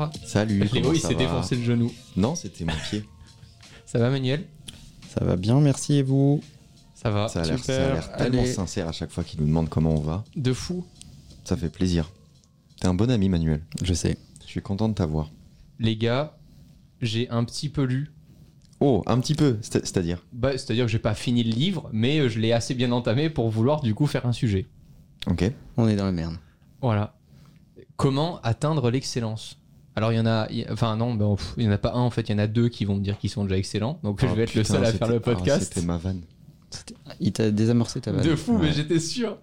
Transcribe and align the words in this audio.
Bonsoir. 0.00 0.26
Salut. 0.26 0.60
Léo, 0.72 0.92
il 0.94 1.00
s'est 1.00 1.14
défoncé 1.14 1.56
le 1.56 1.62
genou. 1.62 1.92
Non, 2.16 2.34
c'était 2.34 2.64
mon 2.64 2.72
pied. 2.88 3.04
Ça 3.86 3.98
va, 3.98 4.08
Manuel? 4.10 4.46
Ça 5.08 5.24
va 5.24 5.36
bien, 5.36 5.60
merci 5.60 5.94
et 5.96 6.02
vous? 6.02 6.40
Ça 6.94 7.10
va. 7.10 7.28
Ça 7.28 7.42
a 7.42 7.44
l'air 7.44 7.60
tellement 7.60 8.42
Allez. 8.42 8.52
sincère 8.52 8.88
à 8.88 8.92
chaque 8.92 9.10
fois 9.10 9.24
qu'il 9.24 9.40
nous 9.40 9.46
demande 9.46 9.68
comment 9.68 9.94
on 9.94 10.00
va. 10.00 10.24
De 10.36 10.52
fou. 10.52 10.84
Ça 11.44 11.56
fait 11.56 11.68
plaisir. 11.68 12.10
T'es 12.80 12.86
un 12.86 12.94
bon 12.94 13.10
ami, 13.10 13.28
Manuel. 13.28 13.62
Je 13.82 13.92
sais. 13.92 14.16
Je 14.44 14.46
suis 14.50 14.62
content 14.62 14.88
de 14.88 14.94
t'avoir. 14.94 15.30
Les 15.78 15.96
gars, 15.96 16.38
j'ai 17.02 17.28
un 17.30 17.44
petit 17.44 17.68
peu 17.68 17.82
lu. 17.82 18.10
Oh, 18.80 19.02
un 19.06 19.18
petit 19.20 19.34
peu, 19.34 19.58
c'est- 19.60 19.84
c'est-à-dire? 19.84 20.24
Bah, 20.32 20.52
C'est-à-dire 20.52 20.86
que 20.86 20.90
j'ai 20.90 20.98
pas 20.98 21.14
fini 21.14 21.42
le 21.42 21.50
livre, 21.50 21.90
mais 21.92 22.20
euh, 22.20 22.28
je 22.30 22.38
l'ai 22.38 22.52
assez 22.52 22.74
bien 22.74 22.92
entamé 22.92 23.28
pour 23.28 23.50
vouloir 23.50 23.82
du 23.82 23.94
coup 23.94 24.06
faire 24.06 24.24
un 24.24 24.32
sujet. 24.32 24.66
Ok. 25.26 25.44
On 25.76 25.88
est 25.88 25.96
dans 25.96 26.06
la 26.06 26.12
merde. 26.12 26.36
Voilà. 26.80 27.14
Comment 27.96 28.40
atteindre 28.40 28.90
l'excellence? 28.90 29.59
Alors 29.96 30.12
il 30.12 30.16
y 30.16 30.20
en 30.20 30.26
a, 30.26 30.46
y 30.50 30.64
enfin 30.70 30.96
non, 30.96 31.14
ben, 31.14 31.34
pff, 31.36 31.54
il 31.56 31.64
y 31.64 31.68
en 31.68 31.72
a 31.72 31.78
pas 31.78 31.92
un 31.92 32.00
en 32.00 32.10
fait, 32.10 32.22
il 32.28 32.32
y 32.32 32.34
en 32.34 32.38
a 32.38 32.46
deux 32.46 32.68
qui 32.68 32.84
vont 32.84 32.94
me 32.96 33.00
dire 33.02 33.18
qu'ils 33.18 33.30
sont 33.30 33.44
déjà 33.44 33.56
excellents. 33.58 33.98
Donc 34.02 34.20
je 34.20 34.26
Oh, 34.26 34.34
vais 34.34 34.44
être 34.44 34.54
le 34.54 34.64
seul 34.64 34.84
à 34.84 34.92
faire 34.92 35.08
le 35.08 35.20
podcast. 35.20 35.62
ah, 35.62 35.64
C'était 35.74 35.86
ma 35.86 35.96
vanne. 35.96 36.22
Il 37.18 37.32
t'a 37.32 37.50
désamorcé 37.50 38.00
ta 38.00 38.12
vanne. 38.12 38.24
de 38.24 38.36
fou, 38.36 38.52
mais 38.58 38.68
Ouais. 38.68 38.72
j'étais 38.72 39.00
sûr. 39.00 39.36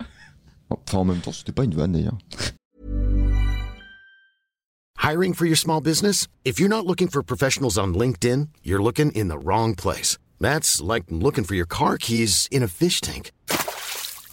Enfin, 0.70 1.00
en 1.00 1.06
même 1.06 1.20
temps, 1.20 1.32
c'était 1.34 1.52
pas 1.52 1.64
une 1.66 1.76
vanne 1.76 1.92
d'ailleurs. 1.92 2.18
Hiring 5.04 5.34
for 5.34 5.46
your 5.46 5.58
small 5.58 5.82
business? 5.82 6.28
If 6.44 6.60
you're 6.60 6.70
not 6.70 6.86
looking 6.86 7.08
for 7.10 7.22
professionals 7.24 7.78
on 7.78 7.94
LinkedIn, 7.94 8.48
you're 8.64 8.82
looking 8.82 9.12
in 9.16 9.28
the 9.30 9.38
wrong 9.38 9.76
place. 9.76 10.18
That's 10.40 10.82
like 10.82 11.06
looking 11.10 11.44
for 11.46 11.56
your 11.56 11.68
car 11.68 11.98
keys 11.98 12.48
in 12.52 12.62
a 12.64 12.68
fish 12.68 13.00
tank. 13.02 13.32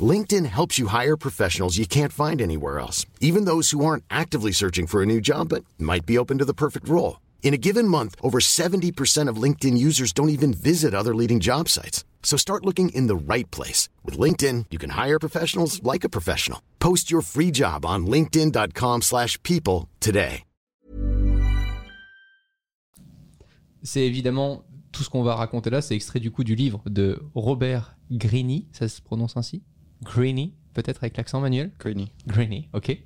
LinkedIn 0.00 0.46
helps 0.46 0.78
you 0.78 0.88
hire 0.88 1.16
professionals 1.16 1.78
you 1.78 1.86
can't 1.86 2.12
find 2.12 2.42
anywhere 2.42 2.80
else, 2.80 3.06
even 3.20 3.44
those 3.44 3.70
who 3.70 3.84
aren't 3.84 4.02
actively 4.10 4.50
searching 4.50 4.88
for 4.88 5.02
a 5.02 5.06
new 5.06 5.20
job 5.20 5.50
but 5.50 5.64
might 5.78 6.04
be 6.04 6.18
open 6.18 6.38
to 6.38 6.44
the 6.44 6.52
perfect 6.52 6.88
role. 6.88 7.20
In 7.44 7.54
a 7.54 7.58
given 7.58 7.86
month, 7.86 8.16
over 8.20 8.40
70% 8.40 9.28
of 9.28 9.36
LinkedIn 9.36 9.78
users 9.78 10.12
don't 10.12 10.30
even 10.30 10.52
visit 10.52 10.94
other 10.94 11.14
leading 11.14 11.38
job 11.38 11.68
sites. 11.68 12.04
So 12.24 12.36
start 12.36 12.64
looking 12.64 12.88
in 12.88 13.06
the 13.06 13.14
right 13.14 13.48
place. 13.52 13.88
With 14.02 14.18
LinkedIn, 14.18 14.64
you 14.70 14.78
can 14.78 14.90
hire 14.90 15.20
professionals 15.20 15.80
like 15.84 16.02
a 16.04 16.08
professional. 16.08 16.60
Post 16.80 17.12
your 17.12 17.22
free 17.22 17.52
job 17.52 17.84
on 17.86 18.06
linkedin.com/people 18.06 19.02
slash 19.02 19.38
people 19.42 19.88
today. 20.00 20.42
C'est 23.82 24.06
évidemment 24.06 24.64
tout 24.92 25.02
ce 25.02 25.10
qu'on 25.10 25.22
va 25.22 25.34
raconter 25.34 25.68
là, 25.68 25.82
c'est 25.82 25.94
extrait 25.94 26.20
du 26.20 26.30
coup 26.30 26.42
du 26.42 26.54
livre 26.54 26.82
de 26.86 27.20
Robert 27.34 27.98
Greene, 28.10 28.62
ça 28.72 28.88
se 28.88 29.02
prononce 29.02 29.36
ainsi 29.36 29.62
Greene, 30.04 30.50
peut-être 30.74 31.02
avec 31.02 31.16
l'accent 31.16 31.40
manuel 31.40 31.70
Greeny. 31.78 32.10
Greene, 32.26 32.64
ok. 32.72 32.98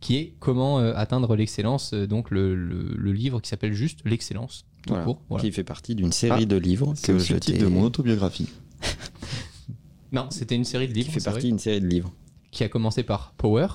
Qui 0.00 0.16
est 0.16 0.34
Comment 0.40 0.78
euh, 0.80 0.92
atteindre 0.96 1.34
l'excellence, 1.36 1.92
euh, 1.94 2.06
donc 2.06 2.30
le, 2.30 2.54
le- 2.54 2.94
le 2.96 3.12
livre 3.12 3.40
qui 3.40 3.48
s'appelle 3.48 3.72
juste 3.72 4.00
L'excellence. 4.04 4.64
tout 4.82 4.90
Voilà. 4.90 5.04
court, 5.04 5.20
voilà. 5.28 5.42
Qui 5.44 5.52
fait 5.52 5.64
partie 5.64 5.94
d'une 5.94 6.12
série 6.12 6.42
Ah, 6.42 6.46
de 6.46 6.56
livres 6.56 6.92
C'est 6.96 7.12
que 7.12 7.16
aussi 7.16 7.28
je 7.28 7.34
le 7.34 7.40
titre 7.40 7.60
de 7.60 7.66
mon 7.66 7.82
autobiographie. 7.82 8.48
Non, 10.12 10.28
c'était 10.30 10.54
une 10.54 10.64
série 10.64 10.86
de 10.86 10.92
qui 10.92 10.98
livres 11.00 11.12
fait 11.12 11.20
c'est 11.20 11.30
partie 11.30 11.48
d'une 11.48 11.58
série 11.58 11.80
de 11.80 11.88
livres. 11.88 12.12
qui 12.52 12.62
a 12.62 12.68
commencé 12.68 13.02
par 13.02 13.32
Power, 13.36 13.66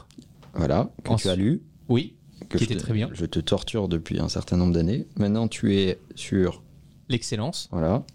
Voilà, 0.53 0.89
que 1.03 1.09
Ensuite- 1.09 1.23
tu 1.23 1.29
as 1.29 1.35
lu. 1.35 1.61
oui, 1.89 2.15
Que 2.47 2.57
Qui 2.57 2.63
était 2.63 2.75
te- 2.75 2.79
très 2.79 2.93
bien. 2.93 3.09
Je 3.11 3.25
te 3.25 3.39
torture 3.39 3.89
depuis 3.89 4.17
un 4.21 4.29
certain 4.29 4.55
nombre 4.55 4.73
d'années. 4.73 5.05
Maintenant, 5.17 5.49
tu 5.49 5.75
es 5.75 5.99
sur. 6.15 6.63
L'excellence, 7.09 7.67
Voilà. 7.71 8.05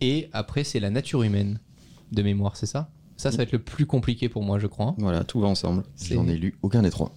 et 0.00 0.28
après 0.32 0.64
c'est 0.64 0.80
la 0.80 0.88
nature 0.88 1.22
humaine 1.22 1.58
de 2.12 2.22
mémoire, 2.22 2.56
c'est 2.56 2.64
ça? 2.66 2.88
Ça, 3.16 3.30
ça 3.30 3.36
va 3.38 3.42
être 3.44 3.52
le 3.52 3.58
plus 3.60 3.86
compliqué 3.86 4.28
pour 4.28 4.42
moi, 4.42 4.58
je 4.58 4.66
crois. 4.66 4.94
Voilà, 4.98 5.24
tout 5.24 5.40
va 5.40 5.48
ensemble. 5.48 5.84
C'est- 5.94 6.14
J'en 6.14 6.26
ai 6.28 6.36
lu 6.36 6.56
aucun 6.62 6.82
des 6.82 6.90
trois. 6.90 7.12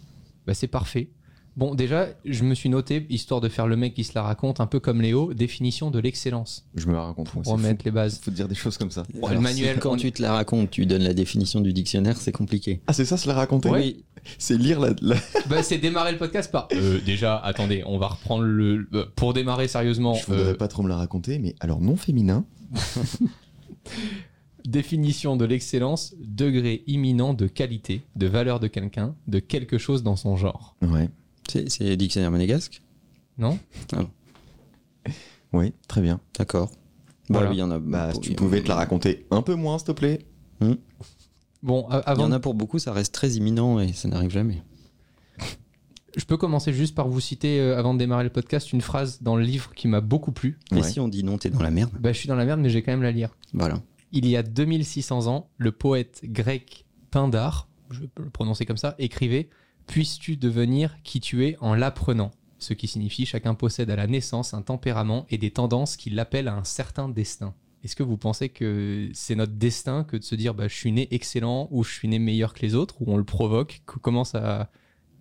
Bah, 0.45 0.53
c'est 0.53 0.67
parfait. 0.67 1.09
Bon, 1.57 1.73
déjà, 1.73 2.07
je 2.23 2.43
me 2.43 2.53
suis 2.53 2.69
noté, 2.69 3.07
histoire 3.09 3.41
de 3.41 3.49
faire 3.49 3.65
le 3.65 3.75
mec 3.75 3.95
qui 3.95 4.03
se 4.03 4.11
la 4.13 4.21
raconte, 4.21 4.59
un 4.59 4.67
peu 4.67 4.79
comme 4.79 5.01
Léo, 5.01 5.33
définition 5.33 5.89
de 5.89 5.97
l'excellence. 5.97 6.67
Je 6.75 6.85
me 6.87 6.93
la 6.93 7.01
raconte. 7.01 7.31
Pour 7.31 7.43
remettre 7.43 7.81
fou. 7.81 7.85
les 7.85 7.91
bases. 7.91 8.19
Faut 8.23 8.29
te 8.29 8.35
dire 8.35 8.47
des 8.47 8.53
choses 8.53 8.77
comme 8.77 8.91
ça. 8.91 9.01
Bon, 9.19 9.27
le 9.27 9.39
manuel, 9.39 9.79
Quand 9.79 9.93
on- 9.93 9.97
tu 9.97 10.11
te 10.11 10.21
la 10.21 10.33
racontes, 10.33 10.69
tu 10.69 10.85
donnes 10.85 11.01
la 11.01 11.15
définition 11.15 11.59
du 11.59 11.73
dictionnaire, 11.73 12.15
c'est 12.17 12.31
compliqué. 12.31 12.81
Ah, 12.85 12.93
c'est 12.93 13.05
ça, 13.05 13.17
se 13.17 13.27
la 13.27 13.33
raconter 13.33 13.69
Oui, 13.71 14.05
C'est 14.37 14.55
lire 14.55 14.79
la. 14.79 14.91
la- 15.01 15.15
Bah, 15.49 15.63
c'est 15.63 15.79
démarrer 15.79 16.11
le 16.11 16.19
podcast 16.19 16.51
par. 16.51 16.67
Euh, 16.73 16.99
déjà, 17.03 17.37
attendez, 17.37 17.81
on 17.87 17.97
va 17.97 18.09
reprendre 18.09 18.43
le. 18.43 18.87
euh, 18.93 19.05
Pour 19.15 19.33
démarrer 19.33 19.67
sérieusement, 19.67 20.13
Je 20.13 20.25
voudrais 20.27 20.49
euh, 20.51 20.53
pas 20.53 20.67
trop 20.67 20.83
me 20.83 20.89
la 20.89 20.97
raconter, 20.97 21.39
mais 21.39 21.55
alors 21.59 21.81
non 21.81 21.95
féminin. 21.95 22.45
définition 24.65 25.35
de 25.37 25.45
l'excellence, 25.45 26.13
degré 26.19 26.83
imminent 26.87 27.33
de 27.33 27.47
qualité, 27.47 28.01
de 28.15 28.27
valeur 28.27 28.59
de 28.59 28.67
quelqu'un, 28.67 29.15
de 29.27 29.39
quelque 29.39 29.77
chose 29.77 30.03
dans 30.03 30.15
son 30.15 30.35
genre. 30.35 30.75
Ouais. 30.81 31.09
c'est 31.47 31.69
c'est 31.69 31.95
dictionnaire 31.97 32.31
monégasque? 32.31 32.81
Non 33.37 33.57
Oui, 35.53 35.73
très 35.87 36.01
bien. 36.01 36.19
D'accord. 36.37 36.71
Voilà. 37.29 37.45
Bah, 37.47 37.51
oui, 37.51 37.57
il 37.57 37.59
y 37.59 37.63
en 37.63 37.71
a. 37.71 37.79
Bah, 37.79 38.13
si 38.13 38.19
tu 38.19 38.33
pouvais 38.33 38.61
te 38.61 38.67
la 38.67 38.75
raconter 38.75 39.25
un 39.31 39.41
peu 39.41 39.55
moins, 39.55 39.77
s'il 39.77 39.87
te 39.87 39.91
plaît. 39.93 40.19
Bon, 41.63 41.87
a- 41.89 41.97
Il 42.05 42.09
y 42.09 42.11
avant. 42.11 42.23
en 42.25 42.31
a 42.31 42.39
pour 42.39 42.53
beaucoup, 42.53 42.79
ça 42.79 42.93
reste 42.93 43.13
très 43.13 43.31
imminent 43.31 43.79
et 43.79 43.91
ça 43.93 44.07
n'arrive 44.07 44.29
jamais. 44.31 44.61
Je 46.15 46.25
peux 46.25 46.37
commencer 46.37 46.73
juste 46.73 46.95
par 46.95 47.07
vous 47.07 47.19
citer, 47.19 47.59
euh, 47.59 47.77
avant 47.77 47.93
de 47.93 47.99
démarrer 47.99 48.23
le 48.23 48.31
podcast, 48.31 48.73
une 48.73 48.81
phrase 48.81 49.21
dans 49.21 49.35
le 49.35 49.43
livre 49.43 49.71
qui 49.75 49.87
m'a 49.87 50.01
beaucoup 50.01 50.31
plu. 50.31 50.57
Et 50.71 50.75
Ouais. 50.75 50.83
si 50.83 50.99
on 50.99 51.07
dit 51.07 51.23
non, 51.23 51.37
t'es 51.37 51.49
dans 51.51 51.61
la 51.61 51.69
merde? 51.69 51.91
Bah, 51.99 52.11
je 52.11 52.17
suis 52.17 52.27
dans 52.27 52.35
la 52.35 52.45
merde, 52.45 52.59
mais 52.59 52.69
j'ai 52.69 52.81
quand 52.81 52.91
même 52.91 53.03
la 53.03 53.11
lire. 53.11 53.35
Voilà. 53.53 53.81
Il 54.17 54.27
y 54.27 54.35
a 54.35 54.41
2600 54.41 55.27
ans, 55.27 55.47
le 55.57 55.71
poète 55.71 56.21
grec 56.23 56.85
Pindare, 57.11 57.67
je 57.91 58.01
peux 58.05 58.23
le 58.23 58.31
prononcer 58.31 58.65
comme 58.65 58.75
ça, 58.77 58.95
écrivait 58.97 59.47
Puisses-tu 59.85 60.37
devenir 60.37 60.97
qui 61.03 61.19
tu 61.19 61.45
es 61.45 61.55
en 61.61 61.75
l'apprenant 61.75 62.31
Ce 62.57 62.73
qui 62.73 62.87
signifie 62.87 63.27
chacun 63.27 63.53
possède 63.53 63.91
à 63.91 63.95
la 63.95 64.07
naissance 64.07 64.55
un 64.55 64.63
tempérament 64.63 65.27
et 65.29 65.37
des 65.37 65.51
tendances 65.51 65.97
qui 65.97 66.09
l'appellent 66.09 66.47
à 66.47 66.55
un 66.55 66.63
certain 66.63 67.09
destin. 67.09 67.53
Est-ce 67.83 67.95
que 67.95 68.01
vous 68.01 68.17
pensez 68.17 68.49
que 68.49 69.11
c'est 69.13 69.35
notre 69.35 69.53
destin 69.53 70.03
que 70.03 70.17
de 70.17 70.23
se 70.23 70.33
dire 70.33 70.55
bah, 70.55 70.67
je 70.67 70.73
suis 70.75 70.91
né 70.91 71.07
excellent 71.11 71.67
ou 71.69 71.83
je 71.83 71.93
suis 71.93 72.07
né 72.07 72.17
meilleur 72.17 72.55
que 72.55 72.61
les 72.63 72.73
autres 72.73 72.99
ou 73.03 73.13
on 73.13 73.17
le 73.17 73.23
provoque? 73.23 73.81
Co- 73.85 73.99
Comment 73.99 74.23
ça. 74.23 74.71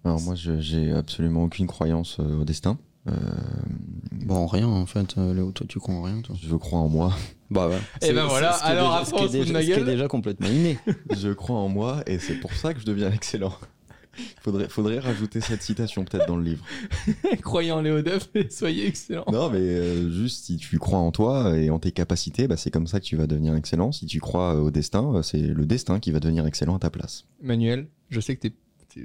Alors 0.04 0.20
moi, 0.22 0.34
j'ai 0.36 0.90
absolument 0.92 1.44
aucune 1.44 1.66
croyance 1.66 2.16
euh, 2.20 2.40
au 2.40 2.44
destin. 2.44 2.78
Euh, 3.08 3.12
Bon, 4.12 4.46
rien 4.46 4.66
en 4.66 4.86
fait, 4.86 5.14
euh, 5.18 5.34
Léo, 5.34 5.52
toi 5.52 5.66
tu 5.68 5.78
crois 5.78 5.94
en 5.94 6.02
rien, 6.02 6.20
toi. 6.20 6.34
je 6.42 6.56
crois 6.56 6.80
en 6.80 6.88
moi. 6.88 7.12
Bah 7.50 7.68
ouais. 7.68 7.78
Eh 8.02 8.12
ben 8.12 8.26
voilà, 8.26 8.50
alors 8.54 8.88
déjà- 8.88 8.96
après, 8.96 9.04
ce 9.04 9.10
qui 9.10 9.16
est 9.16 9.20
on 9.20 9.22
se 9.22 9.28
fout 9.28 9.38
de 9.38 9.44
déjà- 9.44 9.52
ma 9.52 9.60
ce 9.60 9.66
qui 9.66 9.72
est 9.72 9.76
gueule. 9.76 9.84
déjà 9.86 10.08
complètement 10.08 10.48
inné. 10.48 10.78
je 11.16 11.28
crois 11.28 11.56
en 11.58 11.68
moi 11.68 12.02
et 12.08 12.18
c'est 12.18 12.34
pour 12.34 12.52
ça 12.54 12.74
que 12.74 12.80
je 12.80 12.86
deviens 12.86 13.12
excellent. 13.12 13.52
Faudrait, 14.42 14.68
faudrait 14.70 14.98
rajouter 14.98 15.40
cette 15.42 15.62
citation 15.62 16.02
peut-être 16.06 16.26
dans 16.26 16.38
le 16.38 16.42
livre. 16.42 16.64
Croyez 17.42 17.70
en 17.70 17.82
Léo 17.82 18.00
Duff 18.00 18.30
et 18.34 18.48
soyez 18.50 18.86
excellent. 18.86 19.26
Non, 19.30 19.50
mais 19.50 19.58
euh, 19.58 20.10
juste 20.10 20.46
si 20.46 20.56
tu 20.56 20.78
crois 20.78 20.98
en 20.98 21.12
toi 21.12 21.54
et 21.56 21.68
en 21.68 21.78
tes 21.78 21.92
capacités, 21.92 22.48
bah, 22.48 22.56
c'est 22.56 22.70
comme 22.70 22.86
ça 22.86 22.98
que 22.98 23.04
tu 23.04 23.14
vas 23.16 23.26
devenir 23.26 23.54
excellent. 23.54 23.92
Si 23.92 24.06
tu 24.06 24.18
crois 24.18 24.54
euh, 24.56 24.60
au 24.62 24.70
destin, 24.70 25.20
c'est 25.22 25.38
le 25.42 25.66
destin 25.66 26.00
qui 26.00 26.12
va 26.12 26.18
devenir 26.20 26.46
excellent 26.46 26.76
à 26.76 26.78
ta 26.78 26.88
place. 26.88 27.26
Manuel, 27.42 27.88
je 28.08 28.18
sais 28.20 28.34
que 28.34 28.40
t'es. 28.40 28.50
t'es- 28.50 28.56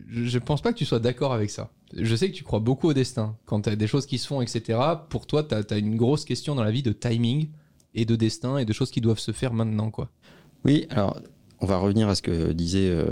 Je 0.08 0.24
je 0.24 0.40
pense 0.40 0.62
pas 0.62 0.72
que 0.74 0.78
tu 0.78 0.86
sois 0.86 1.00
d'accord 1.00 1.34
avec 1.34 1.50
ça. 1.50 1.72
Je 1.96 2.16
sais 2.16 2.30
que 2.30 2.36
tu 2.36 2.44
crois 2.44 2.60
beaucoup 2.60 2.88
au 2.88 2.94
destin. 2.94 3.38
Quand 3.46 3.62
t'as 3.62 3.76
des 3.76 3.88
choses 3.88 4.06
qui 4.06 4.18
se 4.18 4.28
font, 4.28 4.42
etc., 4.42 4.80
pour 5.10 5.28
toi, 5.28 5.44
t'as 5.44 5.62
as 5.70 5.78
une 5.78 5.98
grosse 5.98 6.26
question 6.26 6.56
dans 6.56 6.64
la 6.64 6.72
vie 6.72 6.84
de 6.84 6.94
timing 6.94 7.50
et 7.94 8.06
de 8.06 8.16
destin 8.16 8.58
et 8.58 8.66
de 8.66 8.74
choses 8.74 8.92
qui 8.92 9.02
doivent 9.02 9.20
se 9.20 9.32
faire 9.32 9.54
maintenant, 9.54 9.92
quoi. 9.92 10.10
Oui, 10.64 10.86
alors 10.90 11.20
on 11.60 11.66
va 11.66 11.78
revenir 11.78 12.08
à 12.08 12.16
ce 12.16 12.22
que 12.22 12.52
disait 12.54 12.90
euh, 12.90 13.06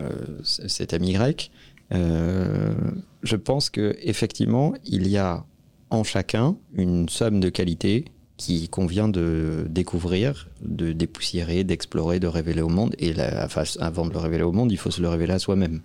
euh, 0.00 0.40
cet 0.42 0.94
ami 0.94 1.12
grec. 1.12 1.50
Euh, 1.92 2.74
je 3.22 3.36
pense 3.36 3.70
que 3.70 3.96
effectivement, 4.00 4.74
il 4.84 5.06
y 5.08 5.18
a 5.18 5.44
en 5.90 6.02
chacun 6.02 6.56
une 6.72 7.08
somme 7.08 7.40
de 7.40 7.50
qualités 7.50 8.06
qui 8.36 8.68
convient 8.68 9.08
de 9.08 9.66
découvrir, 9.68 10.48
de 10.60 10.92
dépoussiérer, 10.92 11.64
d'explorer, 11.64 12.18
de 12.20 12.26
révéler 12.26 12.62
au 12.62 12.68
monde. 12.68 12.94
Et 12.98 13.12
la, 13.12 13.44
enfin, 13.44 13.62
avant 13.80 14.06
de 14.06 14.12
le 14.12 14.18
révéler 14.18 14.42
au 14.42 14.52
monde, 14.52 14.72
il 14.72 14.78
faut 14.78 14.90
se 14.90 15.00
le 15.00 15.08
révéler 15.08 15.32
à 15.34 15.38
soi-même. 15.38 15.80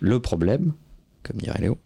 Le 0.00 0.20
problème, 0.20 0.72
comme 1.22 1.38
dirait 1.38 1.60
Léo, 1.62 1.78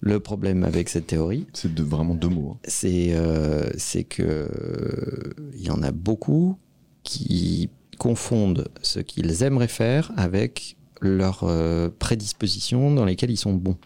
le 0.00 0.20
problème 0.20 0.64
avec 0.64 0.88
cette 0.88 1.06
théorie, 1.08 1.46
C'est 1.52 1.72
de, 1.74 1.82
vraiment 1.82 2.14
deux 2.14 2.28
mots. 2.28 2.52
hein. 2.52 2.58
c'est 2.68 3.08
euh, 3.10 3.68
que 4.08 4.22
euh, 4.22 5.34
il 5.54 5.62
y 5.62 5.70
en 5.70 5.82
a 5.82 5.90
beaucoup 5.90 6.56
qui 7.02 7.70
confondent 7.98 8.68
ce 8.82 9.00
qu'ils 9.00 9.42
aimeraient 9.42 9.66
faire 9.68 10.12
avec 10.16 10.76
leurs 11.00 11.44
euh, 11.44 11.88
prédispositions 11.98 12.94
dans 12.94 13.04
lesquelles 13.04 13.30
ils 13.30 13.36
sont 13.36 13.54
bons. 13.54 13.76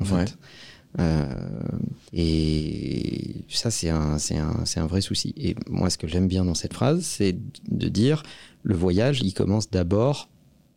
En 0.00 0.04
fait. 0.04 0.14
Ouais. 0.14 0.24
Et 2.12 3.44
ça, 3.48 3.70
c'est 3.70 3.90
un, 3.90 4.18
c'est 4.18 4.36
un, 4.36 4.64
c'est 4.64 4.80
un 4.80 4.86
vrai 4.86 5.00
souci. 5.00 5.34
Et 5.36 5.54
moi, 5.68 5.90
ce 5.90 5.98
que 5.98 6.06
j'aime 6.06 6.28
bien 6.28 6.44
dans 6.44 6.54
cette 6.54 6.74
phrase, 6.74 7.02
c'est 7.02 7.36
de 7.70 7.88
dire 7.88 8.22
le 8.62 8.74
voyage, 8.74 9.20
il 9.22 9.32
commence 9.34 9.70
d'abord 9.70 10.28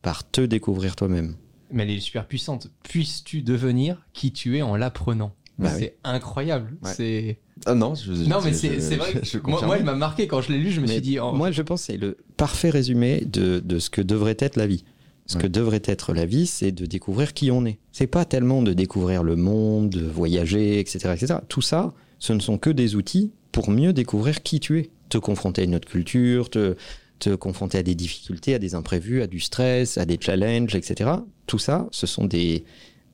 par 0.01 0.29
te 0.29 0.41
découvrir 0.41 0.95
toi-même. 0.95 1.35
Mais 1.71 1.83
elle 1.83 1.91
est 1.91 1.99
super 1.99 2.27
puissante. 2.27 2.69
Puisses-tu 2.83 3.41
devenir 3.41 4.05
qui 4.13 4.31
tu 4.31 4.57
es 4.57 4.61
en 4.61 4.75
l'apprenant? 4.75 5.33
Bah 5.59 5.69
C'est 5.69 5.95
incroyable. 6.03 6.75
Ouais. 6.83 6.93
C'est 6.95 7.39
Ah 7.65 7.75
non, 7.75 7.93
je, 7.95 8.11
non 8.27 8.39
mais 8.43 8.51
je- 8.51 8.79
c'est 8.79 8.95
vrai. 8.95 9.13
je- 9.23 9.37
moi, 9.39 9.63
moi, 9.65 9.77
il 9.77 9.83
m'a 9.85 9.93
marqué 9.95 10.27
quand 10.27 10.41
je 10.41 10.51
l'ai 10.51 10.57
lu. 10.59 10.71
Je 10.71 10.81
me 10.81 10.87
Mais 10.87 10.93
suis 10.93 11.01
dit. 11.01 11.19
oh, 11.19 11.31
Moi, 11.31 11.51
je 11.51 11.61
pense 11.61 11.81
que 11.81 11.85
c'est 11.93 11.97
le 11.97 12.17
parfait 12.37 12.69
résumé 12.69 13.21
de, 13.21 13.59
de 13.59 13.79
ce 13.79 13.89
que 13.89 14.01
devrait 14.01 14.35
être 14.39 14.55
la 14.55 14.67
vie. 14.67 14.83
Ce 15.25 15.37
que 15.37 15.47
devrait 15.47 15.81
être 15.85 16.13
la 16.13 16.25
vie, 16.25 16.45
c'est 16.45 16.71
de 16.71 16.85
découvrir 16.85 17.33
qui 17.33 17.49
on 17.49 17.65
est. 17.65 17.79
C'est 17.91 18.07
pas 18.07 18.25
tellement 18.25 18.61
de 18.61 18.73
découvrir 18.73 19.23
le 19.23 19.35
monde, 19.35 19.89
de 19.89 20.05
voyager, 20.05 20.79
etc., 20.79 21.13
etc. 21.15 21.39
Tout 21.47 21.61
ça, 21.61 21.93
ce 22.19 22.33
ne 22.33 22.39
sont 22.39 22.57
que 22.57 22.69
des 22.69 22.95
outils 22.95 23.31
pour 23.51 23.69
mieux 23.69 23.93
découvrir 23.93 24.43
qui 24.43 24.59
tu 24.59 24.79
es. 24.79 24.89
Te 25.09 25.17
confronter 25.17 25.61
à 25.61 25.65
une 25.65 25.75
autre 25.75 25.87
culture, 25.87 26.49
te, 26.49 26.75
te 27.19 27.35
confronter 27.35 27.77
à 27.77 27.83
des 27.83 27.95
difficultés, 27.95 28.53
à 28.53 28.59
des 28.59 28.75
imprévus, 28.75 29.21
à 29.21 29.27
du 29.27 29.39
stress, 29.39 29.97
à 29.97 30.05
des 30.05 30.17
challenges, 30.19 30.75
etc. 30.75 31.11
Tout 31.47 31.59
ça, 31.59 31.87
ce 31.91 32.05
sont 32.05 32.25
des, 32.25 32.65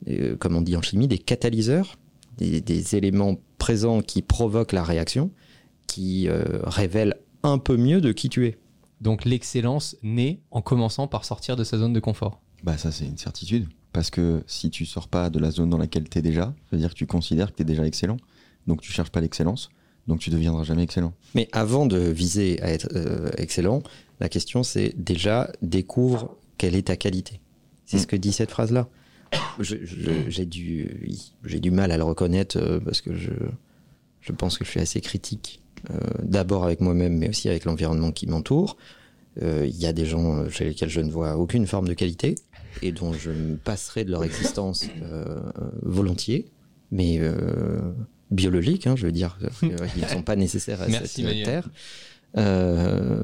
euh, 0.07 0.35
comme 0.35 0.55
on 0.55 0.61
dit 0.61 0.75
en 0.75 0.81
chimie, 0.81 1.07
des 1.07 1.19
catalyseurs, 1.19 1.99
des, 2.37 2.61
des 2.61 2.95
éléments 2.95 3.37
présents 3.59 4.01
qui 4.01 4.21
provoquent 4.21 4.71
la 4.71 4.83
réaction, 4.83 5.29
qui 5.85 6.27
euh, 6.27 6.43
révèlent 6.63 7.15
un 7.43 7.57
peu 7.57 7.77
mieux 7.77 8.01
de 8.01 8.11
qui 8.11 8.29
tu 8.29 8.47
es. 8.47 8.57
Donc 9.01 9.25
l'excellence 9.25 9.95
naît 10.03 10.41
en 10.51 10.61
commençant 10.61 11.07
par 11.07 11.23
sortir 11.25 11.55
de 11.55 11.63
sa 11.63 11.77
zone 11.77 11.93
de 11.93 11.99
confort. 11.99 12.41
Bah 12.63 12.77
ça 12.77 12.91
c'est 12.91 13.05
une 13.05 13.17
certitude. 13.17 13.67
Parce 13.93 14.09
que 14.11 14.43
si 14.45 14.69
tu 14.69 14.85
sors 14.85 15.07
pas 15.07 15.29
de 15.29 15.39
la 15.39 15.51
zone 15.51 15.69
dans 15.69 15.77
laquelle 15.77 16.07
tu 16.09 16.19
es 16.19 16.21
déjà, 16.21 16.43
ça 16.45 16.53
veut 16.73 16.77
dire 16.77 16.89
que 16.89 16.95
tu 16.95 17.07
considères 17.07 17.51
que 17.51 17.55
tu 17.57 17.61
es 17.61 17.65
déjà 17.65 17.85
excellent. 17.85 18.17
Donc 18.67 18.81
tu 18.81 18.91
cherches 18.91 19.09
pas 19.11 19.21
l'excellence. 19.21 19.69
Donc 20.07 20.19
tu 20.19 20.29
deviendras 20.29 20.63
jamais 20.63 20.83
excellent. 20.83 21.13
Mais 21.35 21.47
avant 21.51 21.85
de 21.85 21.97
viser 21.97 22.61
à 22.61 22.69
être 22.71 22.89
euh, 22.95 23.29
excellent, 23.37 23.81
la 24.19 24.27
question 24.29 24.63
c'est 24.63 24.93
déjà 24.97 25.51
découvre 25.61 26.37
quelle 26.57 26.75
est 26.75 26.87
ta 26.87 26.97
qualité. 26.97 27.39
C'est 27.85 27.97
Mm. 27.97 28.01
ce 28.01 28.07
que 28.07 28.15
dit 28.15 28.31
cette 28.33 28.51
phrase-là. 28.51 28.87
J'ai 29.59 30.45
du, 30.45 31.09
du 31.43 31.71
mal 31.71 31.91
à 31.91 31.97
le 31.97 32.03
reconnaître 32.03 32.57
euh, 32.57 32.79
parce 32.79 33.01
que 33.01 33.15
je, 33.15 33.31
je 34.21 34.31
pense 34.31 34.57
que 34.57 34.65
je 34.65 34.69
suis 34.71 34.79
assez 34.79 35.01
critique. 35.01 35.61
Euh, 35.91 35.97
D'abord 36.23 36.63
avec 36.63 36.81
moi-même, 36.81 37.17
mais 37.17 37.29
aussi 37.29 37.49
avec 37.49 37.65
l'environnement 37.65 38.11
qui 38.11 38.27
m'entoure. 38.27 38.77
Euh, 39.41 39.65
Il 39.67 39.77
y 39.77 39.85
a 39.85 39.93
des 39.93 40.05
gens 40.05 40.37
euh, 40.37 40.49
chez 40.49 40.65
lesquels 40.65 40.89
je 40.89 41.01
ne 41.01 41.09
vois 41.11 41.37
aucune 41.37 41.65
forme 41.67 41.87
de 41.87 41.93
qualité 41.93 42.35
et 42.81 42.91
dont 42.91 43.13
je 43.13 43.31
me 43.31 43.55
passerai 43.57 44.03
de 44.05 44.11
leur 44.11 44.23
existence 44.23 44.85
euh, 45.03 45.39
volontiers, 45.81 46.45
mais 46.91 47.17
euh, 47.19 47.79
biologique, 48.31 48.87
hein, 48.87 48.95
je 48.95 49.05
veux 49.05 49.11
dire. 49.11 49.37
euh, 49.63 49.69
Ils 49.95 50.03
ne 50.03 50.07
sont 50.07 50.21
pas 50.23 50.35
nécessaires 50.35 50.81
à 50.81 50.87
Merci, 50.89 51.07
cette 51.07 51.25
Manuel. 51.25 51.45
terre. 51.45 51.69
Euh, 52.37 53.23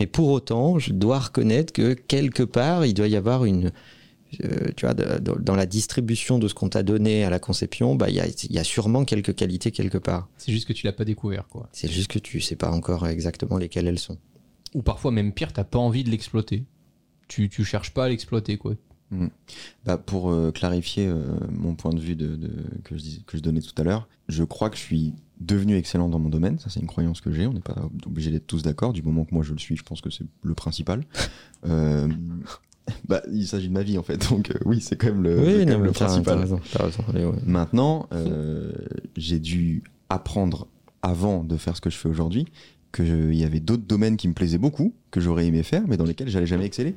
mais 0.00 0.06
pour 0.06 0.28
autant, 0.30 0.78
je 0.78 0.92
dois 0.92 1.18
reconnaître 1.20 1.72
que 1.72 1.92
quelque 1.94 2.42
part, 2.42 2.84
il 2.86 2.94
doit 2.94 3.08
y 3.08 3.16
avoir 3.16 3.44
une. 3.44 3.70
Euh, 4.44 4.68
tu 4.76 4.86
vois, 4.86 4.94
de- 4.94 5.18
de- 5.18 5.40
dans 5.40 5.54
la 5.54 5.66
distribution 5.66 6.38
de 6.38 6.48
ce 6.48 6.54
qu'on 6.54 6.68
t'a 6.68 6.82
donné 6.82 7.24
à 7.24 7.30
la 7.30 7.38
conception, 7.38 7.94
bah, 7.94 8.08
il 8.10 8.16
y, 8.16 8.20
a, 8.20 8.26
il 8.26 8.52
y 8.52 8.58
a 8.58 8.64
sûrement 8.64 9.04
quelques 9.04 9.34
qualités 9.34 9.70
quelque 9.70 9.98
part. 9.98 10.28
C'est 10.38 10.52
juste 10.52 10.66
que 10.68 10.72
tu 10.72 10.86
l'as 10.86 10.92
pas 10.92 11.04
découvert, 11.04 11.48
quoi. 11.48 11.68
C'est 11.72 11.90
juste 11.90 12.10
que 12.10 12.18
tu 12.18 12.40
sais 12.40 12.56
pas 12.56 12.70
encore 12.70 13.06
exactement 13.06 13.58
lesquelles 13.58 13.86
elles 13.86 13.98
sont. 13.98 14.18
Ou 14.74 14.82
parfois 14.82 15.10
même 15.10 15.32
pire, 15.32 15.52
t'as 15.52 15.64
pas 15.64 15.78
envie 15.78 16.04
de 16.04 16.10
l'exploiter. 16.10 16.64
Tu, 17.28 17.48
tu 17.48 17.64
cherches 17.64 17.92
pas 17.92 18.06
à 18.06 18.08
l'exploiter, 18.08 18.56
quoi. 18.58 18.74
Bah, 19.84 19.98
pour 19.98 20.30
euh, 20.32 20.52
clarifier 20.52 21.06
euh, 21.06 21.22
mon 21.50 21.74
point 21.74 21.92
de 21.92 22.00
vue 22.00 22.16
de, 22.16 22.34
de- 22.34 22.64
que, 22.82 22.96
je, 22.96 23.02
dis- 23.02 23.24
que 23.26 23.36
je 23.36 23.42
donnais 23.42 23.60
tout 23.60 23.74
à 23.76 23.84
l'heure, 23.84 24.08
je 24.28 24.42
crois 24.42 24.70
que 24.70 24.76
je 24.78 24.80
suis 24.82 25.12
devenu 25.38 25.76
excellent 25.76 26.08
dans 26.08 26.18
mon 26.18 26.30
domaine. 26.30 26.58
Ça, 26.58 26.70
c'est 26.70 26.80
une 26.80 26.86
croyance 26.86 27.20
que 27.20 27.30
j'ai. 27.30 27.46
On 27.46 27.52
n'est 27.52 27.60
pas 27.60 27.90
obligé 28.06 28.30
d'être 28.30 28.46
tous 28.46 28.62
d'accord. 28.62 28.94
Du 28.94 29.02
moment 29.02 29.26
que 29.26 29.34
moi 29.34 29.44
je 29.44 29.52
le 29.52 29.58
suis, 29.58 29.76
je 29.76 29.82
pense 29.82 30.00
que 30.00 30.08
c'est 30.08 30.24
le 30.42 30.54
principal. 30.54 31.04
Euh, 31.66 32.08
bah, 33.08 33.22
il 33.32 33.46
s'agit 33.46 33.68
de 33.68 33.72
ma 33.72 33.82
vie 33.82 33.98
en 33.98 34.02
fait. 34.02 34.28
Donc 34.30 34.50
euh, 34.50 34.58
oui, 34.64 34.80
c'est 34.80 34.96
quand 34.96 35.08
même 35.08 35.22
le, 35.22 35.64
même 35.64 35.92
principal. 35.92 36.24
t'as 36.24 36.40
raison, 36.40 36.60
t'as 36.72 36.84
raison. 36.84 37.04
Allez, 37.08 37.24
ouais. 37.24 37.38
Maintenant, 37.46 38.08
euh, 38.12 38.72
j'ai 39.16 39.38
dû 39.38 39.82
apprendre 40.08 40.66
avant 41.02 41.44
de 41.44 41.56
faire 41.56 41.76
ce 41.76 41.80
que 41.80 41.90
je 41.90 41.96
fais 41.96 42.08
aujourd'hui 42.08 42.46
qu'il 42.94 43.34
y 43.34 43.44
avait 43.44 43.60
d'autres 43.60 43.86
domaines 43.86 44.16
qui 44.16 44.28
me 44.28 44.34
plaisaient 44.34 44.58
beaucoup, 44.58 44.94
que 45.10 45.20
j'aurais 45.20 45.46
aimé 45.46 45.62
faire, 45.62 45.82
mais 45.88 45.96
dans 45.96 46.04
lesquels 46.04 46.28
j'allais 46.28 46.46
jamais 46.46 46.66
exceller. 46.66 46.94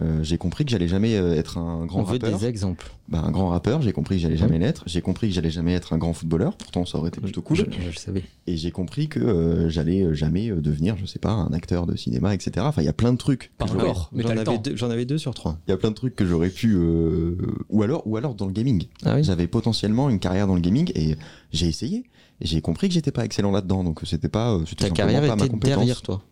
Euh, 0.00 0.22
j'ai 0.22 0.38
compris 0.38 0.64
que 0.64 0.70
j'allais 0.70 0.88
jamais 0.88 1.16
euh, 1.16 1.34
être 1.34 1.58
un 1.58 1.84
grand 1.84 2.00
On 2.00 2.02
veut 2.04 2.12
rappeur. 2.14 2.38
des 2.38 2.46
exemples. 2.46 2.90
Bah, 3.08 3.22
un 3.26 3.30
grand 3.30 3.48
rappeur, 3.48 3.82
j'ai 3.82 3.92
compris 3.92 4.16
que 4.16 4.22
j'allais 4.22 4.38
jamais 4.38 4.58
l'être. 4.58 4.84
J'ai 4.86 5.02
compris 5.02 5.28
que 5.28 5.34
j'allais 5.34 5.50
jamais 5.50 5.74
être 5.74 5.92
un 5.92 5.98
grand 5.98 6.14
footballeur. 6.14 6.56
Pourtant, 6.56 6.86
ça 6.86 6.96
aurait 6.98 7.08
été 7.08 7.20
plutôt 7.20 7.42
cool. 7.42 7.58
Je, 7.58 7.64
je 7.82 7.86
le 7.88 7.92
savais. 7.96 8.22
Et 8.46 8.56
j'ai 8.56 8.70
compris 8.70 9.08
que 9.08 9.20
euh, 9.20 9.68
j'allais 9.68 10.14
jamais 10.14 10.48
devenir, 10.50 10.96
je 10.96 11.04
sais 11.04 11.18
pas, 11.18 11.32
un 11.32 11.52
acteur 11.52 11.86
de 11.86 11.94
cinéma, 11.96 12.34
etc. 12.34 12.64
Enfin, 12.66 12.80
il 12.80 12.86
y 12.86 12.88
a 12.88 12.92
plein 12.94 13.12
de 13.12 13.18
trucs. 13.18 13.52
Encore, 13.60 14.08
mais 14.12 14.22
J'en 14.22 14.30
avais, 14.30 14.58
deux- 14.58 14.76
j'en 14.76 14.88
avais 14.90 15.04
deux 15.04 15.18
sur 15.18 15.34
trois. 15.34 15.58
Il 15.68 15.70
y 15.70 15.74
a 15.74 15.76
plein 15.76 15.90
de 15.90 15.94
trucs 15.96 16.16
que 16.16 16.24
j'aurais 16.26 16.48
pu, 16.50 16.74
euh, 16.74 17.36
ou 17.68 17.82
alors, 17.82 18.06
ou 18.06 18.16
alors 18.16 18.34
dans 18.34 18.46
le 18.46 18.52
gaming. 18.52 18.84
Ah 19.04 19.16
oui 19.16 19.24
J'avais 19.24 19.46
potentiellement 19.46 20.08
une 20.08 20.18
carrière 20.20 20.46
dans 20.46 20.54
le 20.54 20.60
gaming 20.62 20.90
et 20.94 21.16
j'ai 21.52 21.66
essayé. 21.66 22.04
Et 22.40 22.46
j'ai 22.46 22.60
compris 22.60 22.88
que 22.88 22.94
j'étais 22.94 23.12
pas 23.12 23.24
excellent 23.24 23.52
là-dedans, 23.52 23.84
donc 23.84 24.00
c'était 24.04 24.28
pas. 24.28 24.58
c'était 24.66 24.88
Ta 24.88 24.90
carrière 24.90 25.20
pas 25.20 25.36
ma 25.36 25.44
était 25.44 25.48
compétence. 25.48 25.76
derrière 25.76 26.02
toi. 26.02 26.22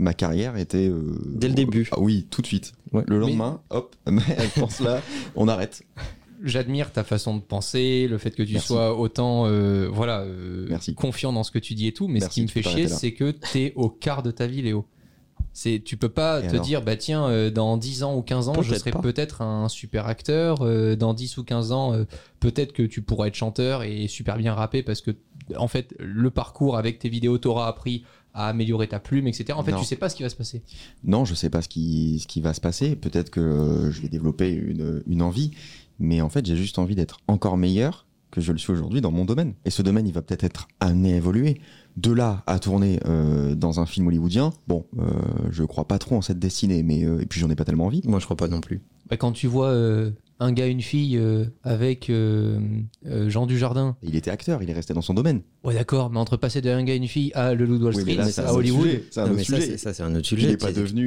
Ma 0.00 0.14
carrière 0.14 0.56
était. 0.56 0.88
euh, 0.88 1.14
Dès 1.26 1.48
le 1.48 1.54
début. 1.54 1.88
Ah 1.92 2.00
oui, 2.00 2.26
tout 2.30 2.42
de 2.42 2.46
suite. 2.46 2.72
Ouais. 2.92 3.04
Le 3.06 3.18
lendemain, 3.18 3.60
hop, 3.70 3.94
mais 4.10 4.22
je 4.54 4.60
pense 4.60 4.80
là, 4.80 5.00
on 5.36 5.46
arrête. 5.46 5.82
J'admire 6.42 6.90
ta 6.90 7.04
façon 7.04 7.36
de 7.36 7.42
penser, 7.42 8.06
le 8.08 8.16
fait 8.16 8.30
que 8.30 8.42
tu 8.42 8.54
Merci. 8.54 8.68
sois 8.68 8.98
autant 8.98 9.44
euh, 9.46 9.88
voilà, 9.92 10.20
euh, 10.20 10.66
Merci. 10.70 10.94
confiant 10.94 11.32
dans 11.34 11.44
ce 11.44 11.50
que 11.50 11.58
tu 11.58 11.74
dis 11.74 11.86
et 11.86 11.92
tout. 11.92 12.08
Mais 12.08 12.20
Merci, 12.20 12.28
ce 12.28 12.34
qui 12.34 12.42
me 12.42 12.48
fait 12.48 12.62
chier, 12.68 12.88
c'est 12.88 13.12
que 13.12 13.30
t'es 13.30 13.74
au 13.76 13.90
quart 13.90 14.22
de 14.22 14.30
ta 14.30 14.46
vie, 14.46 14.62
Léo. 14.62 14.86
C'est, 15.52 15.82
tu 15.84 15.96
peux 15.96 16.08
pas 16.08 16.38
Et 16.40 16.44
te 16.46 16.50
alors 16.52 16.62
dire, 16.64 16.82
bah 16.82 16.96
tiens, 16.96 17.26
euh, 17.28 17.50
dans 17.50 17.76
10 17.76 18.04
ans 18.04 18.16
ou 18.16 18.22
15 18.22 18.48
ans, 18.48 18.62
je 18.62 18.74
serai 18.74 18.92
pas. 18.92 19.00
peut-être 19.00 19.42
un 19.42 19.68
super 19.68 20.06
acteur. 20.06 20.62
euh, 20.62 20.96
dans 20.96 21.12
10 21.12 21.36
ou 21.38 21.44
15 21.44 21.72
ans, 21.72 21.92
euh, 21.92 22.04
peut-être 22.38 22.72
que 22.72 22.84
tu 22.84 23.02
pourras 23.02 23.26
être 23.26 23.34
chanteur 23.34 23.82
et 23.82 24.06
super 24.06 24.38
bien 24.38 24.54
rapper 24.54 24.82
parce 24.82 25.00
que, 25.02 25.10
en 25.56 25.66
fait, 25.68 25.92
le 25.98 26.30
parcours 26.30 26.78
avec 26.78 27.00
tes 27.00 27.08
vidéos 27.08 27.36
t'aura 27.36 27.66
appris 27.68 28.04
à 28.34 28.48
améliorer 28.48 28.88
ta 28.88 28.98
plume, 29.00 29.26
etc. 29.26 29.52
En 29.58 29.62
fait, 29.64 29.72
Non. 29.72 29.78
tu 29.80 29.84
sais 29.84 29.96
pas 29.96 30.08
ce 30.08 30.16
qui 30.16 30.22
va 30.22 30.28
se 30.28 30.36
passer. 30.36 30.62
Non, 31.04 31.24
je 31.24 31.34
sais 31.34 31.50
pas 31.50 31.62
ce 31.62 31.68
qui, 31.68 32.18
ce 32.20 32.26
qui 32.26 32.40
va 32.40 32.54
se 32.54 32.60
passer. 32.60 32.96
Peut-être 32.96 33.30
que 33.30 33.40
euh, 33.40 33.90
je 33.90 34.00
vais 34.02 34.08
développer 34.08 34.50
une, 34.52 35.02
une 35.06 35.22
envie, 35.22 35.50
mais 35.98 36.20
en 36.20 36.28
fait, 36.28 36.46
j'ai 36.46 36.56
juste 36.56 36.78
envie 36.78 36.94
d'être 36.94 37.18
encore 37.28 37.56
meilleur 37.56 38.06
que 38.30 38.40
je 38.40 38.52
le 38.52 38.58
suis 38.58 38.72
aujourd'hui 38.72 39.00
dans 39.00 39.10
mon 39.10 39.24
domaine. 39.24 39.54
Et 39.64 39.70
ce 39.70 39.82
domaine, 39.82 40.06
il 40.06 40.12
va 40.14 40.22
peut-être 40.22 40.44
être 40.44 40.68
amené 40.78 41.14
à 41.14 41.16
évoluer. 41.16 41.60
De 41.96 42.12
là 42.12 42.44
à 42.46 42.60
tourner 42.60 43.00
euh, 43.06 43.56
dans 43.56 43.80
un 43.80 43.86
film 43.86 44.06
hollywoodien, 44.06 44.52
bon, 44.68 44.86
euh, 45.00 45.10
je 45.50 45.64
crois 45.64 45.88
pas 45.88 45.98
trop 45.98 46.14
en 46.16 46.22
cette 46.22 46.38
destinée, 46.38 46.84
mais 46.84 47.04
euh, 47.04 47.20
et 47.20 47.26
puis 47.26 47.40
j'en 47.40 47.50
ai 47.50 47.56
pas 47.56 47.64
tellement 47.64 47.86
envie. 47.86 48.00
Moi, 48.04 48.20
je 48.20 48.24
crois 48.26 48.36
pas 48.36 48.46
non 48.46 48.60
plus. 48.60 48.80
Bah, 49.08 49.16
quand 49.16 49.32
tu 49.32 49.48
vois 49.48 49.70
euh, 49.70 50.12
un 50.40 50.52
gars, 50.52 50.66
une 50.66 50.80
fille 50.80 51.16
euh, 51.18 51.44
avec 51.62 52.08
euh, 52.10 52.58
euh, 53.06 53.28
Jean 53.28 53.46
Dujardin, 53.46 53.96
Il 54.02 54.16
était 54.16 54.30
acteur, 54.30 54.62
il 54.62 54.70
est 54.70 54.72
resté 54.72 54.94
dans 54.94 55.02
son 55.02 55.14
domaine. 55.14 55.42
Ouais, 55.64 55.74
d'accord, 55.74 56.10
mais 56.10 56.18
entre 56.18 56.36
passer 56.38 56.60
de 56.62 56.70
un 56.70 56.82
gars 56.82 56.94
et 56.94 56.96
une 56.96 57.06
fille 57.08 57.30
à 57.34 57.54
Le 57.54 57.66
Loup 57.66 57.78
de 57.78 57.84
Wall 57.84 57.94
Oui, 57.94 58.00
Street, 58.00 58.12
mais 58.16 58.22
là, 58.24 58.28
c'est 58.30 58.40
un 58.40 58.44
à 58.44 58.48
autre 58.48 58.58
Hollywood, 58.58 58.86
sujet, 58.86 59.04
C'est 59.10 59.20
un 59.20 59.24
autre 59.24 59.32
mais 59.36 59.44
ça, 59.44 59.54
sujet. 59.56 59.66
c'est- 59.72 59.76
ça, 59.76 59.92
c'est 59.94 60.02
un 60.02 60.10
autre 60.14 60.20
il 60.20 60.24
sujet. 60.24 60.48
n'est 60.48 60.56
pas 60.56 60.72
devenu, 60.72 61.06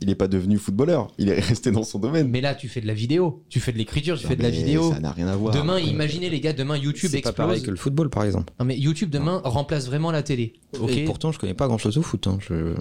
il 0.00 0.10
est 0.10 0.14
pas 0.14 0.28
devenu 0.28 0.58
footballeur. 0.58 1.08
Il 1.18 1.28
est 1.28 1.40
resté 1.40 1.70
dans 1.70 1.82
son 1.82 1.98
domaine. 1.98 2.28
mais 2.28 2.40
là, 2.40 2.54
tu 2.54 2.68
fais 2.68 2.80
de 2.80 2.86
la 2.86 2.94
vidéo, 2.94 3.42
tu 3.48 3.58
fais 3.60 3.72
de 3.72 3.78
l'écriture, 3.78 4.16
tu 4.18 4.24
Non, 4.24 4.30
fais 4.30 4.36
de 4.36 4.42
la 4.42 4.50
vidéo. 4.50 4.92
Ça 4.92 5.00
n'a 5.00 5.12
rien 5.12 5.26
à 5.28 5.36
voir. 5.36 5.52
Demain, 5.54 5.78
imaginez 5.80 6.30
les 6.30 6.40
gars, 6.40 6.52
demain 6.52 6.76
YouTube 6.76 7.10
C'est 7.10 7.20
pas 7.22 7.30
explose. 7.30 7.46
pareil 7.48 7.62
que 7.62 7.70
le 7.70 7.76
football, 7.76 8.08
par 8.10 8.24
exemple. 8.24 8.52
Non, 8.60 8.66
mais 8.66 8.78
YouTube 8.78 9.10
demain 9.10 9.40
remplace 9.44 9.86
vraiment 9.86 10.10
la 10.12 10.22
télé. 10.22 10.54
Et 10.88 11.04
pourtant, 11.04 11.32
je 11.32 11.38
connais 11.38 11.54
pas 11.54 11.66
grand 11.66 11.78
chose 11.78 11.98
au 11.98 12.02
foot. 12.02 12.26
hein. 12.28 12.38
Je... 12.40 12.74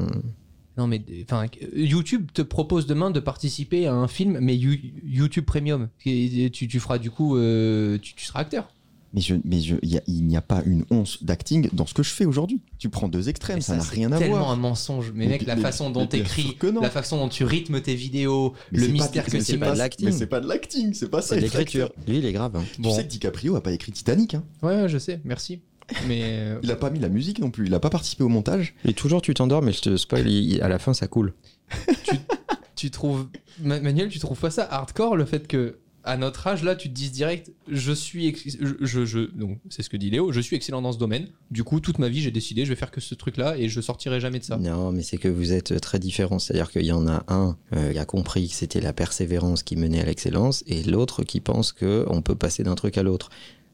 Non, 0.78 0.88
mais 0.88 1.02
enfin, 1.24 1.46
YouTube 1.76 2.30
te 2.34 2.42
propose 2.42 2.88
demain 2.88 3.12
de 3.12 3.20
participer 3.20 3.86
à 3.88 3.94
un 3.94 4.08
film, 4.08 4.40
mais 4.42 4.56
You- 4.58 4.80
YouTube 5.06 5.46
Premium. 5.46 5.90
Et 6.06 6.50
Tu, 6.52 6.68
tu 6.68 6.80
feras 6.80 6.98
du 6.98 7.12
coup, 7.12 7.38
euh, 7.38 7.98
tu, 8.02 8.16
tu 8.16 8.26
seras 8.26 8.40
acteur. 8.40 8.70
Mais, 9.16 9.22
je, 9.22 9.36
mais 9.46 9.60
je, 9.62 9.76
il 9.84 9.90
y 9.92 9.98
a- 10.00 10.02
il 10.08 10.26
n'y 10.26 10.36
a 10.36 10.42
pas 10.42 10.64
une 10.66 10.86
once 10.90 11.24
d'acting 11.24 11.70
dans 11.72 11.86
ce 11.86 11.94
que 11.94 12.02
je 12.02 12.10
fais 12.10 12.26
aujourd'hui. 12.26 12.62
Tu 12.80 12.90
prends 12.90 13.08
deux 13.08 13.30
extrêmes, 13.30 13.58
Mais 13.58 13.62
ça 13.62 13.76
n'a 13.76 13.82
c'est 13.84 13.92
rien 13.94 14.12
à 14.12 14.18
tellement 14.18 14.38
voir. 14.38 14.50
un 14.50 14.56
mensonge. 14.56 15.12
Mais, 15.14 15.26
Mais 15.28 15.34
mec, 15.34 15.46
la 15.46 15.56
façon 15.56 15.92
dont 15.92 16.08
que 16.08 16.66
non. 16.72 16.82
la 16.82 16.90
façon 16.90 17.18
dont 17.18 17.30
tu 17.30 17.44
rythmes 17.44 17.80
tes 17.80 17.94
vidéos, 17.94 18.54
Mais 18.72 18.80
le 18.80 18.84
c'est 18.86 18.88
pas- 18.88 18.94
mystère 18.94 19.26
que 19.26 19.30
tu 19.38 19.42
c'est 19.44 19.58
pas 19.60 19.76
l'acting. 19.76 20.08
Mais 20.08 20.12
c'est 20.12 20.26
pas 20.26 20.40
de 20.40 20.48
l'acting, 20.48 20.96
c'est 20.96 21.10
pas 21.12 21.22
ça. 21.22 21.36
C'est 21.36 21.42
l'écriture. 21.42 21.92
Lui, 22.08 22.18
il 22.18 22.26
est 22.26 22.34
grave. 22.34 22.56
hein. 22.56 22.64
Tu 22.74 22.82
Bon. 22.82 22.92
sais 22.92 23.04
que 23.04 23.10
DiCaprio 23.10 23.56
a 23.56 23.62
pas 23.62 23.72
écrit 23.74 23.92
Titanic. 23.92 24.34
Hein. 24.34 24.44
Ouais, 24.64 24.82
ouais, 24.82 24.90
je 24.90 24.98
sais, 24.98 25.22
merci. 25.26 25.60
Mais 26.08 26.22
euh, 26.24 26.60
Il 26.64 26.72
a 26.72 26.76
pas 26.76 26.90
mis 26.90 27.00
la 27.00 27.10
musique 27.10 27.40
non 27.40 27.52
plus. 27.52 27.68
Il 27.68 27.74
a 27.74 27.80
pas 27.80 27.90
participé 27.90 28.24
au 28.24 28.30
montage. 28.30 28.74
Et 28.86 28.94
toujours, 28.94 29.22
tu 29.22 29.34
t'endors, 29.34 29.62
mais 29.62 29.72
je 29.74 29.82
te 29.82 29.98
spoil, 29.98 30.28
il- 30.30 30.62
à 30.62 30.68
la 30.68 30.80
fin, 30.80 30.94
ça 30.94 31.08
coule. 31.08 31.34
tu 32.76 32.92
trouves 32.92 33.28
Ma- 33.62 33.80
Manuel, 33.80 34.10
tu 34.10 34.20
trouves 34.20 34.40
pas 34.40 34.50
ça 34.52 34.68
hardcore 34.70 35.16
le 35.16 35.26
fait 35.26 35.48
que 35.48 35.78
à 36.06 36.18
notre 36.18 36.46
âge 36.48 36.64
là, 36.64 36.76
tu 36.76 36.90
te 36.90 36.94
dises 36.94 37.14
direct, 37.14 37.54
je 37.70 37.94
suis, 37.94 38.28
ex- 38.28 38.58
je, 38.60 38.74
je, 38.82 39.06
je- 39.06 39.32
donc 39.38 39.60
c'est 39.70 39.84
ce 39.84 39.90
que 39.90 39.96
dit 39.96 40.10
Léo, 40.10 40.34
je 40.34 40.42
suis 40.42 40.56
excellent 40.58 40.82
dans 40.82 40.92
ce 40.92 40.98
domaine. 40.98 41.28
Du 41.50 41.64
coup, 41.64 41.80
toute 41.80 41.98
ma 41.98 42.10
vie, 42.10 42.20
j'ai 42.22 42.32
décidé, 42.32 42.66
je 42.66 42.70
vais 42.72 42.76
faire 42.76 42.92
que 42.92 43.00
ce 43.00 43.16
truc-là 43.16 43.56
et 43.58 43.70
je 43.70 43.80
sortirai 43.80 44.20
jamais 44.20 44.40
de 44.40 44.44
ça. 44.44 44.58
Non, 44.58 44.92
mais 44.92 45.02
c'est 45.02 45.16
que 45.18 45.30
vous 45.30 45.54
êtes 45.54 45.80
très 45.80 46.00
différents. 46.00 46.40
C'est-à-dire 46.40 46.70
qu'il 46.72 46.86
y 46.86 46.92
en 46.92 47.08
a 47.08 47.24
un 47.30 47.56
euh, 47.74 47.94
qui 47.94 48.00
a 48.00 48.06
compris 48.06 48.50
que 48.50 48.54
c'était 48.54 48.82
la 48.82 48.92
persévérance 48.92 49.64
qui 49.64 49.78
menait 49.78 50.02
à 50.02 50.06
l'excellence 50.06 50.64
et 50.68 50.84
l'autre 50.84 51.24
qui 51.24 51.40
pense 51.40 51.72
qu'on 51.72 52.22
peut 52.22 52.36
passer 52.36 52.64
d'un 52.64 52.76
truc 52.76 52.98
à 52.98 53.04
l'autre. 53.04 53.30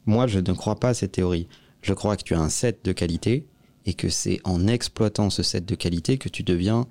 Moi, 0.06 0.28
je 0.28 0.38
ne 0.38 0.52
crois 0.52 0.78
pas 0.78 0.90
à 0.90 0.94
cette 0.94 1.12
théorie. 1.12 1.48
Je 1.82 1.92
crois 1.94 2.16
que 2.16 2.22
tu 2.22 2.34
as 2.34 2.40
un 2.40 2.48
set 2.48 2.84
de 2.84 2.92
qualité 2.92 3.46
et 3.86 3.94
que 3.94 4.08
c'est 4.08 4.40
en 4.44 4.66
exploitant 4.66 5.30
ce 5.30 5.42
set 5.42 5.64
de 5.64 5.74
qualité 5.74 6.18
que 6.18 6.28
tu 6.28 6.42
deviens 6.42 6.86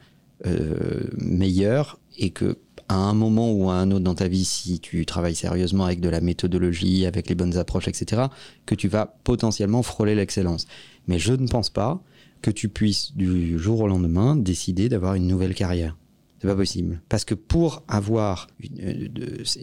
euh, 0.45 1.03
meilleur 1.17 1.99
et 2.17 2.31
que 2.31 2.57
à 2.87 2.95
un 2.95 3.13
moment 3.13 3.51
ou 3.51 3.69
à 3.69 3.75
un 3.75 3.91
autre 3.91 4.03
dans 4.03 4.15
ta 4.15 4.27
vie, 4.27 4.45
si 4.45 4.79
tu 4.79 5.05
travailles 5.05 5.35
sérieusement 5.35 5.85
avec 5.85 6.01
de 6.01 6.09
la 6.09 6.21
méthodologie, 6.21 7.05
avec 7.05 7.29
les 7.29 7.35
bonnes 7.35 7.55
approches, 7.57 7.87
etc., 7.87 8.23
que 8.65 8.73
tu 8.73 8.87
vas 8.87 9.05
potentiellement 9.23 9.83
frôler 9.83 10.15
l'excellence. 10.15 10.65
Mais 11.07 11.19
je 11.19 11.33
ne 11.33 11.47
pense 11.47 11.69
pas 11.69 12.01
que 12.41 12.49
tu 12.49 12.67
puisses 12.67 13.15
du 13.15 13.59
jour 13.59 13.81
au 13.81 13.87
lendemain 13.87 14.35
décider 14.35 14.89
d'avoir 14.89 15.13
une 15.13 15.27
nouvelle 15.27 15.53
carrière. 15.53 15.97
C'est 16.41 16.47
pas 16.47 16.55
possible. 16.55 17.01
Parce 17.09 17.25
que 17.25 17.35
pour 17.35 17.83
avoir 17.87 18.47
euh, 18.81 19.07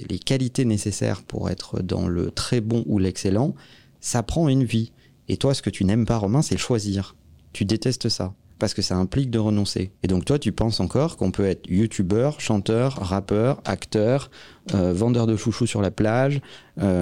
les 0.09 0.19
qualités 0.19 0.65
nécessaires 0.65 1.23
pour 1.23 1.51
être 1.51 1.83
dans 1.83 2.07
le 2.07 2.31
très 2.31 2.61
bon 2.61 2.85
ou 2.87 2.99
l'excellent, 2.99 3.55
ça 4.01 4.23
prend 4.23 4.49
une 4.49 4.65
vie. 4.65 4.93
Et 5.29 5.37
toi, 5.37 5.55
ce 5.55 5.63
que 5.63 5.71
tu 5.71 5.85
n'aimes 5.85 6.07
pas, 6.07 6.19
Romain, 6.19 6.43
c'est 6.43 6.55
le 6.55 6.61
choisir. 6.61 7.17
Tu 7.53 7.65
détestes 7.65 8.09
ça. 8.09 8.35
Parce 8.59 8.73
que 8.73 8.81
ça 8.81 8.97
implique 8.97 9.31
de 9.31 9.39
renoncer. 9.39 9.91
Et 10.03 10.07
donc 10.07 10.25
toi, 10.25 10.39
tu 10.39 10.51
penses 10.51 10.81
encore 10.81 11.19
qu'on 11.19 11.31
peut 11.31 11.45
être 11.45 11.69
youtubeur, 11.69 12.41
chanteur, 12.41 12.95
rappeur, 12.95 13.61
acteur, 13.67 14.31
euh, 14.73 14.95
vendeur 14.95 15.27
de 15.27 15.37
chouchous 15.37 15.67
sur 15.67 15.83
la 15.83 15.91
plage, 15.91 16.41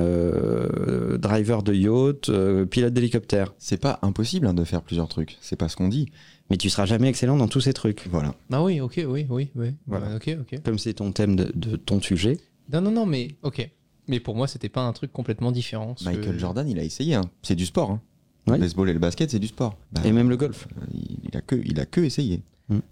euh, 0.08 1.16
driver 1.18 1.62
de 1.62 1.72
yacht, 1.74 2.28
euh, 2.28 2.66
pilote 2.66 2.92
d'hélicoptère. 2.92 3.54
C'est 3.58 3.76
pas 3.80 3.98
impossible 4.02 4.46
hein, 4.46 4.54
de 4.54 4.64
faire 4.64 4.82
plusieurs 4.82 5.08
trucs. 5.08 5.36
C'est 5.40 5.56
pas 5.56 5.68
ce 5.68 5.76
qu'on 5.76 5.88
dit. 5.88 6.08
Mais 6.50 6.56
tu 6.56 6.68
seras 6.70 6.86
jamais 6.86 7.08
excellent 7.08 7.36
dans 7.36 7.48
tous 7.48 7.60
ces 7.60 7.72
trucs. 7.72 8.06
Voilà. 8.10 8.34
Ah 8.52 8.62
oui, 8.62 8.80
ok, 8.80 9.00
oui, 9.06 9.26
oui, 9.30 9.50
oui. 9.54 9.74
Voilà. 9.86 10.08
Ouais, 10.08 10.14
ok, 10.16 10.36
ok. 10.40 10.60
Comme 10.62 10.78
c'est 10.78 10.94
ton 10.94 11.12
thème 11.12 11.36
de, 11.36 11.50
de 11.54 11.76
ton 11.76 12.00
sujet, 12.00 12.38
Non, 12.72 12.80
non, 12.80 12.90
non, 12.90 13.06
mais 13.06 13.28
ok. 13.42 13.68
Mais 14.08 14.20
pour 14.20 14.34
moi, 14.34 14.46
c'était 14.46 14.68
pas 14.68 14.82
un 14.82 14.92
truc 14.92 15.12
complètement 15.12 15.52
différent. 15.52 15.94
Michael 16.04 16.34
que- 16.34 16.38
Jordan, 16.38 16.68
il 16.68 16.78
a 16.78 16.82
essayé. 16.84 17.14
hein. 17.14 17.22
C'est 17.42 17.54
du 17.54 17.64
sport. 17.64 17.90
hein. 17.92 18.00
Le 18.46 18.58
baseball 18.58 18.90
et 18.90 18.92
le 18.92 18.98
basket, 18.98 19.30
c'est 19.30 19.38
du 19.38 19.46
sport. 19.46 19.78
Bah, 19.92 20.02
et 20.04 20.12
même 20.12 20.28
le 20.28 20.36
golf. 20.36 20.68
il, 20.92 21.16
il 21.30 21.36
a 21.36 21.40
que, 21.40 21.56
il 21.64 21.80
a 21.80 21.86
que 21.86 22.00
essayé. 22.00 22.42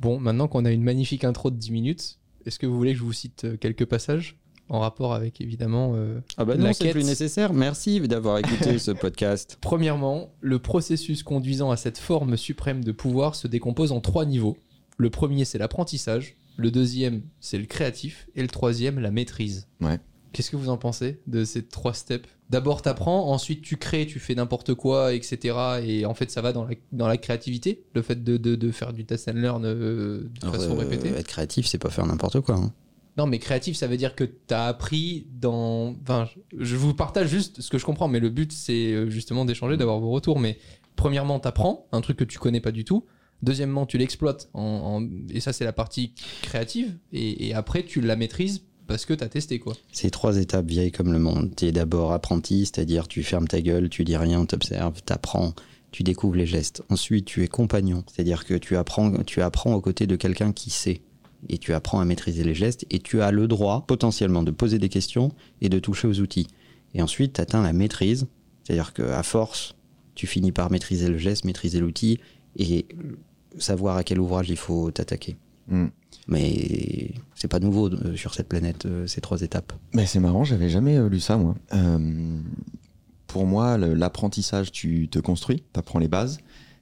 Bon, 0.01 0.19
maintenant 0.21 0.49
qu'on 0.49 0.65
a 0.65 0.71
une 0.71 0.83
magnifique 0.83 1.25
intro 1.25 1.51
de 1.51 1.57
10 1.57 1.71
minutes, 1.73 2.19
est-ce 2.47 2.59
que 2.59 2.67
vous 2.67 2.77
voulez 2.77 2.93
que 2.93 2.99
je 2.99 3.05
vous 3.05 3.13
cite 3.13 3.45
euh, 3.45 3.57
quelques 3.57 3.85
passages 3.87 4.37
en 4.69 4.81
rapport 4.81 5.13
avec 5.15 5.41
évidemment. 5.41 5.93
euh, 5.95 6.21
Ah 6.39 6.45
bah 6.45 6.55
La 6.55 6.65
non, 6.69 6.73
c'est 6.73 6.85
quête. 6.85 6.93
plus 6.93 7.05
nécessaire. 7.05 7.53
Merci 7.53 8.01
d'avoir 8.01 8.39
écouté 8.39 8.79
ce 8.81 8.91
podcast. 8.91 9.59
Premièrement, 9.61 10.31
le 10.41 10.59
processus 10.59 11.23
conduisant 11.23 11.71
à 11.71 11.77
cette 11.77 11.99
forme 11.99 12.37
suprême 12.37 12.83
de 12.85 12.93
pouvoir 12.93 13.35
se 13.35 13.47
décompose 13.49 13.93
en 13.93 14.01
trois 14.01 14.25
niveaux. 14.25 14.57
Le 14.99 15.11
premier, 15.11 15.45
c'est 15.45 15.59
l'apprentissage. 15.59 16.37
Le 16.57 16.71
deuxième, 16.71 17.23
c'est 17.41 17.59
le 17.59 17.65
créatif. 17.67 18.29
Et 18.35 18.43
le 18.43 18.49
troisième, 18.49 18.99
la 18.99 19.11
maîtrise. 19.11 19.69
Ouais. 19.81 19.99
Qu'est-ce 20.33 20.51
que 20.51 20.57
vous 20.57 20.69
en 20.71 20.77
pensez 20.79 21.21
de 21.27 21.45
ces 21.45 21.63
trois 21.67 21.95
steps? 21.95 22.29
D'abord, 22.51 22.83
t'apprends, 22.83 23.31
ensuite 23.31 23.63
tu 23.63 23.77
crées, 23.77 24.07
tu 24.07 24.19
fais 24.19 24.35
n'importe 24.35 24.75
quoi, 24.75 25.15
etc. 25.15 25.57
Et 25.85 26.05
en 26.07 26.15
fait, 26.15 26.31
ça 26.31 26.41
va 26.43 26.53
dans 26.53 26.65
la, 26.65 26.75
dans 26.93 27.07
la 27.09 27.17
créativité, 27.17 27.85
le 27.95 28.03
fait 28.03 28.23
de, 28.25 28.37
de- 28.37 28.57
de 28.57 28.71
faire 28.71 28.93
du 28.93 29.05
test 29.05 29.29
and 29.29 29.33
learn 29.35 29.65
euh, 29.65 30.23
de 30.23 30.31
Alors, 30.43 30.55
façon 30.57 30.73
euh, 30.73 30.79
répétée. 30.81 31.09
être 31.09 31.27
créatif, 31.29 31.67
c'est 31.67 31.79
pas 31.79 31.91
faire 31.91 32.07
n'importe 32.07 32.41
quoi. 32.41 32.57
hein. 32.57 32.73
Non, 33.19 33.27
mais 33.27 33.39
créatif, 33.39 33.77
ça 33.77 33.87
veut 33.87 33.99
dire 33.99 34.15
que 34.15 34.25
tu 34.25 34.55
as 34.55 34.65
appris 34.67 35.27
dans. 35.39 35.95
Enfin, 36.03 36.29
je- 36.59 36.77
vous 36.77 36.95
partage 36.95 37.29
juste 37.29 37.61
ce 37.61 37.69
que 37.71 37.77
je 37.79 37.85
comprends, 37.85 38.09
mais 38.09 38.21
le 38.21 38.31
but, 38.31 38.53
c'est 38.53 38.93
euh, 38.93 39.11
justement 39.11 39.45
d'échanger, 39.45 39.77
d'avoir 39.77 39.99
vos 40.01 40.11
retours. 40.11 40.41
Mais 40.41 40.59
premièrement, 40.97 41.39
tu 41.41 41.47
apprends 41.49 41.87
un 41.93 42.01
truc 42.01 42.17
que 42.17 42.25
tu 42.25 42.39
connais 42.39 42.61
pas 42.61 42.73
du 42.73 42.85
tout. 42.85 43.05
Deuxièmement, 43.43 43.85
tu 43.87 43.99
l'exploites. 43.99 44.49
En, 44.55 44.63
en- 44.63 45.09
Et 45.31 45.41
ça, 45.41 45.53
c'est 45.53 45.65
la 45.65 45.73
partie 45.75 46.15
créative. 46.43 46.97
Et, 47.13 47.49
et 47.49 47.55
après, 47.55 47.83
tu 47.83 48.01
la 48.01 48.17
maîtrises 48.17 48.63
parce 48.87 49.05
que 49.05 49.15
tu 49.15 49.25
as 49.25 49.29
testé, 49.29 49.59
quoi. 49.59 49.75
C'est 49.93 50.11
trois 50.11 50.39
étapes 50.39 50.67
vieilles 50.67 50.93
comme 50.93 51.13
le 51.13 51.19
monde. 51.19 51.51
Tu 51.57 51.67
es 51.67 51.73
d'abord 51.73 52.13
apprenti, 52.13 52.67
c'est-à-dire 52.67 53.09
tu 53.09 53.23
fermes 53.23 53.49
ta 53.49 53.61
gueule, 53.61 53.89
tu 53.89 54.05
dis 54.05 54.17
rien, 54.17 54.45
t'observes, 54.45 55.03
t'apprends, 55.03 55.55
tu 55.93 56.03
découvres 56.03 56.37
les 56.37 56.47
gestes. 56.47 56.83
Ensuite, 56.89 57.25
tu 57.25 57.43
es 57.43 57.49
compagnon, 57.49 58.05
c'est-à-dire 58.07 58.45
que 58.45 58.55
tu 58.55 58.77
apprends, 58.77 59.23
tu 59.25 59.41
apprends 59.43 59.75
aux 59.75 59.81
côtés 59.81 60.07
de 60.07 60.17
quelqu'un 60.17 60.53
qui 60.53 60.71
sait. 60.71 61.03
Et 61.49 61.59
tu 61.59 61.75
apprends 61.75 62.01
à 62.01 62.05
maîtriser 62.05 62.45
les 62.45 62.55
gestes 62.55 62.87
et 62.91 63.01
tu 63.01 63.21
as 63.21 63.33
le 63.33 63.49
droit 63.49 63.85
potentiellement 63.87 64.45
de 64.45 64.53
poser 64.53 64.79
des 64.79 64.89
questions 64.89 65.33
et 65.61 65.69
de 65.69 65.79
toucher 65.81 66.07
aux 66.07 66.21
outils. 66.21 66.47
Et 66.95 67.03
ensuite, 67.03 67.35
tu 67.35 67.41
atteins 67.41 67.63
la 67.63 67.73
maîtrise, 67.73 68.29
c'est-à-dire 68.63 68.93
qu'à 68.93 69.23
force, 69.25 69.75
tu 70.15 70.27
finis 70.27 70.53
par 70.53 70.71
maîtriser 70.71 71.09
le 71.09 71.19
geste, 71.19 71.45
maîtriser 71.45 71.81
l'outil 71.81 72.21
et 72.57 72.87
savoir 73.59 73.97
à 73.97 74.05
quel 74.05 74.21
ouvrage 74.21 74.51
il 74.51 74.57
faut 74.57 74.91
t'attaquer. 74.91 75.37
Hmm. 75.69 75.89
Mais 76.29 77.15
c'est 77.35 77.49
pas 77.49 77.59
nouveau 77.59 77.89
euh, 77.89 78.17
sur 78.17 78.35
cette 78.35 78.49
planète, 78.49 78.87
euh, 78.87 79.07
ces 79.07 79.21
trois 79.21 79.43
étapes. 79.43 79.73
Mais 79.93 80.07
c'est 80.07 80.21
marrant, 80.21 80.45
j'avais 80.45 80.69
jamais 80.69 80.97
euh, 80.97 81.09
lu 81.09 81.21
ça, 81.21 81.37
moi. 81.37 81.55
Euh, 81.75 82.39
pour 83.27 83.47
moi, 83.47 83.79
l'apprentissage, 83.79 84.71
tu 84.73 85.09
te 85.09 85.19
construis, 85.19 85.65
tu 85.73 85.81
apprends 85.81 85.99
les 85.99 86.09
bases. 86.09 86.39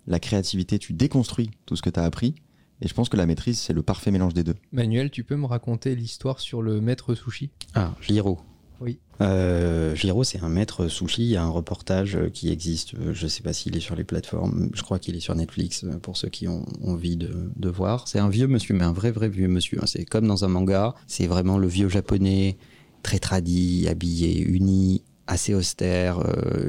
La 0.07 0.19
créativité, 0.19 0.79
tu 0.79 0.93
déconstruis 0.93 1.51
tout 1.67 1.77
ce 1.77 1.83
que 1.83 1.91
tu 1.91 2.01
as 2.01 2.05
appris. 2.05 2.35
Et 2.83 2.89
je 2.89 2.95
pense 2.95 3.09
que 3.09 3.17
la 3.17 3.27
maîtrise, 3.27 3.59
c'est 3.59 3.73
le 3.73 3.83
parfait 3.83 4.11
mélange 4.11 4.35
des 4.35 4.43
deux. 4.43 4.57
Manuel, 4.73 5.11
tu 5.11 5.23
peux 5.23 5.37
me 5.37 5.47
raconter 5.47 5.95
l'histoire 5.95 6.41
sur 6.41 6.63
le 6.63 6.81
maître 6.81 7.15
sushi? 7.15 7.51
Ah, 7.75 7.95
Giro. 8.01 8.41
Oui. 8.81 8.99
Euh, 9.21 9.95
c'est 10.25 10.43
un 10.43 10.49
maître 10.49 10.89
sushi. 10.89 11.23
Il 11.23 11.29
y 11.29 11.37
a 11.37 11.43
un 11.43 11.49
reportage 11.51 12.17
euh, 12.17 12.31
qui 12.31 12.51
existe. 12.51 12.95
euh, 12.95 13.13
Je 13.13 13.25
ne 13.25 13.29
sais 13.29 13.43
pas 13.43 13.53
s'il 13.53 13.77
est 13.77 13.81
sur 13.81 13.95
les 13.95 14.05
plateformes. 14.05 14.71
Je 14.75 14.83
crois 14.83 14.99
qu'il 14.99 15.15
est 15.17 15.21
sur 15.21 15.35
Netflix 15.35 15.85
euh, 15.85 15.99
pour 15.99 16.17
ceux 16.17 16.29
qui 16.29 16.49
ont 16.49 16.65
envie 16.83 17.17
de, 17.17 17.69
voir. 17.69 18.09
C'est 18.09 18.19
un 18.19 18.31
vieux 18.31 18.47
monsieur, 18.47 18.75
mais 18.75 18.85
un 18.85 18.93
vrai, 18.93 19.11
vrai 19.11 19.29
vieux 19.29 19.49
monsieur. 19.49 19.79
hein. 19.83 19.87
C'est 19.87 20.05
comme 20.05 20.27
dans 20.27 20.45
un 20.45 20.49
manga. 20.49 20.95
C'est 21.07 21.27
vraiment 21.27 21.59
le 21.59 21.69
vieux 21.69 21.89
japonais, 21.91 22.57
très 23.03 23.19
tradi, 23.19 23.87
habillé, 23.89 24.41
uni, 24.41 25.03
assez 25.27 25.55
austère. 25.55 26.19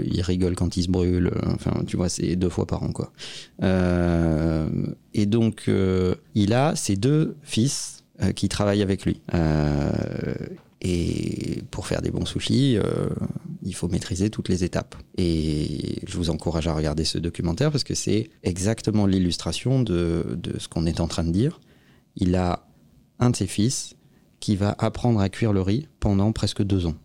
il 0.05 0.21
rigole 0.21 0.55
quand 0.55 0.75
il 0.77 0.83
se 0.83 0.89
brûle. 0.89 1.31
Enfin, 1.47 1.83
tu 1.87 1.95
vois, 1.97 2.09
c'est 2.09 2.35
deux 2.35 2.49
fois 2.49 2.67
par 2.67 2.83
an, 2.83 2.91
quoi. 2.91 3.11
Et 5.13 5.25
donc, 5.25 5.69
il 6.35 6.53
a 6.53 6.75
ses 6.75 6.95
deux 6.95 7.35
fils 7.41 8.03
qui 8.35 8.49
travaillent 8.49 8.83
avec 8.83 9.05
lui. 9.05 9.19
Et 10.83 11.61
pour 11.69 11.85
faire 11.85 12.01
des 12.01 12.09
bons 12.09 12.25
sushis, 12.25 12.75
euh, 12.77 13.07
il 13.63 13.75
faut 13.75 13.87
maîtriser 13.87 14.29
toutes 14.31 14.49
les 14.49 14.63
étapes. 14.63 14.95
Et 15.17 15.99
je 16.07 16.17
vous 16.17 16.29
encourage 16.31 16.67
à 16.67 16.73
regarder 16.73 17.05
ce 17.05 17.19
documentaire 17.19 17.71
parce 17.71 17.83
que 17.83 17.93
c'est 17.93 18.29
exactement 18.43 19.05
l'illustration 19.05 19.83
de, 19.83 20.25
de 20.35 20.57
ce 20.59 20.67
qu'on 20.67 20.85
est 20.87 20.99
en 20.99 21.07
train 21.07 21.23
de 21.23 21.31
dire. 21.31 21.59
Il 22.15 22.35
a 22.35 22.65
un 23.19 23.29
de 23.29 23.35
ses 23.35 23.45
fils 23.47 23.95
qui 24.39 24.55
va 24.55 24.75
apprendre 24.79 25.19
à 25.19 25.29
cuire 25.29 25.53
le 25.53 25.61
riz 25.61 25.87
pendant 25.99 26.31
presque 26.31 26.63
deux 26.63 26.87
ans. 26.87 26.95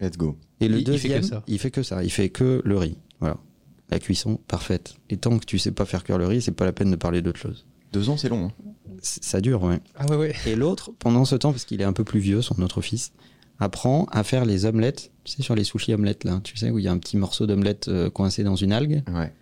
Let's 0.00 0.16
go. 0.16 0.36
Et 0.60 0.68
le 0.68 0.78
Il- 0.78 0.80
il 0.82 0.84
fait 0.84 1.08
que 1.08 1.14
deuxième, 1.14 1.22
ça. 1.24 1.42
il 1.48 1.58
fait 1.58 1.70
que 1.72 1.82
ça. 1.82 2.04
Il 2.04 2.10
fait 2.10 2.28
que 2.28 2.62
le 2.64 2.78
riz. 2.78 2.96
Voilà. 3.18 3.36
La 3.90 3.98
cuisson 3.98 4.38
parfaite. 4.46 4.94
Et 5.10 5.16
tant 5.16 5.36
que 5.38 5.44
tu 5.44 5.58
sais 5.58 5.72
pas 5.72 5.84
faire 5.84 6.04
cuire 6.04 6.18
le 6.18 6.26
riz, 6.26 6.40
c'est 6.40 6.52
pas 6.52 6.64
la 6.64 6.72
peine 6.72 6.90
de 6.92 6.96
parler 6.96 7.20
d'autre 7.20 7.40
chose. 7.40 7.66
Deux 7.94 8.08
ans, 8.10 8.16
c'est 8.18 8.28
long. 8.28 8.46
hein. 8.48 8.52
Ça 9.00 9.40
dure, 9.40 9.62
ouais. 9.62 9.80
Ah 9.96 10.06
ouais, 10.06 10.16
ouais. 10.16 10.34
Et 10.46 10.54
l'autre, 10.56 10.90
pendant 10.98 11.24
ce 11.24 11.34
temps, 11.36 11.52
parce 11.52 11.64
qu'il 11.64 11.80
est 11.80 11.84
un 11.84 11.92
peu 11.92 12.04
plus 12.04 12.20
vieux, 12.20 12.42
son 12.42 12.60
autre 12.62 12.80
fils, 12.82 13.12
apprend 13.58 14.04
à 14.10 14.22
faire 14.24 14.44
les 14.44 14.66
omelettes. 14.66 15.10
Tu 15.24 15.32
sais, 15.32 15.42
sur 15.42 15.54
les 15.54 15.64
sushis 15.64 15.94
omelettes, 15.94 16.24
là, 16.24 16.40
tu 16.44 16.56
sais, 16.56 16.70
où 16.70 16.78
il 16.78 16.84
y 16.84 16.88
a 16.88 16.92
un 16.92 16.98
petit 16.98 17.16
morceau 17.16 17.46
d'omelette 17.46 17.88
euh, 17.88 18.10
coincé 18.10 18.44
dans 18.44 18.56
une 18.56 18.72
algue. 18.72 19.02
Ouais. 19.12 19.32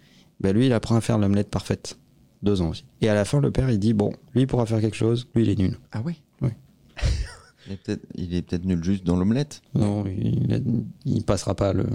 Ben 0.40 0.54
lui, 0.54 0.66
il 0.66 0.72
apprend 0.72 0.96
à 0.96 1.00
faire 1.00 1.18
l'omelette 1.18 1.50
parfaite. 1.50 1.98
Deux 2.42 2.60
ans 2.60 2.70
aussi. 2.70 2.84
Et 3.00 3.08
à 3.08 3.14
la 3.14 3.24
fin, 3.24 3.40
le 3.40 3.50
père, 3.52 3.70
il 3.70 3.78
dit 3.78 3.92
Bon, 3.94 4.12
lui, 4.34 4.42
il 4.42 4.46
pourra 4.46 4.66
faire 4.66 4.80
quelque 4.80 4.96
chose, 4.96 5.28
lui, 5.34 5.44
il 5.44 5.48
est 5.50 5.58
nul. 5.58 5.78
Ah 5.92 6.00
ouais 6.02 6.16
Oui. 6.40 6.50
il 7.68 7.72
est 7.72 7.76
peut-être 7.76 8.02
il 8.16 8.34
est 8.34 8.42
peut-être 8.42 8.64
nul 8.64 8.82
juste 8.82 9.04
dans 9.04 9.16
l'omelette. 9.16 9.62
Non, 9.74 10.04
il, 10.06 10.52
a- 10.52 10.58
il 11.04 11.22
passera 11.24 11.54
pas, 11.54 11.72
le, 11.72 11.86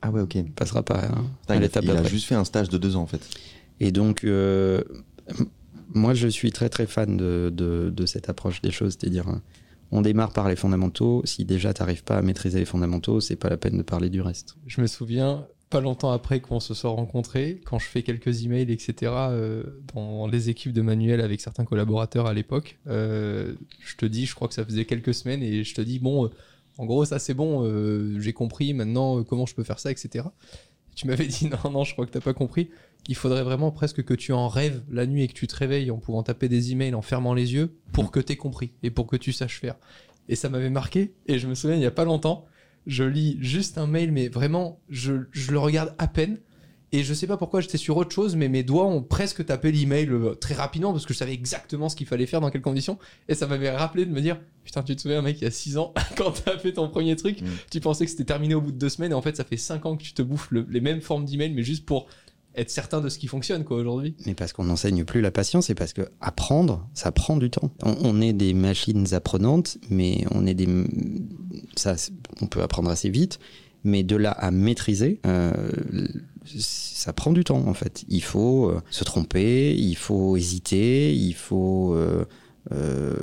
Ah 0.00 0.10
ouais, 0.10 0.22
ok. 0.22 0.34
il 0.36 0.50
passera 0.50 0.82
pas 0.82 1.04
hein, 1.04 1.26
Putain, 1.42 1.54
à 1.54 1.56
il 1.56 1.58
a, 1.58 1.60
l'étape 1.60 1.84
il 1.84 1.90
a 1.90 2.02
juste 2.04 2.26
fait 2.26 2.34
un 2.34 2.44
stage 2.44 2.70
de 2.70 2.78
deux 2.78 2.96
ans, 2.96 3.02
en 3.02 3.06
fait. 3.06 3.20
Et 3.80 3.92
donc, 3.92 4.24
euh, 4.24 4.82
moi, 5.94 6.14
je 6.14 6.28
suis 6.28 6.52
très 6.52 6.68
très 6.68 6.86
fan 6.86 7.16
de, 7.16 8.04
cette 8.06 8.28
approche 8.28 8.62
des 8.62 8.70
choses, 8.70 8.96
c'est-à-dire, 8.98 9.26
on 9.90 10.02
démarre 10.02 10.32
par 10.32 10.48
les 10.48 10.56
fondamentaux. 10.56 11.22
Si 11.24 11.44
déjà 11.44 11.72
t'arrives 11.74 12.04
pas 12.04 12.16
à 12.16 12.22
maîtriser 12.22 12.60
les 12.60 12.64
fondamentaux, 12.64 13.20
c'est 13.20 13.36
pas 13.36 13.50
la 13.50 13.56
peine 13.56 13.76
de 13.76 13.82
parler 13.82 14.08
du 14.08 14.20
reste. 14.20 14.56
Je 14.66 14.80
me 14.80 14.86
souviens, 14.86 15.46
pas 15.72 15.80
longtemps 15.80 16.12
après 16.12 16.40
qu'on 16.40 16.60
se 16.60 16.74
soit 16.74 16.90
rencontrés, 16.90 17.60
quand 17.64 17.78
je 17.78 17.86
fais 17.86 18.02
quelques 18.02 18.44
emails, 18.44 18.70
etc., 18.70 19.12
euh, 19.30 19.62
dans 19.94 20.26
les 20.26 20.50
équipes 20.50 20.72
de 20.72 20.82
Manuel 20.82 21.20
avec 21.20 21.40
certains 21.40 21.64
collaborateurs 21.64 22.26
à 22.26 22.34
l'époque, 22.34 22.78
euh, 22.88 23.54
je 23.80 23.96
te 23.96 24.04
dis, 24.04 24.26
je 24.26 24.34
crois 24.34 24.48
que 24.48 24.54
ça 24.54 24.64
faisait 24.66 24.84
quelques 24.84 25.14
semaines, 25.14 25.42
et 25.42 25.64
je 25.64 25.74
te 25.74 25.80
dis, 25.80 25.98
bon, 25.98 26.26
euh, 26.26 26.28
en 26.76 26.84
gros, 26.84 27.06
ça 27.06 27.18
c'est 27.18 27.34
bon, 27.34 27.70
j'ai 28.18 28.32
compris 28.32 28.72
maintenant 28.72 29.22
comment 29.24 29.44
je 29.44 29.54
peux 29.54 29.62
faire 29.62 29.78
ça, 29.78 29.90
etc. 29.90 30.24
Tu 30.94 31.06
m'avais 31.06 31.26
dit, 31.26 31.48
non, 31.64 31.70
non, 31.70 31.84
je 31.84 31.92
crois 31.92 32.06
que 32.06 32.10
t'as 32.10 32.20
pas 32.20 32.34
compris. 32.34 32.70
Il 33.08 33.16
faudrait 33.16 33.42
vraiment 33.42 33.70
presque 33.70 34.04
que 34.04 34.14
tu 34.14 34.32
en 34.32 34.48
rêves 34.48 34.82
la 34.90 35.06
nuit 35.06 35.22
et 35.22 35.28
que 35.28 35.32
tu 35.32 35.46
te 35.46 35.56
réveilles 35.56 35.90
en 35.90 35.98
pouvant 35.98 36.22
taper 36.22 36.48
des 36.48 36.72
emails 36.72 36.94
en 36.94 37.02
fermant 37.02 37.34
les 37.34 37.54
yeux 37.54 37.76
pour 37.92 38.10
que 38.10 38.20
t'aies 38.20 38.36
compris 38.36 38.72
et 38.82 38.90
pour 38.90 39.06
que 39.06 39.16
tu 39.16 39.32
saches 39.32 39.58
faire. 39.58 39.76
Et 40.28 40.36
ça 40.36 40.48
m'avait 40.48 40.70
marqué, 40.70 41.14
et 41.26 41.40
je 41.40 41.48
me 41.48 41.54
souviens, 41.56 41.76
il 41.76 41.82
y 41.82 41.86
a 41.86 41.90
pas 41.90 42.04
longtemps, 42.04 42.46
je 42.86 43.02
lis 43.02 43.36
juste 43.40 43.76
un 43.76 43.88
mail, 43.88 44.12
mais 44.12 44.28
vraiment, 44.28 44.80
je 44.88 45.14
le 45.50 45.58
regarde 45.58 45.94
à 45.98 46.06
peine. 46.06 46.38
Et 46.94 47.02
je 47.04 47.14
sais 47.14 47.26
pas 47.26 47.36
pourquoi 47.38 47.60
j'étais 47.62 47.78
sur 47.78 47.96
autre 47.96 48.10
chose, 48.14 48.36
mais 48.36 48.48
mes 48.50 48.62
doigts 48.62 48.86
ont 48.86 49.02
presque 49.02 49.44
tapé 49.46 49.72
l'email 49.72 50.08
euh, 50.10 50.34
très 50.34 50.52
rapidement 50.54 50.92
parce 50.92 51.06
que 51.06 51.14
je 51.14 51.18
savais 51.18 51.32
exactement 51.32 51.88
ce 51.88 51.96
qu'il 51.96 52.06
fallait 52.06 52.26
faire, 52.26 52.40
dans 52.42 52.50
quelles 52.50 52.60
conditions. 52.60 52.98
Et 53.28 53.34
ça 53.34 53.46
m'avait 53.46 53.70
rappelé 53.70 54.04
de 54.04 54.10
me 54.12 54.20
dire 54.20 54.38
Putain, 54.64 54.82
tu 54.82 54.94
te 54.94 55.00
souviens, 55.00 55.22
mec, 55.22 55.38
il 55.40 55.44
y 55.44 55.46
a 55.46 55.50
6 55.50 55.78
ans, 55.78 55.94
quand 56.16 56.30
t'as 56.44 56.58
fait 56.58 56.72
ton 56.74 56.88
premier 56.88 57.16
truc, 57.16 57.40
Mm. 57.40 57.46
tu 57.70 57.80
pensais 57.80 58.04
que 58.04 58.10
c'était 58.10 58.24
terminé 58.24 58.54
au 58.54 58.60
bout 58.60 58.72
de 58.72 58.78
deux 58.78 58.90
semaines, 58.90 59.12
et 59.12 59.14
en 59.14 59.22
fait, 59.22 59.36
ça 59.36 59.44
fait 59.44 59.56
5 59.56 59.86
ans 59.86 59.96
que 59.96 60.02
tu 60.02 60.12
te 60.12 60.22
bouffes 60.22 60.50
le- 60.50 60.66
les 60.70 60.80
mêmes 60.82 61.00
formes 61.00 61.24
d'email, 61.24 61.52
mais 61.54 61.62
juste 61.62 61.84
pour 61.86 62.06
être 62.54 62.68
certain 62.68 63.00
de 63.00 63.08
ce 63.08 63.18
qui 63.18 63.26
fonctionne 63.28 63.64
quoi 63.64 63.78
aujourd'hui. 63.78 64.14
Mais 64.26 64.34
parce 64.34 64.52
qu'on 64.52 64.64
n'enseigne 64.64 65.04
plus 65.06 65.22
la 65.22 65.30
patience, 65.30 65.68
c'est 65.68 65.74
parce 65.74 65.94
que 65.94 66.02
apprendre, 66.20 66.86
ça 66.92 67.10
prend 67.10 67.38
du 67.38 67.48
temps. 67.48 67.72
On, 67.82 67.96
on 68.02 68.20
est 68.20 68.34
des 68.34 68.52
machines 68.52 69.14
apprenantes, 69.14 69.78
mais 69.88 70.26
on 70.30 70.46
est 70.46 70.52
des, 70.52 70.68
ça, 71.76 71.96
on 72.42 72.46
peut 72.46 72.60
apprendre 72.60 72.90
assez 72.90 73.08
vite. 73.08 73.38
Mais 73.84 74.02
de 74.04 74.14
là 74.16 74.30
à 74.32 74.50
maîtriser, 74.52 75.20
euh, 75.26 75.52
ça 76.44 77.12
prend 77.12 77.32
du 77.32 77.44
temps 77.44 77.66
en 77.66 77.74
fait. 77.74 78.04
Il 78.08 78.22
faut 78.22 78.70
euh, 78.70 78.80
se 78.90 79.04
tromper, 79.04 79.74
il 79.74 79.94
faut 79.96 80.36
hésiter, 80.36 81.14
il 81.14 81.34
faut 81.34 81.94
euh, 81.94 82.24
euh, 82.72 83.14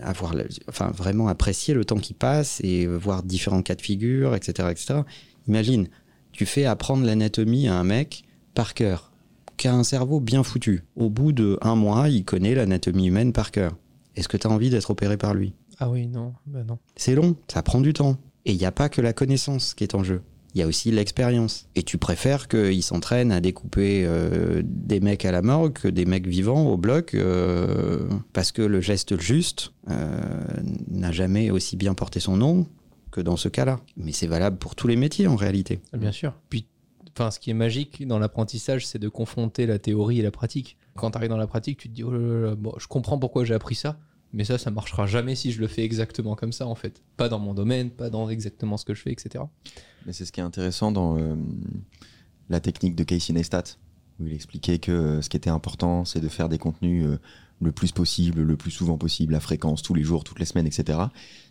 avoir, 0.00 0.34
la- 0.34 0.44
enfin 0.68 0.90
vraiment 0.90 1.28
apprécier 1.28 1.74
le 1.74 1.84
temps 1.84 1.98
qui 1.98 2.14
passe 2.14 2.60
et 2.62 2.86
voir 2.86 3.22
différents 3.22 3.62
cas 3.62 3.74
de 3.74 3.82
figure, 3.82 4.34
etc., 4.34 4.68
etc. 4.70 5.00
Imagine, 5.46 5.88
tu 6.32 6.46
fais 6.46 6.64
apprendre 6.64 7.04
l'anatomie 7.04 7.68
à 7.68 7.76
un 7.78 7.84
mec 7.84 8.24
par 8.54 8.74
cœur 8.74 9.12
qui 9.56 9.66
a 9.68 9.74
un 9.74 9.82
cerveau 9.84 10.20
bien 10.20 10.42
foutu. 10.44 10.84
Au 10.96 11.10
bout 11.10 11.32
de 11.32 11.58
un 11.62 11.74
mois, 11.74 12.08
il 12.08 12.24
connaît 12.24 12.54
l'anatomie 12.54 13.06
humaine 13.08 13.32
par 13.32 13.50
cœur. 13.50 13.76
Est-ce 14.14 14.28
que 14.28 14.36
tu 14.36 14.46
as 14.46 14.50
envie 14.50 14.70
d'être 14.70 14.90
opéré 14.90 15.16
par 15.16 15.34
lui? 15.34 15.52
Ah 15.80 15.90
oui, 15.90 16.06
non, 16.06 16.32
bah 16.46 16.64
non. 16.64 16.78
C'est 16.96 17.14
long, 17.14 17.36
ça 17.48 17.62
prend 17.62 17.80
du 17.80 17.92
temps. 17.92 18.16
Et 18.44 18.52
il 18.52 18.58
n'y 18.58 18.64
a 18.64 18.72
pas 18.72 18.88
que 18.88 19.00
la 19.00 19.12
connaissance 19.12 19.74
qui 19.74 19.84
est 19.84 19.94
en 19.94 20.02
jeu. 20.04 20.22
Il 20.58 20.62
y 20.62 20.64
a 20.64 20.66
aussi 20.66 20.90
l'expérience. 20.90 21.68
Et 21.76 21.84
tu 21.84 21.98
préfères 21.98 22.48
qu'il 22.48 22.82
s'entraîne 22.82 23.30
à 23.30 23.40
découper 23.40 24.02
euh, 24.04 24.60
des 24.64 24.98
mecs 24.98 25.24
à 25.24 25.30
la 25.30 25.40
morgue 25.40 25.72
que 25.72 25.86
des 25.86 26.04
mecs 26.04 26.26
vivants 26.26 26.66
au 26.66 26.76
bloc, 26.76 27.14
euh, 27.14 28.08
parce 28.32 28.50
que 28.50 28.62
le 28.62 28.80
geste 28.80 29.20
juste 29.20 29.70
euh, 29.88 30.18
n'a 30.88 31.12
jamais 31.12 31.52
aussi 31.52 31.76
bien 31.76 31.94
porté 31.94 32.18
son 32.18 32.36
nom 32.36 32.66
que 33.12 33.20
dans 33.20 33.36
ce 33.36 33.48
cas-là. 33.48 33.78
Mais 33.96 34.10
c'est 34.10 34.26
valable 34.26 34.58
pour 34.58 34.74
tous 34.74 34.88
les 34.88 34.96
métiers 34.96 35.28
en 35.28 35.36
réalité. 35.36 35.78
Ah, 35.92 35.96
Bien 35.96 36.10
sûr. 36.10 36.34
Puis, 36.50 36.66
enfin, 37.12 37.30
ce 37.30 37.38
qui 37.38 37.50
est 37.50 37.54
magique 37.54 38.04
dans 38.04 38.18
l'apprentissage, 38.18 38.84
c'est 38.84 38.98
de 38.98 39.08
confronter 39.08 39.64
la 39.64 39.78
théorie 39.78 40.18
et 40.18 40.22
la 40.22 40.32
pratique. 40.32 40.76
Quand 40.96 41.12
tu 41.12 41.18
arrives 41.18 41.30
dans 41.30 41.36
la 41.36 41.46
pratique, 41.46 41.78
tu 41.78 41.88
te 41.88 41.94
dis, 41.94 42.02
oh 42.02 42.10
bon, 42.56 42.72
je 42.78 42.88
comprends 42.88 43.20
pourquoi 43.20 43.44
j'ai 43.44 43.54
appris 43.54 43.76
ça, 43.76 43.96
mais 44.32 44.44
ça, 44.44 44.58
ça 44.58 44.70
marchera 44.70 45.06
jamais 45.06 45.34
si 45.34 45.52
je 45.52 45.60
le 45.60 45.68
fais 45.68 45.84
exactement 45.84 46.34
comme 46.34 46.52
ça, 46.52 46.66
en 46.66 46.74
fait. 46.74 47.00
Pas 47.16 47.28
dans 47.28 47.38
mon 47.38 47.54
domaine, 47.54 47.90
pas 47.90 48.10
dans 48.10 48.28
exactement 48.28 48.76
ce 48.76 48.84
que 48.84 48.94
je 48.94 49.02
fais, 49.02 49.12
etc. 49.12 49.44
Mais 50.08 50.14
c'est 50.14 50.24
ce 50.24 50.32
qui 50.32 50.40
est 50.40 50.42
intéressant 50.42 50.90
dans 50.90 51.18
euh, 51.18 51.34
la 52.48 52.60
technique 52.60 52.96
de 52.96 53.04
Casey 53.04 53.34
Neistat, 53.34 53.64
où 54.18 54.26
il 54.26 54.32
expliquait 54.32 54.78
que 54.78 54.90
euh, 54.90 55.20
ce 55.20 55.28
qui 55.28 55.36
était 55.36 55.50
important, 55.50 56.06
c'est 56.06 56.20
de 56.20 56.28
faire 56.28 56.48
des 56.48 56.56
contenus 56.56 57.04
euh, 57.04 57.18
le 57.60 57.72
plus 57.72 57.92
possible, 57.92 58.40
le 58.40 58.56
plus 58.56 58.70
souvent 58.70 58.96
possible, 58.96 59.34
à 59.34 59.40
fréquence, 59.40 59.82
tous 59.82 59.92
les 59.92 60.02
jours, 60.02 60.24
toutes 60.24 60.38
les 60.38 60.46
semaines, 60.46 60.66
etc. 60.66 60.98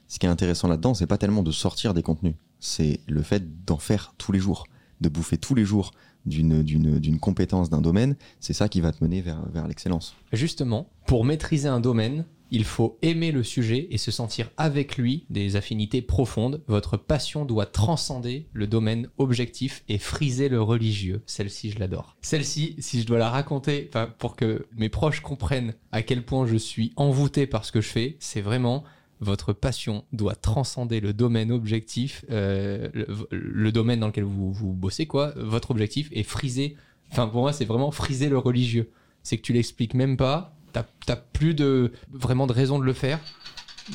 Ce 0.07 0.17
qui 0.17 0.25
est 0.25 0.29
intéressant 0.29 0.67
là-dedans, 0.67 0.95
c'est 0.95 1.05
pas 1.05 1.19
tellement 1.19 1.43
de 1.43 1.51
sortir 1.51 1.93
des 1.93 2.01
contenus, 2.01 2.33
c'est 2.59 2.99
le 3.07 3.21
fait 3.21 3.63
d'en 3.63 3.77
faire 3.77 4.15
tous 4.17 4.31
les 4.31 4.39
jours, 4.39 4.65
de 5.01 5.09
bouffer 5.09 5.37
tous 5.37 5.53
les 5.53 5.63
jours 5.63 5.91
d'une 6.25 7.19
compétence 7.19 7.69
d'un 7.69 7.81
domaine. 7.81 8.15
C'est 8.39 8.53
ça 8.53 8.69
qui 8.69 8.81
va 8.81 8.91
te 8.91 9.03
mener 9.03 9.21
vers 9.21 9.47
vers 9.49 9.67
l'excellence. 9.67 10.15
Justement, 10.33 10.89
pour 11.05 11.25
maîtriser 11.25 11.67
un 11.67 11.79
domaine, 11.79 12.25
il 12.51 12.63
faut 12.63 12.97
aimer 13.01 13.31
le 13.31 13.43
sujet 13.43 13.87
et 13.91 13.97
se 13.97 14.11
sentir 14.11 14.49
avec 14.57 14.97
lui 14.97 15.25
des 15.29 15.55
affinités 15.55 16.01
profondes. 16.01 16.61
Votre 16.67 16.97
passion 16.97 17.45
doit 17.45 17.65
transcender 17.65 18.47
le 18.53 18.67
domaine 18.67 19.09
objectif 19.17 19.83
et 19.89 19.97
friser 19.97 20.49
le 20.49 20.61
religieux. 20.61 21.21
Celle-ci, 21.25 21.71
je 21.71 21.79
l'adore. 21.79 22.15
Celle-ci, 22.21 22.75
si 22.79 23.01
je 23.01 23.07
dois 23.07 23.19
la 23.19 23.29
raconter, 23.29 23.89
pour 24.17 24.35
que 24.35 24.67
mes 24.75 24.89
proches 24.89 25.21
comprennent 25.21 25.73
à 25.91 26.01
quel 26.01 26.23
point 26.23 26.45
je 26.45 26.57
suis 26.57 26.93
envoûté 26.95 27.47
par 27.47 27.65
ce 27.65 27.71
que 27.71 27.81
je 27.81 27.89
fais, 27.89 28.17
c'est 28.19 28.41
vraiment 28.41 28.83
votre 29.19 29.53
passion 29.53 30.05
doit 30.13 30.35
transcender 30.35 30.99
le 30.99 31.13
domaine 31.13 31.51
objectif, 31.51 32.23
euh, 32.29 32.89
le, 32.93 33.07
le 33.31 33.71
domaine 33.71 33.99
dans 33.99 34.07
lequel 34.07 34.25
vous, 34.25 34.51
vous 34.51 34.73
bossez, 34.73 35.07
quoi. 35.07 35.33
Votre 35.35 35.71
objectif 35.71 36.09
est 36.11 36.23
friser. 36.23 36.75
Enfin, 37.11 37.27
pour 37.27 37.41
moi, 37.41 37.53
c'est 37.53 37.65
vraiment 37.65 37.91
friser 37.91 38.29
le 38.29 38.37
religieux. 38.37 38.91
C'est 39.23 39.37
que 39.37 39.41
tu 39.41 39.53
l'expliques 39.53 39.93
même 39.93 40.17
pas. 40.17 40.56
T'as 41.05 41.15
plus 41.15 41.53
de 41.53 41.91
vraiment 42.11 42.47
de 42.47 42.53
raison 42.53 42.79
de 42.79 42.83
le 42.83 42.93
faire, 42.93 43.19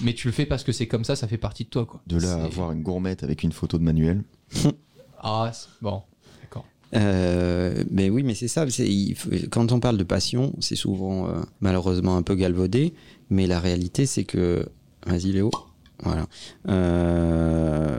mais 0.03 0.15
tu 0.15 0.29
le 0.29 0.33
fais 0.33 0.47
parce 0.47 0.65
que 0.65 0.73
c'est 0.73 0.87
comme 0.87 1.05
ça, 1.05 1.17
ça 1.17 1.29
fait 1.29 1.39
partie 1.39 1.65
de 1.65 1.69
toi, 1.69 1.85
quoi. 1.87 2.01
De 2.07 2.17
là 2.19 2.35
à 2.35 2.45
avoir 2.45 2.73
une 2.73 2.83
gourmette 2.83 3.23
avec 3.25 3.43
une 3.43 3.53
photo 3.53 3.79
de 3.79 3.85
manuel. 3.85 4.23
Ah, 5.25 5.53
bon, 5.81 6.03
d'accord. 6.41 6.65
Euh, 6.97 7.85
mais 7.93 8.11
oui, 8.11 8.25
mais 8.25 8.35
c'est 8.35 8.49
ça. 8.49 8.69
c'est- 8.71 8.89
il 8.89 9.15
faut- 9.15 9.31
quand 9.53 9.71
on 9.71 9.79
parle 9.79 9.97
de 9.97 10.03
passion, 10.03 10.53
c'est 10.59 10.75
souvent 10.75 11.29
euh, 11.29 11.41
malheureusement 11.61 12.17
un 12.17 12.23
peu 12.23 12.35
galvaudé, 12.35 12.93
mais 13.31 13.47
la 13.47 13.61
réalité, 13.61 14.05
c'est 14.07 14.25
que. 14.25 14.67
Vas-y, 15.07 15.31
Léo. 15.33 15.51
Voilà. 16.03 16.27
Euh, 16.69 17.99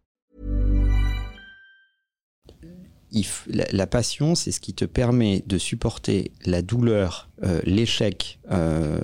Il 3.11 3.25
la, 3.47 3.65
la 3.71 3.87
passion, 3.87 4.35
c'est 4.35 4.51
ce 4.51 4.59
qui 4.59 4.73
te 4.73 4.85
permet 4.85 5.43
de 5.45 5.57
supporter 5.57 6.31
la 6.45 6.61
douleur, 6.61 7.29
euh, 7.43 7.59
l'échec, 7.63 8.39
euh, 8.51 8.99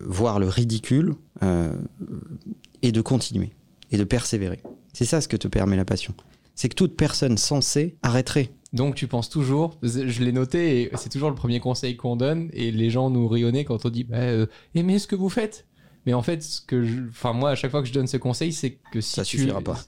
voire 0.00 0.38
le 0.38 0.48
ridicule, 0.48 1.14
euh, 1.42 1.72
et 2.82 2.92
de 2.92 3.00
continuer, 3.00 3.50
et 3.90 3.96
de 3.96 4.04
persévérer. 4.04 4.60
C'est 4.92 5.04
ça 5.04 5.20
ce 5.20 5.28
que 5.28 5.36
te 5.36 5.48
permet 5.48 5.76
la 5.76 5.84
passion. 5.84 6.14
C'est 6.54 6.68
que 6.68 6.74
toute 6.74 6.96
personne 6.96 7.38
sensée 7.38 7.96
arrêterait. 8.02 8.50
Donc 8.72 8.94
tu 8.94 9.08
penses 9.08 9.30
toujours, 9.30 9.78
je 9.82 10.22
l'ai 10.22 10.32
noté, 10.32 10.82
et 10.82 10.90
c'est 10.96 11.08
toujours 11.08 11.30
le 11.30 11.34
premier 11.34 11.60
conseil 11.60 11.96
qu'on 11.96 12.16
donne, 12.16 12.50
et 12.52 12.70
les 12.70 12.90
gens 12.90 13.10
nous 13.10 13.26
rayonnaient 13.26 13.64
quand 13.64 13.84
on 13.84 13.88
dit 13.88 14.04
bah, 14.04 14.18
euh, 14.18 14.46
aimez 14.74 14.98
ce 14.98 15.06
que 15.06 15.16
vous 15.16 15.28
faites. 15.28 15.66
Mais 16.06 16.14
en 16.14 16.22
fait, 16.22 16.42
ce 16.42 16.60
que 16.60 16.82
je, 16.82 17.02
enfin 17.08 17.32
moi, 17.32 17.50
à 17.50 17.54
chaque 17.54 17.70
fois 17.70 17.82
que 17.82 17.88
je 17.88 17.92
donne 17.92 18.06
ce 18.06 18.16
conseil, 18.16 18.52
c'est 18.52 18.78
que 18.92 19.00
si 19.00 19.12
Ça 19.12 19.24
tu, 19.24 19.38
suffira 19.38 19.60
pas. 19.60 19.78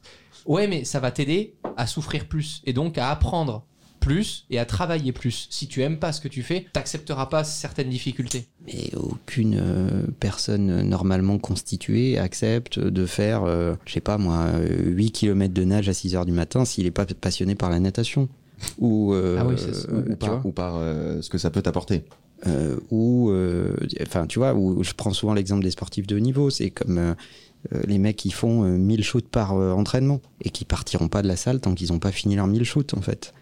Ouais, 0.47 0.67
mais 0.67 0.85
ça 0.85 1.01
va 1.01 1.11
t'aider 1.11 1.55
à 1.77 1.87
souffrir 1.87 2.27
plus 2.27 2.63
et 2.65 2.73
donc 2.73 2.99
à 2.99 3.11
apprendre 3.11 3.65
plus 4.01 4.47
et 4.51 4.59
à 4.59 4.65
travailler 4.65 5.13
plus. 5.13 5.47
Si 5.51 5.69
tu 5.69 5.81
aimes 5.83 5.99
pas 5.99 6.13
ce 6.13 6.21
que 6.21 6.27
tu 6.27 6.43
fais, 6.43 6.67
t'accepteras 6.73 7.27
pas 7.27 7.45
certaines 7.45 7.89
difficultés. 7.89 8.47
Mais 8.67 8.91
aucune 8.97 9.57
euh, 9.61 10.07
personne 10.19 10.83
normalement 10.83 11.39
constituée 11.39 12.19
accepte 12.19 12.81
de 12.81 13.07
faire, 13.07 13.45
euh, 13.45 13.75
je 13.87 13.93
sais 13.93 14.01
pas 14.01 14.19
moi, 14.19 14.47
euh, 14.55 14.83
8 14.91 15.11
km 15.13 15.55
de 15.55 15.65
nage 15.65 15.89
à 15.89 15.93
6 15.95 16.17
heures 16.17 16.27
du 16.27 16.33
matin 16.33 16.65
s'il 16.65 16.85
n'est 16.85 16.91
pas 16.91 17.07
passionné 17.07 17.55
par 17.55 17.71
la 17.71 17.79
natation. 17.79 18.29
Ou, 18.79 19.13
euh, 19.15 19.39
Ah 19.41 19.47
oui, 19.47 19.55
ou 19.93 20.13
ou 20.13 20.17
par, 20.17 20.31
vois. 20.31 20.41
ou 20.47 20.53
par 20.53 20.77
euh, 20.77 21.23
ce 21.23 21.31
que 21.31 21.39
ça 21.39 21.51
peut 21.51 21.63
t'apporter. 21.63 22.03
Euh, 22.49 22.77
ou 22.91 23.31
euh, 23.31 23.77
enfin 24.05 24.27
tu 24.27 24.41
vois 24.41 24.53
où 24.55 24.83
je 24.83 24.95
prends 24.95 25.13
souvent 25.13 25.33
l'exemple 25.33 25.63
des 25.63 25.71
sportifs 25.71 26.09
de 26.09 26.17
haut 26.17 26.21
niveau 26.21 26.51
c'est 26.51 26.71
comme 26.71 26.99
euh, 26.99 27.11
euh, 27.13 27.15
les 27.71 27.99
mecs 27.99 28.17
qui 28.17 28.31
font 28.31 28.65
euh, 28.65 28.77
1000 28.77 29.05
shoots 29.05 29.29
par 29.29 29.53
euh, 29.55 29.73
entraînement 29.73 30.21
et 30.41 30.51
qui 30.51 30.65
partiront 30.65 31.09
pas 31.09 31.23
de 31.23 31.29
la 31.29 31.37
salle 31.37 31.61
tant 31.61 31.75
qu'ils 31.75 31.93
n'ont 31.93 31.99
pas 32.01 32.13
fini 32.13 32.35
leurs 32.37 32.47
1000 32.49 32.65
shoots 32.65 32.95
en 32.95 33.01
fait 33.03 33.33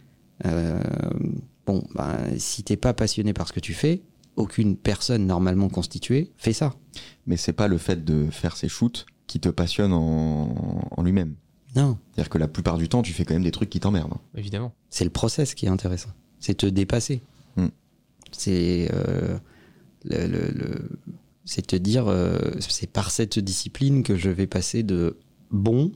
Euh, 0.46 0.82
bon 1.66 1.84
ben, 1.94 2.16
si 2.38 2.62
t'es 2.62 2.76
pas 2.78 2.94
passionné 2.94 3.32
par 3.34 3.46
ce 3.48 3.52
que 3.52 3.60
tu 3.60 3.74
fais 3.74 4.02
aucune 4.36 4.74
personne 4.76 5.26
normalement 5.26 5.68
constituée 5.68 6.32
fait 6.38 6.52
ça 6.54 6.74
Mais 7.26 7.36
c'est 7.36 7.52
pas 7.52 7.68
le 7.68 7.76
fait 7.78 8.04
de 8.04 8.28
faire 8.30 8.56
ces 8.56 8.68
shoots 8.68 9.04
qui 9.26 9.38
te 9.40 9.48
passionne 9.50 9.92
en, 9.92 10.54
en 10.96 11.02
lui-même. 11.02 11.34
non 11.76 11.98
C'est-à-dire 12.12 12.30
que 12.30 12.38
la 12.38 12.48
plupart 12.48 12.78
du 12.78 12.88
temps, 12.88 13.02
tu 13.02 13.12
fais 13.12 13.24
quand 13.24 13.34
même 13.34 13.42
des 13.44 13.50
trucs 13.52 13.70
qui 13.70 13.80
t'emmerdent. 13.80 14.14
Évidemment. 14.34 14.72
c'est 14.88 15.04
le 15.04 15.10
process 15.10 15.54
qui 15.54 15.66
est 15.66 15.70
intéressant 15.70 16.10
c'est 16.38 16.54
te 16.56 16.66
dépasser 16.66 17.20
Hmm. 17.56 17.66
c'est 18.32 18.88
euh, 18.94 19.36
le, 20.04 20.26
le- 20.26 20.52
le- 20.52 20.88
c'est 21.52 21.66
te 21.66 21.76
dire 21.76 22.06
euh, 22.08 22.38
c'est 22.60 22.90
par 22.90 23.10
cette 23.10 23.38
discipline 23.40 24.02
que 24.02 24.16
je 24.16 24.30
vais 24.30 24.46
passer 24.46 24.82
de 24.82 25.16
bon 25.50 25.90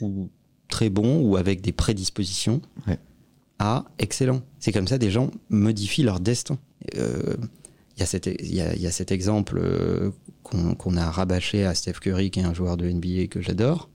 ou 0.00 0.28
très 0.68 0.90
bon 0.90 1.20
ou 1.20 1.36
avec 1.36 1.60
des 1.60 1.72
prédispositions 1.72 2.60
Ouais. 2.88 2.98
à 3.60 3.84
excellent 3.98 4.42
c'est 4.58 4.72
comme 4.72 4.88
ça 4.88 4.98
des 4.98 5.10
gens 5.10 5.30
modifient 5.48 6.02
leur 6.04 6.20
destin 6.20 6.58
Euh, 6.96 7.36
il 7.96 8.00
y, 8.00 8.02
a 8.02 8.06
cet- 8.06 8.26
il 8.26 8.54
y 8.54 8.60
a- 8.60 8.74
il 8.74 8.82
y 8.82 8.86
a 8.86 8.90
cet 8.90 9.10
exemple 9.10 9.58
euh, 9.62 10.10
qu'on 10.42 10.74
qu'on 10.74 10.96
a 10.96 11.10
rabâché 11.10 11.64
à 11.64 11.74
Steph 11.74 11.98
Curry 12.02 12.30
qui 12.30 12.40
est 12.40 12.44
un 12.44 12.52
joueur 12.54 12.76
de 12.76 12.86
NBA 12.88 13.26
que 13.28 13.40
j'adore 13.40 13.88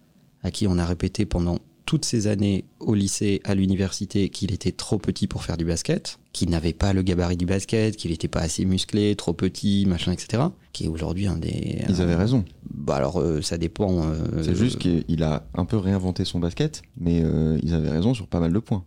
à 0.43 0.49
qui 0.49 0.65
on 0.67 0.77
a 0.79 0.85
répété 0.85 1.25
pendant 1.25 1.59
toutes 1.85 2.05
ces 2.05 2.27
années 2.27 2.65
au 2.79 2.93
lycée, 2.93 3.41
à 3.43 3.55
l'université, 3.55 4.29
qu'il 4.29 4.53
était 4.53 4.71
trop 4.71 4.97
petit 4.97 5.27
pour 5.27 5.43
faire 5.43 5.57
du 5.57 5.65
basket, 5.65 6.19
qu'il 6.31 6.49
n'avait 6.49 6.73
pas 6.73 6.93
le 6.93 7.01
gabarit 7.01 7.37
du 7.37 7.45
basket, 7.45 7.95
qu'il 7.97 8.11
n'était 8.11 8.27
pas 8.27 8.39
assez 8.41 8.63
musclé, 8.65 9.15
trop 9.15 9.33
petit, 9.33 9.85
machin, 9.87 10.11
etc. 10.11 10.43
Qui 10.73 10.85
est 10.85 10.87
aujourd'hui 10.87 11.27
un 11.27 11.37
des. 11.37 11.83
Ils 11.89 12.01
avaient 12.01 12.15
raison. 12.15 12.45
Bah 12.73 12.95
alors, 12.95 13.19
euh, 13.19 13.41
ça 13.41 13.57
dépend. 13.57 14.03
euh, 14.05 14.43
C'est 14.43 14.55
juste 14.55 14.79
qu'il 14.79 15.23
a 15.23 15.45
un 15.55 15.65
peu 15.65 15.77
réinventé 15.77 16.23
son 16.23 16.39
basket, 16.39 16.81
mais 16.97 17.21
euh, 17.23 17.59
ils 17.63 17.73
avaient 17.73 17.89
raison 17.91 18.13
sur 18.13 18.27
pas 18.27 18.39
mal 18.39 18.53
de 18.53 18.59
points. 18.59 18.85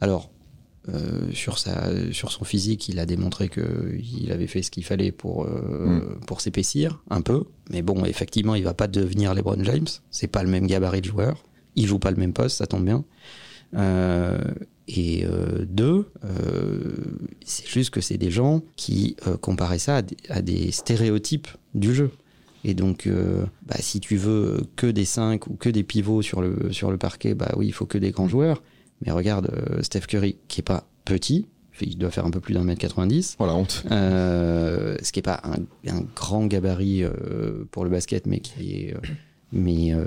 Alors, 0.00 0.30
euh, 0.90 1.30
sur, 1.32 1.58
sa, 1.58 2.12
sur 2.12 2.30
son 2.30 2.44
physique, 2.44 2.90
il 2.90 2.98
a 2.98 3.06
démontré 3.06 3.48
qu'il 3.48 4.30
avait 4.30 4.46
fait 4.46 4.60
ce 4.62 4.70
qu'il 4.70 4.84
fallait 4.84 5.12
pour, 5.12 5.44
euh, 5.44 6.18
pour 6.26 6.42
s'épaissir 6.42 7.02
un 7.08 7.22
peu. 7.22 7.44
Mais 7.70 7.80
bon, 7.80 8.04
effectivement, 8.04 8.54
il 8.54 8.64
va 8.64 8.74
pas 8.74 8.86
devenir 8.88 9.34
LeBron 9.34 9.64
James. 9.64 9.86
C'est 10.10 10.26
pas 10.26 10.42
le 10.42 10.50
même 10.50 10.66
gabarit 10.66 11.00
de 11.00 11.06
joueur. 11.06 11.42
Il 11.76 11.86
joue 11.86 11.98
pas 11.98 12.10
le 12.10 12.16
même 12.16 12.32
poste, 12.32 12.58
ça 12.58 12.66
tombe 12.66 12.84
bien. 12.84 13.04
Euh, 13.76 14.38
et 14.86 15.24
euh, 15.24 15.64
deux, 15.66 16.10
euh, 16.24 16.94
c'est 17.44 17.66
juste 17.66 17.90
que 17.90 18.00
c'est 18.00 18.18
des 18.18 18.30
gens 18.30 18.62
qui 18.76 19.16
comparaient 19.40 19.78
ça 19.78 19.96
à 19.96 20.02
des, 20.02 20.16
à 20.28 20.42
des 20.42 20.70
stéréotypes 20.72 21.48
du 21.74 21.94
jeu. 21.94 22.10
Et 22.66 22.72
donc, 22.72 23.08
bah, 23.66 23.76
si 23.78 24.00
tu 24.00 24.16
veux 24.16 24.62
que 24.76 24.86
des 24.86 25.04
5 25.04 25.48
ou 25.48 25.54
que 25.54 25.68
des 25.68 25.82
pivots 25.82 26.22
sur 26.22 26.40
le, 26.40 26.72
sur 26.72 26.90
le 26.90 26.96
parquet, 26.96 27.34
bah 27.34 27.52
oui, 27.56 27.66
il 27.66 27.72
faut 27.72 27.84
que 27.84 27.98
des 27.98 28.10
grands 28.10 28.28
joueurs. 28.28 28.62
Mais 29.04 29.12
regarde 29.12 29.50
Steph 29.82 30.02
Curry, 30.02 30.36
qui 30.48 30.60
est 30.60 30.64
pas 30.64 30.86
petit, 31.04 31.46
il 31.82 31.98
doit 31.98 32.10
faire 32.10 32.24
un 32.24 32.30
peu 32.30 32.40
plus 32.40 32.54
d'un 32.54 32.64
mètre 32.64 32.80
90, 32.80 33.36
Oh 33.38 33.44
la 33.44 33.54
honte. 33.54 33.84
ce 33.90 35.12
qui 35.12 35.18
est 35.18 35.22
pas 35.22 35.42
un, 35.44 35.90
un 35.90 36.00
grand 36.16 36.46
gabarit 36.46 37.04
pour 37.70 37.84
le 37.84 37.90
basket, 37.90 38.26
mais 38.26 38.40
qui 38.40 38.72
est, 38.76 38.96
mais, 39.54 39.94
euh, 39.94 40.04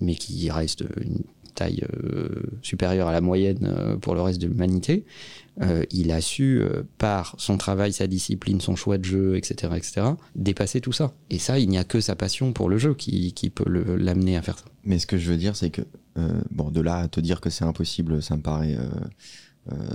mais 0.00 0.14
qui 0.14 0.50
reste 0.50 0.84
une 1.00 1.22
taille 1.54 1.84
euh, 1.92 2.28
supérieure 2.62 3.08
à 3.08 3.12
la 3.12 3.20
moyenne 3.20 3.58
euh, 3.64 3.96
pour 3.96 4.14
le 4.14 4.22
reste 4.22 4.40
de 4.40 4.46
l'humanité. 4.46 5.04
Il 5.90 6.12
a 6.12 6.22
su, 6.22 6.62
par 6.96 7.34
son 7.36 7.58
travail, 7.58 7.92
sa 7.92 8.06
discipline, 8.06 8.62
son 8.62 8.74
choix 8.74 8.96
de 8.96 9.04
jeu, 9.04 9.36
etc., 9.36 9.74
etc., 9.76 10.06
dépasser 10.34 10.80
tout 10.80 10.92
ça. 10.92 11.12
Et 11.28 11.38
ça, 11.38 11.58
il 11.58 11.68
n'y 11.68 11.76
a 11.76 11.84
que 11.84 12.00
sa 12.00 12.16
passion 12.16 12.54
pour 12.54 12.70
le 12.70 12.78
jeu 12.78 12.94
qui, 12.94 13.34
qui 13.34 13.50
peut 13.50 13.68
l'amener 13.98 14.38
à 14.38 14.40
faire 14.40 14.58
ça. 14.58 14.64
Mais 14.84 14.98
ce 14.98 15.06
que 15.06 15.18
je 15.18 15.30
veux 15.30 15.36
dire, 15.36 15.54
c'est 15.54 15.68
que 15.68 15.82
bon, 16.50 16.70
de 16.70 16.80
là 16.80 17.00
à 17.00 17.08
te 17.08 17.20
dire 17.20 17.42
que 17.42 17.50
c'est 17.50 17.64
impossible, 17.64 18.22
ça 18.22 18.34
me 18.38 18.40
paraît, 18.40 18.78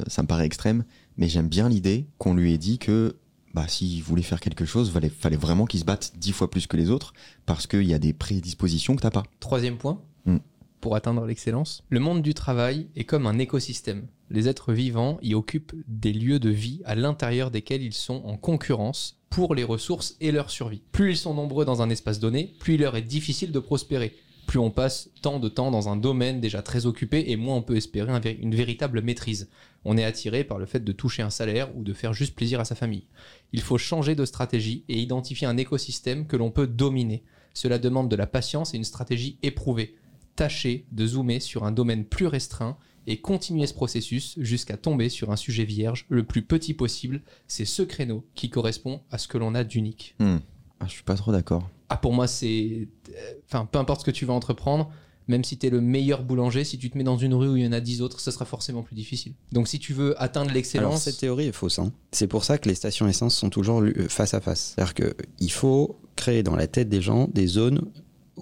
ça 0.06 0.22
me 0.22 0.28
paraît 0.28 0.46
extrême. 0.46 0.84
Mais 1.18 1.28
j'aime 1.28 1.48
bien 1.48 1.70
l'idée 1.70 2.06
qu'on 2.20 2.36
lui 2.36 2.54
ait 2.54 2.60
dit 2.60 2.78
que, 2.78 3.16
bah, 3.58 3.68
s'il 3.68 4.04
voulait 4.04 4.22
faire 4.22 4.40
quelque 4.40 4.66
chose, 4.66 4.92
fallait, 4.92 5.10
fallait 5.10 5.36
vraiment 5.36 5.66
qu'il 5.66 5.80
se 5.80 5.86
batte 5.86 6.14
dix 6.16 6.32
fois 6.32 6.48
plus 6.48 6.68
que 6.68 6.78
les 6.78 6.92
autres, 6.92 7.14
parce 7.48 7.66
qu'il 7.66 7.88
y 7.88 7.94
a 7.96 7.98
des 7.98 8.14
prédispositions 8.14 8.96
que 8.96 9.02
t'as 9.02 9.10
pas. 9.10 9.24
Troisième 9.40 9.78
point, 9.78 10.00
Hmm. 10.26 10.38
pour 10.80 10.96
atteindre 10.96 11.26
l'excellence, 11.26 11.82
le 11.90 12.00
monde 12.00 12.22
du 12.22 12.36
travail 12.36 12.86
est 12.96 13.06
comme 13.06 13.26
un 13.26 13.40
écosystème. 13.40 14.06
Les 14.30 14.48
êtres 14.48 14.74
vivants 14.74 15.18
y 15.24 15.34
occupent 15.34 15.74
des 15.88 16.14
lieux 16.14 16.38
de 16.38 16.52
vie 16.52 16.82
à 16.86 16.94
l'intérieur 16.94 17.50
desquels 17.50 17.82
ils 17.82 17.94
sont 17.94 18.22
en 18.26 18.38
concurrence 18.38 19.18
pour 19.32 19.56
les 19.56 19.64
ressources 19.64 20.18
et 20.22 20.32
leur 20.32 20.52
survie. 20.52 20.84
Plus 20.92 21.14
ils 21.14 21.18
sont 21.18 21.34
nombreux 21.34 21.66
dans 21.66 21.82
un 21.82 21.90
espace 21.90 22.20
donné, 22.20 22.54
plus 22.60 22.76
il 22.76 22.82
leur 22.82 22.96
est 22.96 23.02
difficile 23.02 23.52
de 23.52 23.60
prospérer. 23.60 24.16
Plus 24.48 24.60
on 24.60 24.72
passe 24.72 25.10
tant 25.22 25.40
de 25.40 25.50
temps 25.50 25.72
dans 25.72 25.90
un 25.90 25.98
domaine 25.98 26.40
déjà 26.40 26.62
très 26.62 26.86
occupé 26.86 27.26
et 27.28 27.36
moins 27.36 27.58
on 27.58 27.62
peut 27.62 27.76
espérer 27.76 28.40
une 28.40 28.56
véritable 28.56 29.02
maîtrise. 29.02 29.50
On 29.84 29.98
est 29.98 30.06
attiré 30.06 30.46
par 30.46 30.58
le 30.58 30.66
fait 30.66 30.80
de 30.80 30.92
toucher 30.94 31.22
un 31.22 31.30
salaire 31.30 31.76
ou 31.76 31.84
de 31.84 31.94
faire 31.94 32.14
juste 32.14 32.34
plaisir 32.34 32.62
à 32.62 32.66
sa 32.66 32.74
famille. 32.74 33.04
Il 33.52 33.60
faut 33.60 33.78
changer 33.78 34.16
de 34.16 34.24
stratégie 34.24 34.86
et 34.88 35.00
identifier 35.00 35.48
un 35.48 35.58
écosystème 35.58 36.28
que 36.28 36.38
l'on 36.38 36.50
peut 36.50 36.66
dominer. 36.66 37.24
Cela 37.54 37.78
demande 37.78 38.10
de 38.10 38.16
la 38.16 38.26
patience 38.26 38.74
et 38.74 38.78
une 38.78 38.86
stratégie 38.86 39.38
éprouvée. 39.44 39.96
Tâchez 40.38 40.86
de 40.94 41.06
zoomer 41.06 41.42
sur 41.42 41.66
un 41.66 41.74
domaine 41.74 42.06
plus 42.06 42.28
restreint 42.28 42.78
et 43.06 43.18
continuer 43.18 43.68
ce 43.68 43.74
processus 43.74 44.36
jusqu'à 44.40 44.78
tomber 44.78 45.10
sur 45.10 45.30
un 45.30 45.36
sujet 45.36 45.66
vierge 45.66 46.06
le 46.08 46.24
plus 46.24 46.42
petit 46.42 46.74
possible. 46.74 47.22
C'est 47.48 47.66
ce 47.66 47.82
créneau 47.82 48.26
qui 48.34 48.50
correspond 48.50 49.02
à 49.12 49.18
ce 49.18 49.28
que 49.28 49.38
l'on 49.38 49.56
a 49.56 49.66
d'unique. 49.66 50.16
Hmm. 50.20 50.38
Ah, 50.80 50.86
je 50.88 50.92
suis 50.92 51.04
pas 51.04 51.16
trop 51.16 51.34
d'accord. 51.34 51.70
Ah, 51.90 51.98
pour 51.98 52.14
moi, 52.14 52.28
c'est. 52.28 52.88
euh, 53.10 53.34
Enfin, 53.48 53.66
peu 53.66 53.80
importe 53.80 54.02
ce 54.02 54.06
que 54.06 54.12
tu 54.12 54.26
vas 54.26 54.34
entreprendre, 54.34 54.90
même 55.30 55.44
si 55.44 55.58
tu 55.58 55.68
es 55.68 55.70
le 55.70 55.82
meilleur 55.82 56.24
boulanger, 56.24 56.64
si 56.64 56.78
tu 56.78 56.90
te 56.90 56.98
mets 56.98 57.04
dans 57.04 57.18
une 57.18 57.34
rue 57.34 57.50
où 57.50 57.58
il 57.58 57.64
y 57.64 57.68
en 57.68 57.72
a 57.74 57.80
10 57.80 58.02
autres, 58.02 58.20
ça 58.20 58.32
sera 58.32 58.46
forcément 58.46 58.82
plus 58.84 58.96
difficile. 58.96 59.34
Donc, 59.52 59.68
si 59.68 59.78
tu 59.80 59.94
veux 59.94 60.22
atteindre 60.22 60.48
Alors 60.48 60.56
l'excellence. 60.56 61.02
cette 61.04 61.18
théorie 61.18 61.48
est 61.48 61.52
fausse. 61.52 61.80
hein. 61.80 61.92
C'est 62.12 62.28
pour 62.28 62.44
ça 62.46 62.58
que 62.58 62.68
les 62.70 62.76
stations 62.76 63.08
essence 63.08 63.36
sont 63.36 63.50
toujours 63.50 63.82
euh, 63.82 63.94
face 64.10 64.34
à 64.34 64.42
face. 64.42 64.74
C'est-à-dire 64.76 64.94
qu'il 64.94 65.52
faut 65.52 65.98
créer 66.16 66.44
dans 66.44 66.56
la 66.56 66.68
tête 66.68 66.90
des 66.90 67.02
gens 67.02 67.28
des 67.34 67.48
zones 67.48 67.90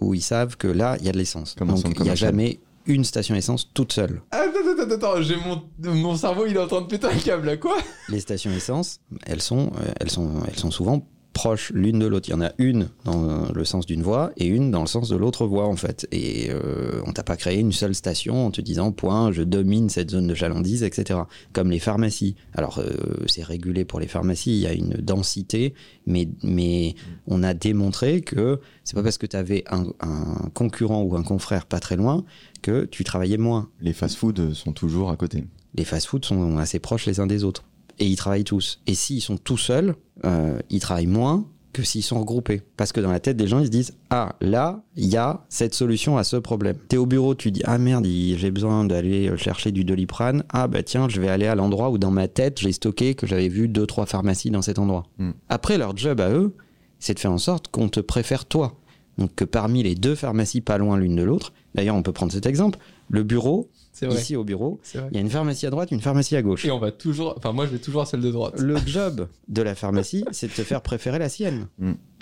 où 0.01 0.13
ils 0.13 0.21
savent 0.21 0.57
que 0.57 0.67
là, 0.67 0.97
il 0.99 1.05
y 1.05 1.09
a 1.09 1.11
de 1.11 1.17
l'essence. 1.17 1.55
Donc 1.55 1.95
il 1.97 2.03
n'y 2.03 2.09
a 2.09 2.15
jamais 2.15 2.59
une 2.87 3.03
station 3.03 3.33
essence 3.33 3.71
toute 3.73 3.91
seule. 3.93 4.21
Attends, 4.29 4.51
attends, 4.59 4.83
attends, 4.83 4.95
attends, 4.95 5.21
j'ai 5.23 5.37
mon... 5.37 5.63
mon 5.91 6.15
cerveau, 6.15 6.45
il 6.45 6.55
est 6.55 6.59
en 6.59 6.67
train 6.67 6.81
de 6.81 6.85
péter 6.87 7.07
un 7.07 7.17
câble 7.17 7.47
là, 7.47 7.57
quoi? 7.57 7.77
Les 8.09 8.19
stations 8.19 8.51
essence, 8.51 8.99
elles 9.25 9.41
sont, 9.41 9.71
euh, 9.79 9.91
elles 9.99 10.11
sont, 10.11 10.29
elles 10.47 10.59
sont 10.59 10.69
souvent 10.69 11.07
proches 11.35 11.71
l'une 11.75 11.99
de 11.99 12.07
l'autre. 12.07 12.29
Il 12.29 12.31
y 12.31 12.35
en 12.35 12.41
a 12.41 12.53
une 12.57 12.87
dans 13.03 13.51
le 13.53 13.65
sens 13.65 13.85
d'une 13.85 14.01
voie 14.01 14.31
et 14.37 14.47
une 14.47 14.71
dans 14.71 14.79
le 14.79 14.87
sens 14.87 15.09
de 15.09 15.17
l'autre 15.17 15.45
voie 15.45 15.67
en 15.67 15.75
fait. 15.75 16.07
Et 16.11 16.49
euh, 16.49 17.01
on 17.05 17.11
t'a 17.11 17.23
pas 17.23 17.35
créé 17.35 17.59
une 17.59 17.73
seule 17.73 17.93
station 17.93 18.47
en 18.47 18.51
te 18.51 18.61
disant 18.61 18.93
point, 18.93 19.33
je 19.33 19.43
domine 19.43 19.89
cette 19.89 20.11
zone 20.11 20.27
de 20.27 20.33
chalandise, 20.33 20.81
etc. 20.81 21.19
Comme 21.51 21.69
les 21.69 21.79
pharmacies. 21.79 22.35
Alors 22.53 22.79
euh, 22.79 22.95
c'est 23.27 23.43
régulé 23.43 23.83
pour 23.83 23.99
les 23.99 24.07
pharmacies, 24.07 24.51
il 24.51 24.61
y 24.61 24.65
a 24.65 24.73
une 24.73 24.93
densité, 24.93 25.73
mais 26.07 26.29
mais 26.41 26.95
on 27.27 27.43
a 27.43 27.53
démontré 27.53 28.21
que 28.21 28.61
c'est 28.85 28.95
pas 28.95 29.03
parce 29.03 29.17
que 29.17 29.27
tu 29.27 29.35
avais 29.35 29.65
un, 29.69 29.87
un 29.99 30.49
concurrent 30.53 31.03
ou 31.03 31.17
un 31.17 31.23
confrère 31.23 31.65
pas 31.65 31.81
très 31.81 31.97
loin 31.97 32.23
que 32.61 32.85
tu 32.85 33.03
travaillais 33.03 33.37
moins 33.37 33.69
Les 33.81 33.93
fast-foods 33.93 34.53
sont 34.53 34.71
toujours 34.71 35.11
à 35.11 35.17
côté. 35.17 35.43
les 35.75 35.83
fast-foods 35.83 36.23
sont 36.23 36.57
assez 36.57 36.79
proches 36.79 37.05
les 37.05 37.19
uns 37.19 37.27
des 37.27 37.43
autres. 37.43 37.65
Et 37.99 38.05
ils 38.07 38.15
travaillent 38.15 38.43
tous. 38.43 38.81
Et 38.87 38.93
s'ils 38.93 39.21
sont 39.21 39.37
tout 39.37 39.57
seuls, 39.57 39.95
euh, 40.25 40.59
ils 40.69 40.79
travaillent 40.79 41.07
moins 41.07 41.45
que 41.73 41.83
s'ils 41.83 42.03
sont 42.03 42.19
regroupés. 42.19 42.61
Parce 42.77 42.93
que 42.93 43.01
dans 43.01 43.11
la 43.11 43.19
tête 43.19 43.35
des 43.35 43.47
gens, 43.47 43.59
ils 43.59 43.65
se 43.65 43.71
disent 43.71 43.93
Ah, 44.09 44.35
là, 44.39 44.83
il 44.95 45.07
y 45.07 45.17
a 45.17 45.45
cette 45.49 45.73
solution 45.73 46.17
à 46.17 46.23
ce 46.23 46.37
problème. 46.37 46.77
T'es 46.87 46.97
au 46.97 47.05
bureau, 47.05 47.35
tu 47.35 47.51
dis 47.51 47.61
Ah 47.65 47.77
merde, 47.77 48.05
j'ai 48.05 48.51
besoin 48.51 48.85
d'aller 48.85 49.35
chercher 49.37 49.71
du 49.71 49.83
doliprane. 49.83 50.43
Ah 50.49 50.67
bah 50.67 50.83
tiens, 50.83 51.09
je 51.09 51.19
vais 51.19 51.29
aller 51.29 51.47
à 51.47 51.55
l'endroit 51.55 51.89
où 51.89 51.97
dans 51.97 52.11
ma 52.11 52.27
tête, 52.27 52.59
j'ai 52.59 52.71
stocké 52.71 53.13
que 53.13 53.27
j'avais 53.27 53.49
vu 53.49 53.67
deux, 53.67 53.85
trois 53.85 54.05
pharmacies 54.05 54.51
dans 54.51 54.61
cet 54.61 54.79
endroit. 54.79 55.03
Hmm. 55.17 55.31
Après, 55.49 55.77
leur 55.77 55.97
job 55.97 56.21
à 56.21 56.29
eux, 56.29 56.55
c'est 56.99 57.13
de 57.13 57.19
faire 57.19 57.31
en 57.31 57.37
sorte 57.37 57.67
qu'on 57.67 57.89
te 57.89 57.99
préfère 57.99 58.45
toi. 58.45 58.79
Donc 59.17 59.33
que 59.35 59.45
parmi 59.45 59.83
les 59.83 59.95
deux 59.95 60.15
pharmacies 60.15 60.61
pas 60.61 60.77
loin 60.77 60.97
l'une 60.97 61.15
de 61.15 61.23
l'autre, 61.23 61.53
d'ailleurs 61.73 61.95
on 61.95 62.03
peut 62.03 62.11
prendre 62.11 62.31
cet 62.31 62.45
exemple, 62.45 62.79
le 63.09 63.23
bureau, 63.23 63.69
vrai. 64.05 64.15
ici 64.19 64.35
au 64.35 64.43
bureau, 64.43 64.79
C'est 64.83 64.97
vrai. 64.97 65.07
il 65.11 65.15
y 65.15 65.17
a 65.17 65.21
une 65.21 65.29
pharmacie 65.29 65.65
à 65.65 65.69
droite, 65.69 65.91
une 65.91 66.01
pharmacie 66.01 66.35
à 66.35 66.41
gauche. 66.41 66.65
Et 66.65 66.71
on 66.71 66.79
va 66.79 66.91
toujours. 66.91 67.33
Enfin, 67.37 67.51
moi, 67.53 67.65
je 67.65 67.71
vais 67.71 67.79
toujours 67.79 68.01
à 68.01 68.05
celle 68.05 68.21
de 68.21 68.31
droite. 68.31 68.59
Le 68.59 68.75
job 68.85 69.27
de 69.47 69.61
la 69.61 69.75
pharmacie, 69.75 70.25
c'est 70.31 70.47
de 70.47 70.53
te 70.53 70.63
faire 70.63 70.81
préférer 70.81 71.19
la 71.19 71.29
sienne. 71.29 71.67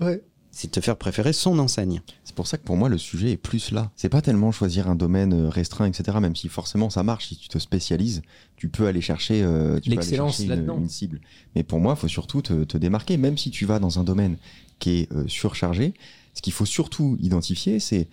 Ouais. 0.01 0.21
C'est 0.55 0.67
de 0.67 0.71
te 0.71 0.81
faire 0.81 0.97
préférer 0.97 1.33
son 1.33 1.57
enseigne. 1.57 2.03
C'est 2.23 2.35
pour 2.35 2.45
ça 2.45 2.59
que 2.59 2.63
pour 2.63 2.77
moi, 2.77 2.87
le 2.87 2.99
sujet 2.99 3.31
est 3.31 3.37
plus 3.37 3.71
là. 3.71 3.89
C'est 3.95 4.09
pas 4.09 4.21
tellement 4.21 4.51
choisir 4.51 4.87
un 4.87 4.93
domaine 4.93 5.33
euh, 5.33 5.49
restreint, 5.49 5.87
etc. 5.87 6.15
Même 6.21 6.35
si 6.35 6.47
forcément 6.47 6.91
ça 6.91 7.01
marche, 7.01 7.29
si 7.29 7.37
tu 7.37 7.47
te 7.47 7.57
spécialises, 7.57 8.21
tu 8.55 8.69
peux 8.69 8.85
aller 8.85 9.01
chercher, 9.01 9.41
euh, 9.41 9.79
tu 9.79 9.89
peux 9.89 9.93
aller 9.93 9.95
L'excellence 9.95 10.37
chercher 10.37 10.49
là-dedans. 10.49 10.75
une, 10.77 10.83
une 10.83 10.89
cible. 10.89 11.21
Mais 11.55 11.63
pour 11.63 11.79
moi, 11.79 11.95
il 11.97 11.99
faut 11.99 12.07
surtout 12.07 12.43
te, 12.43 12.65
te 12.65 12.77
démarquer. 12.77 13.17
Même 13.17 13.35
si 13.35 13.49
tu 13.49 13.65
vas 13.65 13.79
dans 13.79 13.97
un 13.99 14.03
domaine 14.03 14.37
qui 14.77 14.99
est 14.99 15.11
euh, 15.11 15.23
surchargé, 15.27 15.95
ce 16.35 16.43
qu'il 16.43 16.53
faut 16.53 16.65
surtout 16.67 17.17
identifier, 17.19 17.79
c'est 17.79 18.07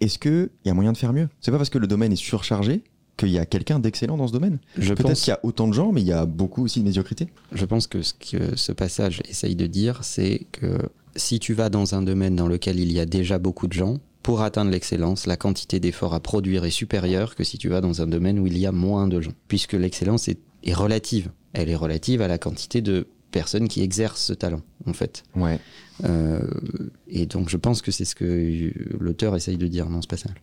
est-ce 0.00 0.18
qu'il 0.18 0.48
y 0.64 0.70
a 0.70 0.74
moyen 0.74 0.92
de 0.92 0.96
faire 0.98 1.12
mieux? 1.12 1.28
C'est 1.42 1.50
pas 1.50 1.58
parce 1.58 1.68
que 1.70 1.78
le 1.78 1.86
domaine 1.86 2.12
est 2.12 2.16
surchargé 2.16 2.84
qu'il 3.16 3.30
y 3.30 3.38
a 3.38 3.46
quelqu'un 3.46 3.78
d'excellent 3.78 4.16
dans 4.16 4.26
ce 4.26 4.32
domaine. 4.32 4.58
Je 4.78 4.94
Peut-être 4.94 5.08
pense, 5.08 5.20
qu'il 5.20 5.30
y 5.30 5.34
a 5.34 5.40
autant 5.42 5.68
de 5.68 5.72
gens, 5.72 5.92
mais 5.92 6.00
il 6.00 6.06
y 6.06 6.12
a 6.12 6.26
beaucoup 6.26 6.64
aussi 6.64 6.80
de 6.80 6.84
médiocrité. 6.84 7.28
je 7.52 7.64
pense 7.64 7.86
que 7.86 8.02
ce 8.02 8.14
que 8.14 8.56
ce 8.56 8.72
passage 8.72 9.22
essaye 9.28 9.54
de 9.54 9.66
dire, 9.66 10.02
c'est 10.02 10.46
que 10.52 10.78
si 11.16 11.38
tu 11.38 11.54
vas 11.54 11.68
dans 11.68 11.94
un 11.94 12.02
domaine 12.02 12.36
dans 12.36 12.48
lequel 12.48 12.80
il 12.80 12.92
y 12.92 13.00
a 13.00 13.06
déjà 13.06 13.38
beaucoup 13.38 13.66
de 13.66 13.72
gens, 13.72 13.98
pour 14.22 14.42
atteindre 14.42 14.70
l'excellence, 14.70 15.26
la 15.26 15.36
quantité 15.36 15.80
d'efforts 15.80 16.14
à 16.14 16.20
produire 16.20 16.64
est 16.64 16.70
supérieure 16.70 17.34
que 17.34 17.44
si 17.44 17.58
tu 17.58 17.68
vas 17.68 17.80
dans 17.80 18.02
un 18.02 18.06
domaine 18.06 18.38
où 18.38 18.46
il 18.46 18.56
y 18.56 18.66
a 18.66 18.72
moins 18.72 19.08
de 19.08 19.20
gens. 19.20 19.32
Puisque 19.48 19.72
l'excellence 19.72 20.28
est, 20.28 20.38
est 20.62 20.74
relative. 20.74 21.30
Elle 21.52 21.68
est 21.68 21.76
relative 21.76 22.22
à 22.22 22.28
la 22.28 22.38
quantité 22.38 22.80
de 22.80 23.08
personnes 23.32 23.66
qui 23.66 23.82
exercent 23.82 24.22
ce 24.22 24.32
talent, 24.32 24.60
en 24.86 24.92
fait. 24.92 25.24
Ouais. 25.34 25.58
Euh, 26.04 26.40
et 27.08 27.26
donc 27.26 27.48
je 27.48 27.56
pense 27.56 27.82
que 27.82 27.90
c'est 27.90 28.04
ce 28.04 28.14
que 28.14 28.72
l'auteur 28.98 29.34
essaye 29.34 29.56
de 29.56 29.66
dire 29.66 29.88
dans 29.88 30.02
ce 30.02 30.06
passage. 30.06 30.34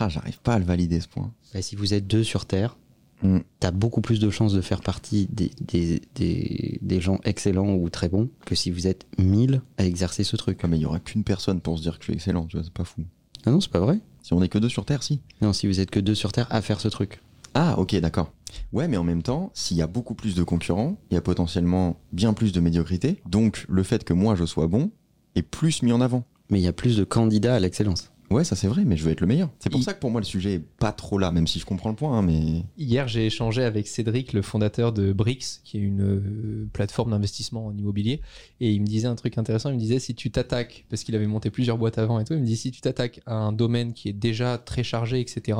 Ah, 0.00 0.08
j'arrive 0.08 0.38
pas 0.40 0.54
à 0.54 0.58
le 0.58 0.64
valider 0.64 1.00
ce 1.00 1.08
point. 1.08 1.32
Bah, 1.52 1.62
si 1.62 1.76
vous 1.76 1.94
êtes 1.94 2.06
deux 2.06 2.24
sur 2.24 2.46
Terre, 2.46 2.76
Mm. 3.22 3.38
t'as 3.60 3.70
beaucoup 3.70 4.00
plus 4.02 4.18
de 4.20 4.28
chances 4.28 4.52
de 4.52 4.60
faire 4.60 4.80
partie 4.82 5.28
des, 5.30 5.50
des, 5.60 6.02
des, 6.16 6.78
des 6.82 7.00
gens 7.00 7.20
excellents 7.24 7.72
ou 7.74 7.88
très 7.88 8.08
bons 8.08 8.28
que 8.44 8.54
si 8.54 8.70
vous 8.70 8.86
êtes 8.86 9.06
mille 9.18 9.62
à 9.78 9.86
exercer 9.86 10.24
ce 10.24 10.36
truc. 10.36 10.58
Ah, 10.62 10.66
mais 10.66 10.76
il 10.78 10.82
y 10.82 10.84
aura 10.86 10.98
qu'une 10.98 11.24
personne 11.24 11.60
pour 11.60 11.78
se 11.78 11.82
dire 11.82 11.94
que 11.98 12.00
je 12.00 12.06
suis 12.10 12.12
excellent, 12.14 12.44
tu 12.46 12.56
vois, 12.56 12.64
c'est 12.64 12.72
pas 12.72 12.84
fou. 12.84 13.02
Ah 13.46 13.50
non, 13.50 13.60
c'est 13.60 13.70
pas 13.70 13.78
vrai. 13.80 14.00
Si 14.22 14.34
on 14.34 14.42
est 14.42 14.48
que 14.48 14.58
deux 14.58 14.68
sur 14.68 14.84
Terre, 14.84 15.02
si. 15.02 15.20
Non, 15.40 15.52
si 15.54 15.66
vous 15.66 15.80
êtes 15.80 15.90
que 15.90 16.00
deux 16.00 16.14
sur 16.16 16.32
Terre 16.32 16.48
à 16.50 16.60
faire 16.60 16.80
ce 16.80 16.88
truc. 16.88 17.22
Ah, 17.54 17.78
ok, 17.78 17.94
d'accord. 18.00 18.30
Ouais, 18.72 18.88
mais 18.88 18.96
en 18.96 19.04
même 19.04 19.22
temps, 19.22 19.50
s'il 19.54 19.76
y 19.76 19.82
a 19.82 19.86
beaucoup 19.86 20.14
plus 20.14 20.34
de 20.34 20.42
concurrents, 20.42 20.96
il 21.10 21.14
y 21.14 21.16
a 21.16 21.22
potentiellement 21.22 21.96
bien 22.12 22.34
plus 22.34 22.52
de 22.52 22.60
médiocrité. 22.60 23.22
Donc, 23.26 23.64
le 23.68 23.84
fait 23.84 24.04
que 24.04 24.12
moi 24.12 24.34
je 24.34 24.44
sois 24.44 24.66
bon 24.66 24.90
est 25.34 25.42
plus 25.42 25.82
mis 25.82 25.92
en 25.92 26.00
avant. 26.00 26.24
Mais 26.50 26.58
il 26.60 26.62
y 26.64 26.68
a 26.68 26.72
plus 26.74 26.96
de 26.96 27.04
candidats 27.04 27.54
à 27.54 27.60
l'excellence. 27.60 28.10
Ouais, 28.30 28.42
ça 28.42 28.56
c'est 28.56 28.66
vrai, 28.68 28.84
mais 28.84 28.96
je 28.96 29.04
veux 29.04 29.12
être 29.12 29.20
le 29.20 29.26
meilleur. 29.26 29.50
C'est 29.58 29.70
pour 29.70 29.80
Il- 29.80 29.84
ça 29.84 29.92
que 29.92 30.00
pour 30.00 30.10
moi 30.10 30.20
le 30.20 30.24
sujet 30.24 30.54
est 30.54 30.58
pas 30.58 30.92
trop 30.92 31.18
là, 31.18 31.30
même 31.30 31.46
si 31.46 31.58
je 31.60 31.66
comprends 31.66 31.90
le 31.90 31.94
point, 31.94 32.18
hein, 32.18 32.22
mais 32.22 32.64
Hier, 32.78 33.06
j'ai 33.06 33.26
échangé 33.26 33.62
avec 33.62 33.86
Cédric, 33.86 34.32
le 34.32 34.42
fondateur 34.42 34.92
de 34.92 35.12
Brix, 35.12 35.60
qui 35.62 35.76
est 35.76 35.80
une 35.80 36.02
euh, 36.02 36.68
plateforme 36.72 37.10
d'investissement 37.10 37.66
en 37.66 37.76
immobilier, 37.76 38.20
et 38.60 38.72
il 38.72 38.80
me 38.80 38.86
disait 38.86 39.08
un 39.08 39.14
truc 39.14 39.36
intéressant. 39.38 39.68
Il 39.70 39.74
me 39.76 39.80
disait 39.80 39.98
si 39.98 40.14
tu 40.14 40.30
t'attaques, 40.30 40.86
parce 40.88 41.04
qu'il 41.04 41.14
avait 41.14 41.26
monté 41.26 41.50
plusieurs 41.50 41.76
boîtes 41.78 41.98
avant 41.98 42.18
et 42.18 42.24
tout, 42.24 42.32
il 42.34 42.40
me 42.40 42.46
dit 42.46 42.56
si 42.56 42.70
tu 42.70 42.80
t'attaques 42.80 43.20
à 43.26 43.34
un 43.34 43.52
domaine 43.52 43.92
qui 43.92 44.08
est 44.08 44.12
déjà 44.14 44.56
très 44.58 44.82
chargé, 44.82 45.20
etc. 45.20 45.58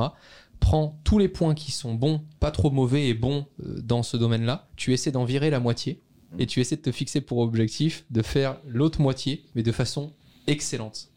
Prends 0.59 0.99
tous 1.03 1.19
les 1.19 1.27
points 1.29 1.53
qui 1.53 1.71
sont 1.71 1.93
bons, 1.93 2.21
pas 2.39 2.49
trop 2.51 2.71
mauvais 2.71 3.07
et 3.09 3.13
bons 3.13 3.45
euh, 3.63 3.79
dans 3.83 4.01
ce 4.03 4.17
domaine-là. 4.17 4.67
Tu 4.75 4.91
essaies 4.93 5.11
d'en 5.11 5.25
virer 5.25 5.49
la 5.49 5.59
moitié 5.59 6.01
et 6.39 6.47
tu 6.47 6.59
essaies 6.61 6.77
de 6.77 6.81
te 6.81 6.91
fixer 6.91 7.21
pour 7.21 7.37
objectif 7.39 8.05
de 8.09 8.21
faire 8.21 8.57
l'autre 8.65 8.99
moitié, 9.01 9.45
mais 9.53 9.63
de 9.63 9.71
façon 9.71 10.11
excellente. 10.47 11.09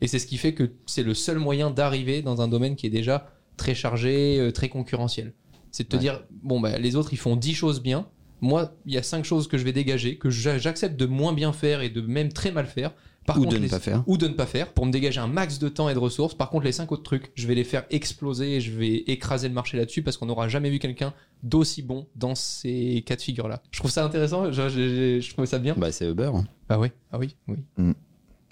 Et 0.00 0.06
c'est 0.08 0.18
ce 0.18 0.26
qui 0.26 0.36
fait 0.36 0.54
que 0.54 0.72
c'est 0.86 1.02
le 1.02 1.14
seul 1.14 1.38
moyen 1.38 1.70
d'arriver 1.70 2.20
dans 2.22 2.40
un 2.42 2.48
domaine 2.48 2.76
qui 2.76 2.86
est 2.86 2.90
déjà 2.90 3.28
très 3.56 3.74
chargé, 3.74 4.38
euh, 4.40 4.50
très 4.52 4.68
concurrentiel. 4.68 5.32
C'est 5.70 5.84
de 5.84 5.88
te 5.88 5.96
Ouais. 5.96 6.00
dire, 6.02 6.22
bon, 6.42 6.60
bah, 6.60 6.78
les 6.78 6.96
autres, 6.96 7.12
ils 7.12 7.18
font 7.18 7.36
10 7.36 7.54
choses 7.54 7.80
bien. 7.82 8.06
Moi, 8.40 8.74
il 8.86 8.92
y 8.92 8.98
a 8.98 9.02
5 9.02 9.24
choses 9.24 9.48
que 9.48 9.56
je 9.58 9.64
vais 9.64 9.72
dégager, 9.72 10.18
que 10.18 10.28
j'a- 10.30 10.58
j'accepte 10.58 10.96
de 10.98 11.06
moins 11.06 11.32
bien 11.32 11.52
faire 11.52 11.80
et 11.80 11.88
de 11.88 12.00
même 12.00 12.32
très 12.32 12.50
mal 12.52 12.66
faire. 12.66 12.92
Par 13.26 13.36
Ou 13.38 13.40
contre, 13.40 13.52
de 13.52 13.58
ne 13.58 13.62
les- 13.62 13.68
pas 13.70 13.80
faire. 13.80 14.04
Ou 14.06 14.18
de 14.18 14.28
ne 14.28 14.34
pas 14.34 14.44
faire, 14.44 14.70
pour 14.74 14.84
me 14.84 14.92
dégager 14.92 15.18
un 15.18 15.26
max 15.28 15.58
de 15.58 15.70
temps 15.70 15.88
et 15.88 15.94
de 15.94 15.98
ressources. 15.98 16.34
Par 16.34 16.50
contre, 16.50 16.66
les 16.66 16.72
5 16.72 16.92
autres 16.92 17.04
trucs, 17.04 17.32
je 17.34 17.46
vais 17.46 17.54
les 17.54 17.64
faire 17.64 17.86
exploser 17.88 18.56
et 18.56 18.60
je 18.60 18.70
vais 18.72 18.96
écraser 19.06 19.48
le 19.48 19.54
marché 19.54 19.78
là-dessus 19.78 20.02
parce 20.02 20.18
qu'on 20.18 20.26
n'aura 20.26 20.48
jamais 20.48 20.68
vu 20.68 20.78
quelqu'un 20.78 21.14
d'aussi 21.42 21.80
bon 21.82 22.06
dans 22.16 22.34
ces 22.34 23.02
cas 23.06 23.16
de 23.16 23.22
figure-là. 23.22 23.62
Je 23.70 23.78
trouve 23.78 23.90
ça 23.90 24.04
intéressant, 24.04 24.52
je, 24.52 24.68
je, 24.68 25.20
je 25.22 25.32
trouve 25.32 25.46
ça 25.46 25.58
bien. 25.58 25.74
Bah, 25.78 25.90
c'est 25.90 26.06
Uber. 26.06 26.32
hein. 26.34 26.44
Ah 26.68 26.78
oui, 26.78 26.88
ah 27.12 27.18
oui, 27.18 27.34
oui. 27.48 27.56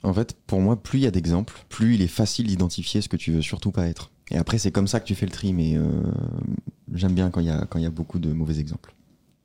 En 0.02 0.12
fait, 0.12 0.36
pour 0.46 0.60
moi, 0.60 0.82
plus 0.82 1.00
il 1.00 1.02
y 1.02 1.06
a 1.06 1.10
d'exemples, 1.10 1.64
plus 1.68 1.94
il 1.94 2.02
est 2.02 2.08
facile 2.08 2.46
d'identifier 2.46 3.00
ce 3.00 3.08
que 3.08 3.16
tu 3.16 3.32
veux 3.32 3.42
surtout 3.42 3.70
pas 3.70 3.86
être. 3.86 4.10
Et 4.30 4.36
après, 4.36 4.58
c'est 4.58 4.72
comme 4.72 4.88
ça 4.88 5.00
que 5.00 5.04
tu 5.04 5.14
fais 5.14 5.26
le 5.26 5.32
tri, 5.32 5.52
mais 5.52 5.76
euh, 5.76 5.84
j'aime 6.94 7.14
bien 7.14 7.30
quand 7.30 7.40
il 7.40 7.46
y 7.46 7.50
a 7.50 7.66
y 7.74 7.86
a 7.86 7.90
beaucoup 7.90 8.18
de 8.18 8.32
mauvais 8.32 8.58
exemples. 8.58 8.94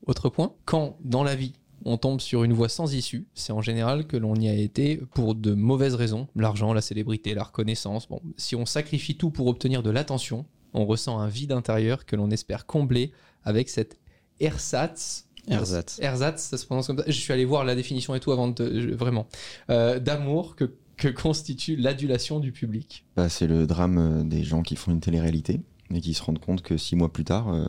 Autre 0.05 0.29
point, 0.29 0.53
quand 0.65 0.97
dans 1.03 1.23
la 1.23 1.35
vie 1.35 1.53
on 1.85 1.97
tombe 1.97 2.21
sur 2.21 2.43
une 2.43 2.53
voie 2.53 2.69
sans 2.69 2.93
issue, 2.93 3.27
c'est 3.33 3.53
en 3.53 3.61
général 3.61 4.07
que 4.07 4.17
l'on 4.17 4.35
y 4.35 4.47
a 4.47 4.53
été 4.53 4.97
pour 5.13 5.35
de 5.35 5.53
mauvaises 5.53 5.93
raisons, 5.93 6.27
l'argent, 6.35 6.73
la 6.73 6.81
célébrité, 6.81 7.33
la 7.33 7.43
reconnaissance. 7.43 8.07
Bon, 8.07 8.21
si 8.35 8.55
on 8.55 8.65
sacrifie 8.65 9.15
tout 9.15 9.29
pour 9.29 9.47
obtenir 9.47 9.83
de 9.83 9.89
l'attention, 9.89 10.45
on 10.73 10.85
ressent 10.85 11.19
un 11.19 11.27
vide 11.27 11.51
intérieur 11.51 12.05
que 12.05 12.15
l'on 12.15 12.31
espère 12.31 12.65
combler 12.65 13.11
avec 13.43 13.69
cette 13.69 13.99
ersatz. 14.39 15.26
Ersatz. 15.47 15.99
Ersatz, 16.01 16.41
ça 16.43 16.57
se 16.57 16.65
prononce 16.65 16.87
comme 16.87 16.97
ça. 16.97 17.03
Je 17.07 17.11
suis 17.11 17.31
allé 17.33 17.45
voir 17.45 17.63
la 17.65 17.75
définition 17.75 18.15
et 18.15 18.19
tout 18.19 18.31
avant 18.31 18.47
de 18.49 18.93
vraiment 18.95 19.27
Euh, 19.69 19.99
d'amour 19.99 20.55
que, 20.55 20.71
que 20.97 21.07
constitue 21.07 21.75
l'adulation 21.75 22.39
du 22.39 22.51
public. 22.51 23.05
Bah, 23.15 23.29
c'est 23.29 23.47
le 23.47 23.67
drame 23.67 23.97
euh, 23.97 24.23
des 24.23 24.43
gens 24.43 24.61
qui 24.61 24.75
font 24.75 24.91
une 24.91 24.99
télé-réalité 24.99 25.61
et 25.93 26.01
qui 26.01 26.13
se 26.13 26.21
rendent 26.23 26.39
compte 26.39 26.61
que 26.61 26.75
six 26.77 26.95
mois 26.95 27.11
plus 27.13 27.23
tard, 27.23 27.47
euh, 27.53 27.65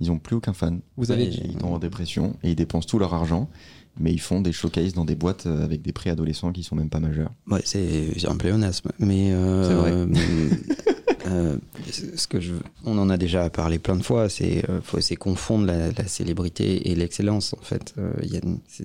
ils 0.00 0.10
ont 0.12 0.18
plus 0.18 0.36
aucun 0.36 0.52
fan. 0.52 0.80
Vous 0.96 1.10
avez 1.10 1.24
Ouais, 1.24 1.40
Ils 1.44 1.56
tombent 1.56 1.72
en 1.74 1.78
dépression 1.78 2.36
et 2.42 2.50
ils 2.50 2.56
dépensent 2.56 2.86
tout 2.88 2.98
leur 2.98 3.12
argent, 3.14 3.48
mais 3.98 4.12
ils 4.12 4.20
font 4.20 4.40
des 4.40 4.52
showcases 4.52 4.92
dans 4.92 5.04
des 5.04 5.16
boîtes 5.16 5.46
avec 5.46 5.82
des 5.82 5.92
préadolescents 5.92 6.52
qui 6.52 6.62
sont 6.62 6.76
même 6.76 6.90
pas 6.90 7.00
majeurs. 7.00 7.32
Ouais, 7.48 7.60
c'est 7.64 8.28
un 8.28 8.36
pléonasme. 8.36 8.90
Mais 9.00 9.32
euh, 9.32 9.68
C'est 9.68 9.74
vrai. 9.74 10.20
euh, 11.26 11.56
ce 12.16 12.26
que 12.26 12.40
je, 12.40 12.54
on 12.84 12.98
en 12.98 13.08
a 13.10 13.16
déjà 13.16 13.48
parlé 13.50 13.78
plein 13.78 13.96
de 13.96 14.02
fois. 14.02 14.28
C'est 14.28 14.68
euh, 14.68 14.80
faut 14.82 15.00
c'est 15.00 15.16
confondre 15.16 15.66
la, 15.66 15.90
la 15.92 16.06
célébrité 16.06 16.90
et 16.90 16.94
l'excellence. 16.94 17.54
En 17.54 17.62
fait, 17.62 17.94
Euh, 17.98 18.12
y 18.22 18.36
a 18.36 18.40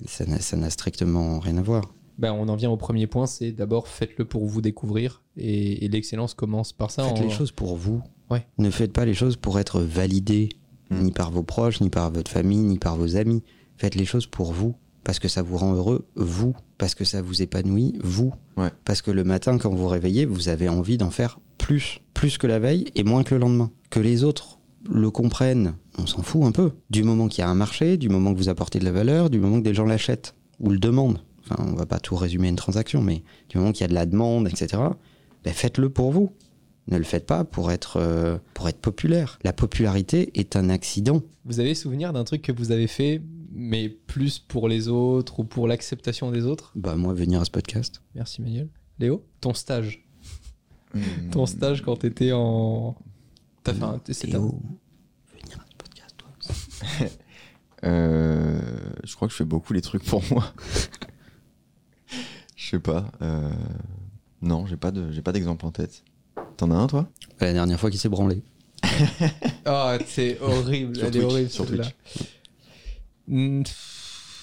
ça 0.06 0.24
n'a- 0.26 0.40
ça 0.40 0.56
n'a 0.56 0.70
strictement 0.70 1.38
rien 1.40 1.56
à 1.58 1.62
voir. 1.62 1.92
Ben, 2.18 2.32
on 2.32 2.48
en 2.48 2.56
vient 2.56 2.70
au 2.70 2.76
premier 2.76 3.06
point, 3.06 3.26
c'est 3.26 3.50
d'abord 3.52 3.88
faites-le 3.88 4.24
pour 4.26 4.44
vous 4.46 4.60
découvrir 4.60 5.22
et, 5.38 5.84
et 5.84 5.88
l'excellence 5.88 6.34
commence 6.34 6.72
par 6.72 6.90
ça. 6.90 7.02
Faites 7.04 7.18
en- 7.18 7.22
les 7.22 7.30
choses 7.30 7.50
pour 7.52 7.76
vous. 7.76 8.02
Ouais. 8.30 8.46
Ne 8.58 8.70
faites 8.70 8.92
pas 8.92 9.04
les 9.06 9.14
choses 9.14 9.36
pour 9.36 9.58
être 9.58 9.80
validé, 9.80 10.50
Mm. 10.90 11.02
ni 11.02 11.12
par 11.12 11.30
vos 11.30 11.42
proches, 11.44 11.80
ni 11.80 11.88
par 11.88 12.10
votre 12.10 12.30
famille, 12.30 12.58
ni 12.58 12.78
par 12.78 12.96
vos 12.96 13.16
amis. 13.16 13.42
Faites 13.76 13.94
les 13.94 14.04
choses 14.04 14.26
pour 14.26 14.52
vous, 14.52 14.74
parce 15.04 15.18
que 15.20 15.28
ça 15.28 15.40
vous 15.40 15.56
rend 15.56 15.72
heureux, 15.74 16.04
vous, 16.16 16.54
parce 16.78 16.94
que 16.96 17.04
ça 17.04 17.22
vous 17.22 17.42
épanouit, 17.42 17.96
vous. 18.02 18.34
Ouais. 18.56 18.70
Parce 18.84 19.00
que 19.00 19.10
le 19.12 19.22
matin, 19.24 19.56
quand 19.56 19.70
vous 19.70 19.78
vous 19.78 19.88
réveillez, 19.88 20.26
vous 20.26 20.48
avez 20.48 20.68
envie 20.68 20.98
d'en 20.98 21.10
faire 21.10 21.38
plus, 21.58 22.00
plus 22.20 22.36
que 22.36 22.46
la 22.46 22.58
veille 22.58 22.84
et 22.96 23.02
moins 23.02 23.24
que 23.24 23.34
le 23.34 23.40
lendemain. 23.40 23.70
Que 23.88 23.98
les 23.98 24.24
autres 24.24 24.58
le 24.86 25.10
comprennent, 25.10 25.72
on 25.96 26.04
s'en 26.04 26.20
fout 26.20 26.44
un 26.44 26.52
peu. 26.52 26.72
Du 26.90 27.02
moment 27.02 27.28
qu'il 27.28 27.40
y 27.40 27.46
a 27.46 27.48
un 27.48 27.54
marché, 27.54 27.96
du 27.96 28.10
moment 28.10 28.34
que 28.34 28.36
vous 28.36 28.50
apportez 28.50 28.78
de 28.78 28.84
la 28.84 28.92
valeur, 28.92 29.30
du 29.30 29.38
moment 29.38 29.58
que 29.58 29.64
des 29.64 29.72
gens 29.72 29.86
l'achètent 29.86 30.34
ou 30.58 30.68
le 30.68 30.78
demandent. 30.78 31.22
Enfin, 31.42 31.64
on 31.66 31.74
va 31.74 31.86
pas 31.86 31.98
tout 31.98 32.16
résumer 32.16 32.48
à 32.48 32.50
une 32.50 32.56
transaction, 32.56 33.00
mais 33.00 33.22
du 33.48 33.56
moment 33.56 33.72
qu'il 33.72 33.80
y 33.80 33.84
a 33.84 33.88
de 33.88 33.94
la 33.94 34.04
demande, 34.04 34.48
etc., 34.48 34.82
ben 35.44 35.54
faites-le 35.54 35.88
pour 35.88 36.12
vous. 36.12 36.30
Ne 36.88 36.98
le 36.98 37.04
faites 37.04 37.24
pas 37.24 37.44
pour 37.44 37.72
être, 37.72 37.96
euh, 37.96 38.36
pour 38.52 38.68
être 38.68 38.80
populaire. 38.82 39.38
La 39.42 39.54
popularité 39.54 40.30
est 40.38 40.56
un 40.56 40.68
accident. 40.68 41.22
Vous 41.46 41.58
avez 41.58 41.74
souvenir 41.74 42.12
d'un 42.12 42.24
truc 42.24 42.42
que 42.42 42.52
vous 42.52 42.70
avez 42.70 42.86
fait, 42.86 43.22
mais 43.50 43.88
plus 43.88 44.38
pour 44.38 44.68
les 44.68 44.88
autres 44.88 45.40
ou 45.40 45.44
pour 45.44 45.66
l'acceptation 45.66 46.30
des 46.30 46.44
autres? 46.44 46.72
Bah 46.74 46.96
moi, 46.96 47.14
venir 47.14 47.40
à 47.40 47.46
ce 47.46 47.50
podcast. 47.50 48.02
Merci 48.14 48.42
Manuel. 48.42 48.68
Léo, 48.98 49.24
ton 49.40 49.54
stage. 49.54 50.04
Mmh. 50.94 51.30
Ton 51.30 51.46
stage 51.46 51.82
quand 51.82 51.96
t'étais 51.96 52.32
en. 52.32 52.96
T'as 53.62 53.74
fait 53.74 53.82
un. 53.82 54.00
c'était 54.10 54.34
un- 54.36 54.40
venir 54.40 55.58
à 55.58 55.64
podcast, 55.78 56.14
toi. 56.18 57.06
Euh, 57.82 58.60
je 59.04 59.14
crois 59.16 59.26
que 59.26 59.32
je 59.32 59.38
fais 59.38 59.44
beaucoup 59.46 59.72
les 59.72 59.80
trucs 59.80 60.04
pour 60.04 60.22
moi. 60.30 60.52
je 62.56 62.68
sais 62.70 62.78
pas. 62.78 63.10
euh, 63.22 63.50
non, 64.42 64.66
j'ai 64.66 64.76
pas 64.76 64.90
de, 64.90 65.10
j'ai 65.12 65.22
pas 65.22 65.32
d'exemple 65.32 65.64
en 65.64 65.70
tête. 65.70 66.04
T'en 66.58 66.70
as 66.70 66.74
un 66.76 66.86
toi? 66.86 67.08
La 67.40 67.52
dernière 67.54 67.80
fois 67.80 67.90
qu'il 67.90 67.98
s'est 68.00 68.08
branlé. 68.10 68.42
Ah, 69.64 69.96
c'est 70.06 70.38
horrible. 70.40 70.98
Elle 71.02 71.16
est 71.16 71.22
horrible 71.24 71.48
sur 71.50 71.66
celle-là. 71.66 71.84
Twitch. 71.84 72.28
Hmm, 73.28 73.62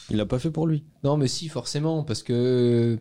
Il 0.10 0.18
l'a 0.18 0.26
pas 0.26 0.40
fait 0.40 0.50
pour 0.52 0.66
lui. 0.66 0.84
Non, 1.04 1.18
mais 1.18 1.28
si, 1.28 1.48
forcément, 1.50 2.04
parce 2.04 2.24
que 2.24 2.34
euh, 2.34 2.98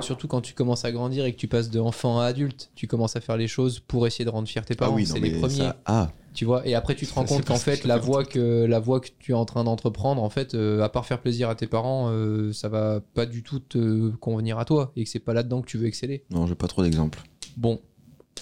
surtout 0.00 0.28
quand 0.28 0.40
tu 0.40 0.54
commences 0.54 0.84
à 0.84 0.92
grandir 0.92 1.24
et 1.24 1.32
que 1.32 1.36
tu 1.38 1.48
passes 1.48 1.70
de 1.70 1.78
enfant 1.80 2.20
à 2.20 2.24
adulte, 2.26 2.70
tu 2.74 2.86
commences 2.86 3.16
à 3.16 3.20
faire 3.20 3.36
les 3.36 3.46
choses 3.48 3.80
pour 3.80 4.06
essayer 4.06 4.24
de 4.24 4.30
rendre 4.30 4.48
fier 4.48 4.64
tes 4.64 4.74
parents. 4.74 4.96
c'est 5.04 5.20
les 5.20 5.30
premiers. 5.38 5.54
ça- 5.56 5.80
ah, 5.86 6.10
Tu 6.32 6.44
vois, 6.44 6.66
et 6.66 6.74
après 6.74 6.94
tu 6.96 7.06
te 7.06 7.14
rends 7.14 7.24
compte 7.24 7.44
qu'en 7.44 7.54
fait 7.56 7.84
la 7.84 7.96
voie 7.96 8.24
que 8.24 8.64
la 8.64 8.80
voie 8.80 8.98
que 9.00 9.08
tu 9.20 9.30
es 9.32 9.34
en 9.34 9.44
train 9.44 9.62
d'entreprendre, 9.64 10.22
en 10.22 10.30
fait, 10.30 10.54
euh, 10.54 10.82
à 10.82 10.88
part 10.88 11.06
faire 11.06 11.20
plaisir 11.20 11.48
à 11.48 11.54
tes 11.54 11.66
parents, 11.68 12.08
euh, 12.10 12.52
ça 12.52 12.68
va 12.68 13.00
pas 13.14 13.24
du 13.26 13.42
tout 13.44 13.60
te 13.60 14.10
convenir 14.16 14.58
à 14.58 14.64
toi 14.64 14.90
et 14.96 15.04
que 15.04 15.10
c'est 15.10 15.20
pas 15.20 15.32
là-dedans 15.34 15.60
que 15.62 15.66
tu 15.68 15.78
veux 15.78 15.86
exceller. 15.86 16.24
non, 16.30 16.46
j'ai 16.48 16.56
pas 16.56 16.66
trop 16.66 16.82
d'exemples. 16.82 17.22
Bon, 17.56 17.80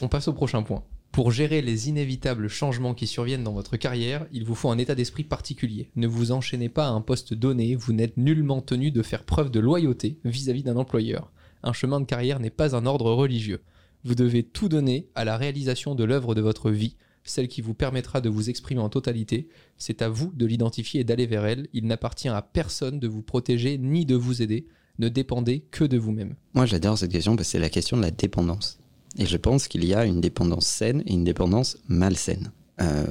on 0.00 0.08
passe 0.08 0.28
au 0.28 0.32
prochain 0.32 0.62
point. 0.62 0.82
Pour 1.12 1.30
gérer 1.30 1.60
les 1.60 1.90
inévitables 1.90 2.48
changements 2.48 2.94
qui 2.94 3.06
surviennent 3.06 3.44
dans 3.44 3.52
votre 3.52 3.76
carrière, 3.76 4.26
il 4.32 4.46
vous 4.46 4.54
faut 4.54 4.70
un 4.70 4.78
état 4.78 4.94
d'esprit 4.94 5.24
particulier. 5.24 5.90
Ne 5.94 6.06
vous 6.06 6.32
enchaînez 6.32 6.70
pas 6.70 6.86
à 6.86 6.90
un 6.90 7.02
poste 7.02 7.34
donné, 7.34 7.74
vous 7.74 7.92
n'êtes 7.92 8.16
nullement 8.16 8.62
tenu 8.62 8.90
de 8.90 9.02
faire 9.02 9.24
preuve 9.24 9.50
de 9.50 9.60
loyauté 9.60 10.18
vis-à-vis 10.24 10.62
d'un 10.62 10.76
employeur. 10.76 11.30
Un 11.62 11.74
chemin 11.74 12.00
de 12.00 12.06
carrière 12.06 12.40
n'est 12.40 12.48
pas 12.48 12.74
un 12.74 12.86
ordre 12.86 13.12
religieux. 13.12 13.60
Vous 14.04 14.14
devez 14.14 14.42
tout 14.42 14.70
donner 14.70 15.10
à 15.14 15.26
la 15.26 15.36
réalisation 15.36 15.94
de 15.94 16.02
l'œuvre 16.02 16.34
de 16.34 16.40
votre 16.40 16.70
vie, 16.70 16.96
celle 17.24 17.48
qui 17.48 17.60
vous 17.60 17.74
permettra 17.74 18.22
de 18.22 18.30
vous 18.30 18.48
exprimer 18.48 18.80
en 18.80 18.88
totalité. 18.88 19.50
C'est 19.76 20.00
à 20.00 20.08
vous 20.08 20.32
de 20.34 20.46
l'identifier 20.46 21.02
et 21.02 21.04
d'aller 21.04 21.26
vers 21.26 21.44
elle. 21.44 21.68
Il 21.74 21.86
n'appartient 21.86 22.30
à 22.30 22.40
personne 22.40 22.98
de 22.98 23.06
vous 23.06 23.22
protéger 23.22 23.76
ni 23.76 24.06
de 24.06 24.16
vous 24.16 24.40
aider. 24.40 24.66
Ne 24.98 25.10
dépendez 25.10 25.66
que 25.70 25.84
de 25.84 25.98
vous-même. 25.98 26.36
Moi, 26.54 26.64
j'adore 26.64 26.96
cette 26.96 27.12
question 27.12 27.36
parce 27.36 27.48
que 27.48 27.52
c'est 27.52 27.58
la 27.58 27.68
question 27.68 27.98
de 27.98 28.02
la 28.02 28.10
dépendance. 28.10 28.81
Et 29.18 29.26
je 29.26 29.36
pense 29.36 29.68
qu'il 29.68 29.84
y 29.84 29.94
a 29.94 30.04
une 30.04 30.20
dépendance 30.20 30.66
saine 30.66 31.02
et 31.06 31.12
une 31.12 31.24
dépendance 31.24 31.78
malsaine. 31.88 32.50
Euh, 32.80 33.04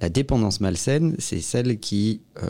la 0.00 0.08
dépendance 0.08 0.60
malsaine, 0.60 1.14
c'est 1.18 1.40
celle 1.40 1.78
qui 1.78 2.20
euh, 2.42 2.48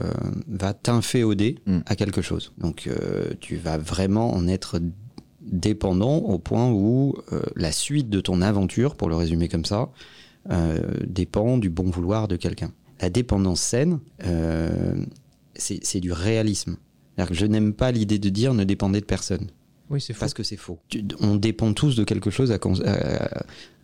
va 0.48 0.72
t'inféoder 0.72 1.58
Mm. 1.66 1.78
à 1.86 1.96
quelque 1.96 2.22
chose. 2.22 2.52
Donc, 2.58 2.86
euh, 2.86 3.32
tu 3.40 3.56
vas 3.56 3.78
vraiment 3.78 4.32
en 4.34 4.48
être 4.48 4.80
dépendant 5.42 6.16
au 6.16 6.38
point 6.38 6.70
où 6.72 7.14
la 7.54 7.70
suite 7.70 8.08
de 8.08 8.20
ton 8.20 8.40
aventure, 8.40 8.96
pour 8.96 9.10
le 9.10 9.14
résumer 9.14 9.48
comme 9.48 9.66
ça, 9.66 9.90
dépend 11.06 11.58
du 11.58 11.68
bon 11.68 11.90
vouloir 11.90 12.28
de 12.28 12.36
quelqu'un. 12.36 12.72
La 13.02 13.10
dépendance 13.10 13.60
saine, 13.60 14.00
c'est 15.54 16.00
du 16.00 16.12
réalisme. 16.12 16.76
Que 17.18 17.34
je 17.34 17.44
n'aime 17.44 17.74
pas 17.74 17.92
l'idée 17.92 18.18
de 18.18 18.30
dire 18.30 18.54
ne 18.54 18.64
dépendez 18.64 19.00
de 19.00 19.04
personne. 19.04 19.48
Oui, 19.90 20.00
c'est 20.00 20.12
faux. 20.12 20.20
Parce 20.20 20.34
que 20.34 20.42
c'est 20.42 20.56
faux. 20.56 20.78
On 21.20 21.36
dépend 21.36 21.72
tous 21.72 21.94
de 21.94 22.04
quelque 22.04 22.30
chose, 22.30 22.56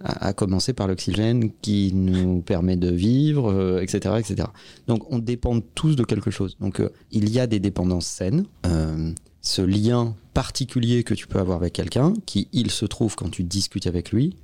à, 0.02 0.32
commencer 0.32 0.72
par 0.72 0.88
l'oxygène 0.88 1.50
qui 1.60 1.92
nous 1.94 2.40
permet 2.40 2.76
de 2.76 2.90
vivre, 2.90 3.52
euh, 3.52 3.82
etc., 3.82 4.14
etc. 4.18 4.48
Donc 4.86 5.10
on 5.12 5.18
dépend 5.18 5.60
tous 5.60 5.96
de 5.96 6.04
quelque 6.04 6.30
chose. 6.30 6.56
Donc 6.60 6.80
euh, 6.80 6.88
il 7.10 7.28
y 7.28 7.38
a 7.38 7.46
des 7.46 7.60
dépendances 7.60 8.06
saines. 8.06 8.46
Euh, 8.66 9.12
ce 9.42 9.62
lien 9.62 10.14
particulier 10.34 11.04
que 11.04 11.14
tu 11.14 11.26
peux 11.26 11.38
avoir 11.38 11.58
avec 11.58 11.74
quelqu'un, 11.74 12.14
qui 12.26 12.48
il 12.52 12.70
se 12.70 12.86
trouve 12.86 13.16
quand 13.16 13.30
tu 13.30 13.42
discutes 13.42 13.86
avec 13.86 14.12
lui, 14.12 14.36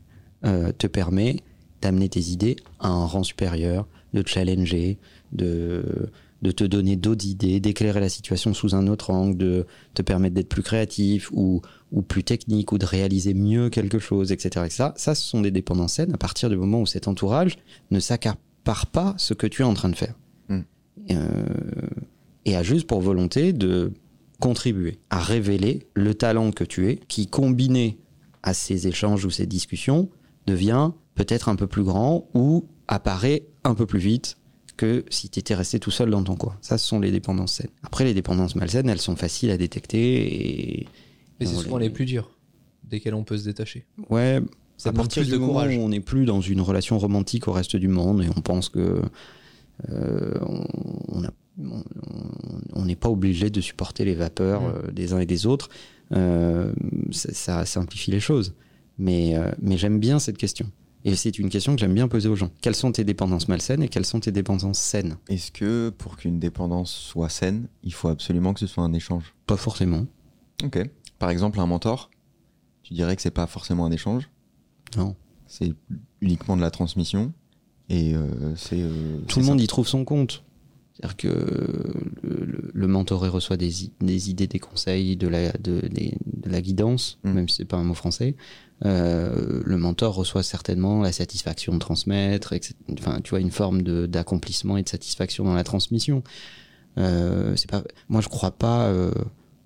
te 0.43 0.87
permet 0.87 1.43
d'amener 1.83 2.09
tes 2.09 2.21
idées 2.21 2.57
à 2.79 2.89
un 2.89 3.05
rang 3.05 3.25
supérieur, 3.25 3.89
de 4.15 4.23
challenger, 4.27 4.97
de, 5.33 6.09
de 6.43 6.51
te 6.51 6.65
donner 6.65 6.97
d'autres 6.97 7.27
idées, 7.27 7.61
d'éclairer 7.61 8.01
la 8.01 8.09
situation 8.09 8.53
sous 8.53 8.75
un 8.75 8.87
autre 8.87 9.11
angle, 9.11 9.37
de 9.37 9.67
te 9.95 10.03
permettre 10.03 10.35
d'être 10.35 10.49
plus 10.49 10.63
créatif 10.63 11.31
ou, 11.33 11.63
ou 11.93 12.03
plus 12.03 12.25
technique 12.25 12.73
ou 12.73 12.79
de 12.79 12.85
réaliser 12.85 13.35
mieux 13.35 13.71
quelque 13.71 13.99
chose, 13.99 14.33
etc. 14.33 14.67
etc. 14.67 14.91
Ça, 14.97 15.15
ce 15.15 15.23
sont 15.23 15.41
des 15.41 15.51
dépendances 15.51 15.95
saines 15.95 16.13
à 16.13 16.19
partir 16.19 16.51
du 16.51 16.57
moment 16.57 16.83
où 16.83 16.87
cet 16.87 17.09
entourage 17.09 17.57
ne 17.91 18.01
s'accapare 18.01 18.87
pas 18.87 19.15
ce 19.17 19.35
que 19.35 19.47
tu 19.47 19.63
es 19.63 19.65
en 19.65 19.75
train 19.75 19.89
de 19.89 19.97
faire. 19.97 20.15
Mm. 20.49 20.61
Euh, 21.11 21.47
et 22.45 22.57
a 22.57 22.63
juste 22.63 22.87
pour 22.87 23.01
volonté 23.01 23.53
de 23.53 23.93
contribuer 24.39 24.99
à 25.11 25.21
révéler 25.21 25.87
le 25.95 26.15
talent 26.15 26.53
que 26.53 26.65
tu 26.65 26.89
es, 26.89 26.97
qui 27.09 27.27
combiné 27.27 27.99
à 28.43 28.55
ces 28.55 28.87
échanges 28.87 29.25
ou 29.25 29.31
ces 29.31 29.47
discussions 29.47 30.09
devient 30.47 30.91
peut-être 31.15 31.49
un 31.49 31.57
peu 31.57 31.67
plus 31.67 31.83
grand 31.83 32.29
ou 32.35 32.67
apparaît 32.87 33.47
un 33.65 33.75
peu 33.75 33.87
plus 33.87 33.99
vite 33.99 34.37
que 34.77 35.05
si 35.11 35.29
tu 35.31 35.39
étais 35.39 35.55
resté 35.55 35.79
tout 35.81 35.91
seul 35.91 36.11
dans 36.11 36.23
ton 36.23 36.37
coin. 36.37 36.57
Ça, 36.61 36.77
ce 36.79 36.87
sont 36.87 37.01
les 37.01 37.11
dépendances 37.11 37.55
saines. 37.55 37.71
Après, 37.83 38.05
les 38.05 38.15
dépendances 38.15 38.55
malsaines, 38.57 38.89
elles 38.89 39.01
sont 39.01 39.17
faciles 39.17 39.51
à 39.51 39.57
détecter 39.57 40.79
et... 40.81 40.87
Mais 41.41 41.47
c'est 41.47 41.55
souvent 41.57 41.79
les 41.79 41.91
plus 41.91 42.05
durs, 42.07 42.31
desquels 42.85 43.15
on 43.15 43.25
peut 43.25 43.37
se 43.39 43.45
détacher. 43.45 43.85
Ouais, 44.11 44.41
Ça 44.77 44.91
à 44.91 44.93
partir 44.93 45.25
du 45.25 45.31
de 45.31 45.37
moment 45.37 45.53
courage. 45.53 45.77
où 45.77 45.81
on 45.81 45.89
n'est 45.91 46.01
plus 46.01 46.25
dans 46.25 46.41
une 46.41 46.61
relation 46.61 46.99
romantique 46.99 47.49
au 47.49 47.53
reste 47.53 47.77
du 47.77 47.89
monde 47.89 48.23
et 48.23 48.29
on 48.37 48.41
pense 48.41 48.69
que 48.69 49.03
euh, 49.91 50.35
on- 50.43 51.23
n'est 52.85 52.97
pas 52.97 53.11
obligé 53.11 53.51
de 53.51 53.61
supporter 53.61 54.05
les 54.05 54.15
vapeurs 54.15 54.63
Mm. 54.63 54.73
euh, 54.89 54.93
des 54.93 55.13
uns 55.13 55.19
et 55.19 55.27
des 55.27 55.47
autres, 55.47 55.69
euh, 56.13 56.73
ça, 57.11 57.33
ça 57.35 57.67
simplifie 57.67 58.11
les 58.11 58.21
choses. 58.21 58.55
Mais, 58.99 59.37
euh, 59.37 59.51
mais 59.61 59.77
j'aime 59.77 59.99
bien 59.99 60.19
cette 60.19 60.39
question. 60.39 60.71
Et 61.09 61.15
c'est 61.15 61.39
une 61.39 61.49
question 61.51 61.73
que 61.75 61.81
j'aime 61.81 61.95
bien 61.95 62.09
poser 62.09 62.29
aux 62.29 62.35
gens. 62.35 62.51
Quelles 62.61 62.75
sont 62.75 62.91
tes 62.91 63.05
dépendances 63.05 63.47
malsaines 63.47 63.81
et 63.83 63.89
quelles 63.89 64.05
sont 64.05 64.19
tes 64.19 64.33
dépendances 64.33 64.81
saines? 64.81 65.17
Est-ce 65.29 65.53
que 65.53 65.91
pour 65.97 66.17
qu'une 66.17 66.41
dépendance 66.41 66.91
soit 66.93 67.29
saine, 67.29 67.69
il 67.85 67.95
faut 67.95 68.09
absolument 68.09 68.53
que 68.53 68.59
ce 68.61 68.67
soit 68.67 68.83
un 68.83 68.93
échange? 68.93 69.33
Pas 69.47 69.57
forcément. 69.57 70.07
Ok. 70.65 70.81
Par 71.21 71.31
exemple, 71.31 71.61
un 71.61 71.67
mentor, 71.67 72.11
tu 72.83 72.93
dirais 72.95 73.15
que 73.15 73.23
c'est 73.23 73.31
pas 73.31 73.47
forcément 73.47 73.87
un 73.87 73.93
échange? 73.93 74.29
Non. 74.97 75.15
C'est 75.47 75.75
uniquement 76.21 76.57
de 76.57 76.63
la 76.63 76.73
transmission 76.73 77.33
et 77.89 78.15
euh, 78.17 78.57
c'est. 78.57 78.81
euh, 78.81 79.21
Tout 79.29 79.39
le 79.39 79.45
ça. 79.45 79.51
monde 79.53 79.61
y 79.61 79.67
trouve 79.69 79.87
son 79.87 80.05
compte. 80.05 80.43
C'est-à-dire 80.99 81.17
que 81.17 81.29
le, 82.23 82.45
le- 82.47 82.71
le 82.73 82.87
mentoré 82.87 83.29
reçoit 83.29 83.57
des, 83.57 83.85
idées, 84.31 84.47
des 84.47 84.59
conseils, 84.59 85.17
de 85.17 85.29
la, 85.29 85.53
de, 85.53 85.81
des- 85.89 86.17
de 86.27 86.51
la 86.51 86.61
guidance, 86.63 87.19
Mm. 87.25 87.33
même 87.33 87.49
si 87.49 87.57
c'est 87.57 87.65
pas 87.67 87.77
un 87.77 87.85
mot 87.85 87.95
français. 87.95 88.35
Euh, 88.85 89.63
le 89.65 89.77
mentor 89.79 90.15
reçoit 90.15 90.43
certainement 90.43 91.01
la 91.03 91.13
satisfaction 91.13 91.73
de 91.75 91.79
transmettre, 91.79 92.53
etc. 92.53 92.75
enfin, 92.99 93.21
tu 93.23 93.31
vois, 93.31 93.41
une 93.41 93.51
forme 93.51 93.83
d'accomplissement 94.07 94.77
et 94.77 94.83
de 94.83 94.89
satisfaction 94.89 95.45
dans 95.45 95.55
la 95.55 95.65
transmission. 95.65 96.23
Euh, 96.99 97.55
c'est 97.57 97.71
pas, 97.71 97.83
moi, 98.09 98.21
je 98.21 98.29
crois 98.29 98.51
pas 98.53 98.87
euh, 98.87 99.11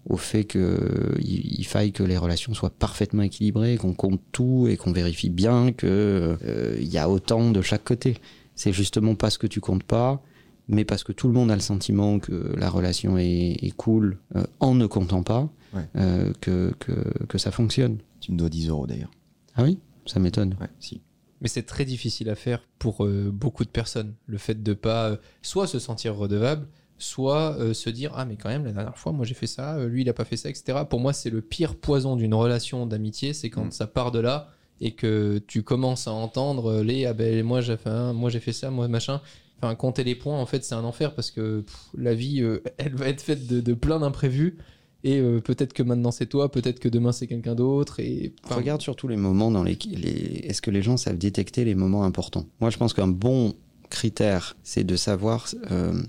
au 0.08 0.16
fait 0.16 0.44
que 0.44 1.14
il, 1.20 1.58
il 1.60 1.64
faille 1.66 1.92
que 1.92 2.02
les 2.02 2.16
relations 2.16 2.54
soient 2.54 2.70
parfaitement 2.70 3.22
équilibrées, 3.22 3.76
qu'on 3.76 3.94
compte 3.94 4.20
tout 4.32 4.66
et 4.68 4.76
qu'on 4.76 4.92
vérifie 4.92 5.30
bien 5.30 5.70
euh, 5.84 6.76
il 6.80 6.88
y 6.88 6.98
a 6.98 7.08
autant 7.08 7.50
de 7.50 7.62
chaque 7.62 7.84
côté. 7.84 8.16
C'est 8.56 8.72
justement 8.72 9.14
parce 9.14 9.38
que 9.38 9.46
tu 9.46 9.60
comptes 9.60 9.84
pas, 9.84 10.22
mais 10.70 10.84
parce 10.84 11.04
que 11.04 11.12
tout 11.12 11.26
le 11.26 11.34
monde 11.34 11.50
a 11.50 11.54
le 11.54 11.60
sentiment 11.60 12.18
que 12.18 12.54
la 12.56 12.70
relation 12.70 13.18
est, 13.18 13.56
est 13.62 13.74
cool 13.76 14.18
euh, 14.36 14.44
en 14.60 14.74
ne 14.74 14.86
comptant 14.86 15.22
pas, 15.22 15.48
Ouais. 15.74 15.86
euh, 15.96 16.32
que, 16.40 16.72
que, 16.80 17.24
que 17.26 17.38
ça 17.38 17.50
fonctionne. 17.52 17.98
Tu 18.20 18.32
me 18.32 18.36
dois 18.36 18.48
10 18.48 18.68
euros 18.70 18.86
d'ailleurs. 18.88 19.10
Ah 19.54 19.62
oui 19.62 19.78
Ça 20.06 20.18
m'étonne. 20.18 20.56
Ouais, 20.60 20.66
si. 20.80 21.00
Mais 21.40 21.48
c'est 21.48 21.62
très 21.62 21.84
difficile 21.84 22.28
à 22.28 22.34
faire 22.34 22.60
pour 22.80 23.04
euh, 23.06 23.30
beaucoup 23.32 23.64
de 23.64 23.70
personnes. 23.70 24.14
Le 24.26 24.36
fait 24.38 24.62
de 24.62 24.74
pas 24.74 25.10
euh, 25.10 25.16
soit 25.42 25.66
se 25.68 25.78
sentir 25.78 26.16
redevable, 26.16 26.66
soit 26.98 27.56
euh, 27.58 27.72
se 27.72 27.88
dire 27.88 28.12
ah 28.16 28.24
mais 28.24 28.36
quand 28.36 28.48
même 28.50 28.64
la 28.64 28.72
dernière 28.72 28.98
fois 28.98 29.12
moi 29.12 29.24
j'ai 29.24 29.34
fait 29.34 29.46
ça, 29.46 29.76
euh, 29.76 29.88
lui 29.88 30.02
il 30.02 30.08
a 30.08 30.12
pas 30.12 30.24
fait 30.24 30.36
ça, 30.36 30.50
etc. 30.50 30.80
Pour 30.90 31.00
moi 31.00 31.12
c'est 31.12 31.30
le 31.30 31.40
pire 31.40 31.76
poison 31.76 32.16
d'une 32.16 32.34
relation 32.34 32.84
d'amitié, 32.84 33.32
c'est 33.32 33.48
quand 33.48 33.66
Mm. 33.66 33.70
ça 33.72 33.86
part 33.86 34.10
de 34.10 34.18
là 34.18 34.48
et 34.82 34.92
que 34.92 35.38
tu 35.46 35.62
commences 35.62 36.08
à 36.08 36.12
entendre 36.12 36.82
les 36.82 37.06
ah 37.06 37.14
ben 37.14 37.42
moi 37.44 37.60
j'ai 37.60 37.76
fait 37.76 37.88
un- 37.90 38.12
moi 38.12 38.28
j'ai 38.28 38.40
fait 38.40 38.52
ça, 38.52 38.70
moi 38.70 38.88
machin. 38.88 39.20
Enfin 39.62 39.74
compter 39.74 40.04
les 40.04 40.14
points 40.14 40.38
en 40.38 40.46
fait 40.46 40.64
c'est 40.64 40.74
un 40.74 40.84
enfer 40.84 41.14
parce 41.14 41.30
que 41.30 41.64
la 41.96 42.14
vie 42.14 42.42
euh, 42.42 42.62
elle 42.78 42.94
va 42.94 43.08
être 43.08 43.20
faite 43.20 43.46
de, 43.46 43.74
plein 43.74 44.00
d'imprévus. 44.00 44.58
Et 45.02 45.18
euh, 45.18 45.40
peut-être 45.40 45.72
que 45.72 45.82
maintenant 45.82 46.10
c'est 46.10 46.26
toi, 46.26 46.50
peut-être 46.50 46.78
que 46.78 46.88
demain 46.88 47.12
c'est 47.12 47.26
quelqu'un 47.26 47.54
d'autre 47.54 48.00
et 48.00 48.34
Regarde 48.50 48.82
surtout 48.82 49.08
les 49.08 49.16
moments 49.16 49.50
dans 49.50 49.62
les, 49.62 49.78
les 49.92 50.44
est-ce 50.44 50.60
que 50.60 50.70
les 50.70 50.82
gens 50.82 50.96
savent 50.96 51.16
détecter 51.16 51.64
les 51.64 51.74
moments 51.74 52.04
importants? 52.04 52.46
Moi, 52.60 52.68
je 52.68 52.76
pense 52.76 52.92
qu'un 52.92 53.08
bon 53.08 53.54
critère, 53.88 54.56
c'est 54.62 54.84
de 54.84 54.96
savoir 54.96 55.46
euh, 55.70 56.00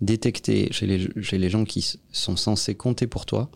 détecter 0.00 0.68
chez 0.72 0.86
les, 0.86 1.22
chez 1.22 1.38
les 1.38 1.50
gens 1.50 1.64
qui 1.64 1.98
sont 2.12 2.36
censés 2.36 2.74
compter 2.74 3.06
pour 3.06 3.26
toi, 3.26 3.50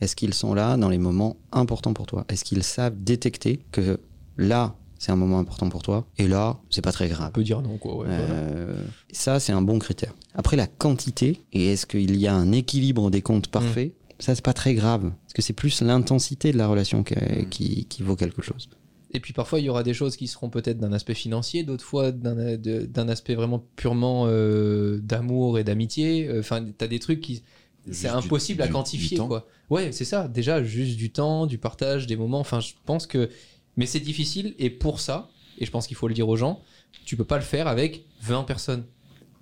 est-ce 0.00 0.16
qu'ils 0.16 0.34
sont 0.34 0.54
là 0.54 0.76
dans 0.76 0.88
les 0.88 0.98
moments 0.98 1.36
importants 1.52 1.94
pour 1.94 2.06
toi? 2.06 2.24
Est-ce 2.28 2.44
qu'ils 2.44 2.62
savent 2.62 2.96
détecter 2.96 3.60
que 3.72 3.98
là, 4.36 4.76
c'est 4.98 5.12
un 5.12 5.16
moment 5.16 5.38
important 5.38 5.68
pour 5.68 5.82
toi 5.82 6.06
et 6.18 6.26
là, 6.28 6.58
c'est 6.70 6.82
pas 6.82 6.92
très 6.92 7.08
grave 7.08 7.28
on 7.28 7.32
peut 7.32 7.42
dire 7.44 7.60
non 7.62 7.76
quoi. 7.78 7.96
ouais, 7.98 8.06
voilà. 8.06 8.24
Euh, 8.34 8.84
Ça, 9.12 9.40
c'est 9.40 9.52
un 9.52 9.62
bon 9.62 9.78
critère. 9.78 10.14
Après, 10.34 10.56
la 10.56 10.66
quantité, 10.66 11.42
et 11.52 11.72
est-ce 11.72 11.86
qu'il 11.86 12.16
y 12.16 12.26
a 12.26 12.34
un 12.34 12.52
équilibre 12.52 13.10
des 13.10 13.22
comptes 13.22 13.48
parfait 13.48 13.94
Ça, 14.18 14.34
c'est 14.34 14.44
pas 14.44 14.52
très 14.52 14.74
grave. 14.74 15.12
Parce 15.22 15.32
que 15.34 15.42
c'est 15.42 15.52
plus 15.52 15.80
l'intensité 15.82 16.52
de 16.52 16.58
la 16.58 16.66
relation 16.68 17.02
qui, 17.04 17.14
Mm. 17.14 17.48
qui, 17.50 17.84
qui 17.86 18.02
vaut 18.02 18.16
quelque 18.16 18.42
chose. 18.42 18.68
Et 19.12 19.20
puis 19.20 19.32
parfois, 19.32 19.60
il 19.60 19.64
y 19.66 19.68
aura 19.68 19.84
des 19.84 19.94
choses 19.94 20.16
qui 20.16 20.26
seront 20.26 20.50
peut-être 20.50 20.78
d'un 20.78 20.92
aspect 20.92 21.14
financier, 21.14 21.62
d'autres 21.62 21.84
fois 21.84 22.10
d'un 22.10 23.08
aspect 23.08 23.34
vraiment 23.36 23.62
purement 23.76 24.24
euh, 24.26 24.98
d'amour 24.98 25.58
et 25.58 25.62
d'amitié. 25.64 26.26
Euh, 26.28 26.40
Enfin, 26.40 26.64
tu 26.64 26.84
as 26.84 26.88
des 26.88 26.98
trucs 26.98 27.20
qui. 27.20 27.42
C'est 27.90 28.08
du- 28.08 28.14
impossible 28.14 28.62
à 28.62 28.68
quantifier, 28.68 29.18
quoi. 29.18 29.46
Ouais, 29.70 29.92
c'est 29.92 30.04
ça. 30.06 30.26
Déjà, 30.26 30.62
juste 30.64 30.96
du 30.96 31.10
temps, 31.10 31.46
du 31.46 31.58
partage, 31.58 32.06
des 32.06 32.16
moments. 32.16 32.40
Enfin, 32.40 32.58
je 32.60 32.72
pense 32.86 33.06
que. 33.06 33.28
Mais 33.76 33.86
c'est 33.86 34.00
difficile, 34.00 34.54
et 34.58 34.70
pour 34.70 35.00
ça, 35.00 35.28
et 35.58 35.64
je 35.66 35.70
pense 35.70 35.86
qu'il 35.86 35.96
faut 35.96 36.08
le 36.08 36.14
dire 36.14 36.28
aux 36.28 36.36
gens, 36.36 36.60
tu 37.04 37.16
peux 37.16 37.24
pas 37.24 37.36
le 37.36 37.42
faire 37.44 37.66
avec 37.68 38.04
20 38.22 38.44
personnes. 38.44 38.84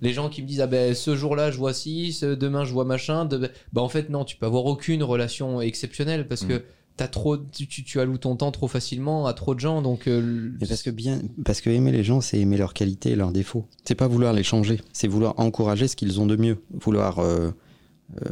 Les 0.01 0.11
gens 0.13 0.29
qui 0.29 0.41
me 0.41 0.47
disent, 0.47 0.59
ah 0.61 0.67
ben 0.67 0.93
ce 0.93 1.15
jour-là, 1.15 1.49
je 1.51 1.57
vois 1.57 1.73
ci, 1.73 2.11
ce- 2.13 2.33
demain, 2.35 2.65
je 2.65 2.73
vois 2.73 2.83
machin. 2.85 3.25
de- 3.25 3.49
Bah 3.71 3.81
en 3.81 3.89
fait, 3.89 4.09
non, 4.09 4.25
tu 4.25 4.35
peux 4.35 4.45
avoir 4.45 4.65
aucune 4.65 5.01
relation 5.03 5.61
exceptionnelle 5.61 6.27
parce 6.27 6.43
Mm. 6.43 6.47
que 6.47 6.63
t'as 6.97 7.07
trop, 7.07 7.37
tu, 7.37 7.67
tu, 7.67 7.83
tu 7.83 7.99
alloues 7.99 8.17
ton 8.17 8.35
temps 8.35 8.51
trop 8.51 8.67
facilement 8.67 9.25
à 9.27 9.33
trop 9.33 9.55
de 9.55 9.59
gens, 9.61 9.81
donc. 9.81 10.07
euh, 10.07 10.51
Mais 10.59 10.67
parce 10.67 10.83
que 10.83 10.89
bien, 10.89 11.21
parce 11.45 11.61
que 11.61 11.69
aimer 11.69 11.91
les 11.91 12.03
gens, 12.03 12.19
c'est 12.21 12.37
aimer 12.39 12.57
leurs 12.57 12.73
qualités 12.73 13.11
et 13.11 13.15
leurs 13.15 13.31
défauts. 13.31 13.65
C'est 13.85 13.95
pas 13.95 14.07
vouloir 14.07 14.33
les 14.33 14.43
changer, 14.43 14.81
c'est 14.91 15.07
vouloir 15.07 15.39
encourager 15.39 15.87
ce 15.87 15.95
qu'ils 15.95 16.19
ont 16.19 16.25
de 16.27 16.35
mieux. 16.35 16.61
Vouloir, 16.73 17.19
euh, 17.19 17.51
euh, 18.21 18.29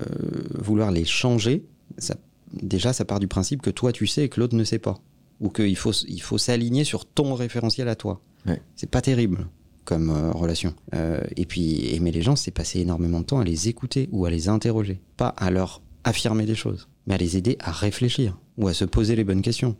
vouloir 0.60 0.92
les 0.92 1.06
changer, 1.06 1.64
ça, 1.98 2.16
déjà, 2.54 2.94
ça 2.94 3.06
part 3.06 3.20
du 3.20 3.28
principe 3.28 3.62
que 3.62 3.70
toi 3.70 3.92
tu 3.94 4.08
sais 4.08 4.26
et 4.26 4.30
que 4.30 4.40
l'autre 4.40 4.56
ne 4.56 4.64
sait 4.64 4.80
pas, 4.80 5.00
ou 5.42 5.50
qu'il 5.50 5.76
faut, 5.76 5.92
il 6.08 6.22
faut 6.22 6.38
s'aligner 6.38 6.86
sur 6.86 7.06
ton 7.06 7.34
référentiel 7.34 7.90
à 7.90 7.96
toi. 7.96 8.22
Ouais. 8.46 8.62
C'est 8.76 8.90
pas 8.90 9.02
terrible 9.02 9.48
comme 9.84 10.12
euh, 10.12 10.32
relation. 10.32 10.74
Euh, 10.94 11.20
et 11.36 11.46
puis 11.46 11.94
aimer 11.94 12.12
les 12.12 12.22
gens, 12.22 12.36
c'est 12.36 12.52
passer 12.52 12.80
énormément 12.80 13.20
de 13.20 13.26
temps 13.26 13.40
à 13.40 13.44
les 13.44 13.68
écouter 13.68 14.08
ou 14.12 14.26
à 14.26 14.30
les 14.30 14.48
interroger, 14.48 15.02
pas 15.18 15.30
à 15.30 15.52
leur 15.52 15.82
affirmer 16.04 16.46
des 16.46 16.56
choses, 16.56 16.88
mais 17.08 17.16
à 17.16 17.18
les 17.18 17.36
aider 17.36 17.58
à 17.60 17.72
réfléchir 17.72 18.38
ou 18.58 18.68
à 18.68 18.74
se 18.74 18.86
poser 18.86 19.16
les 19.16 19.24
bonnes 19.24 19.42
questions 19.42 19.76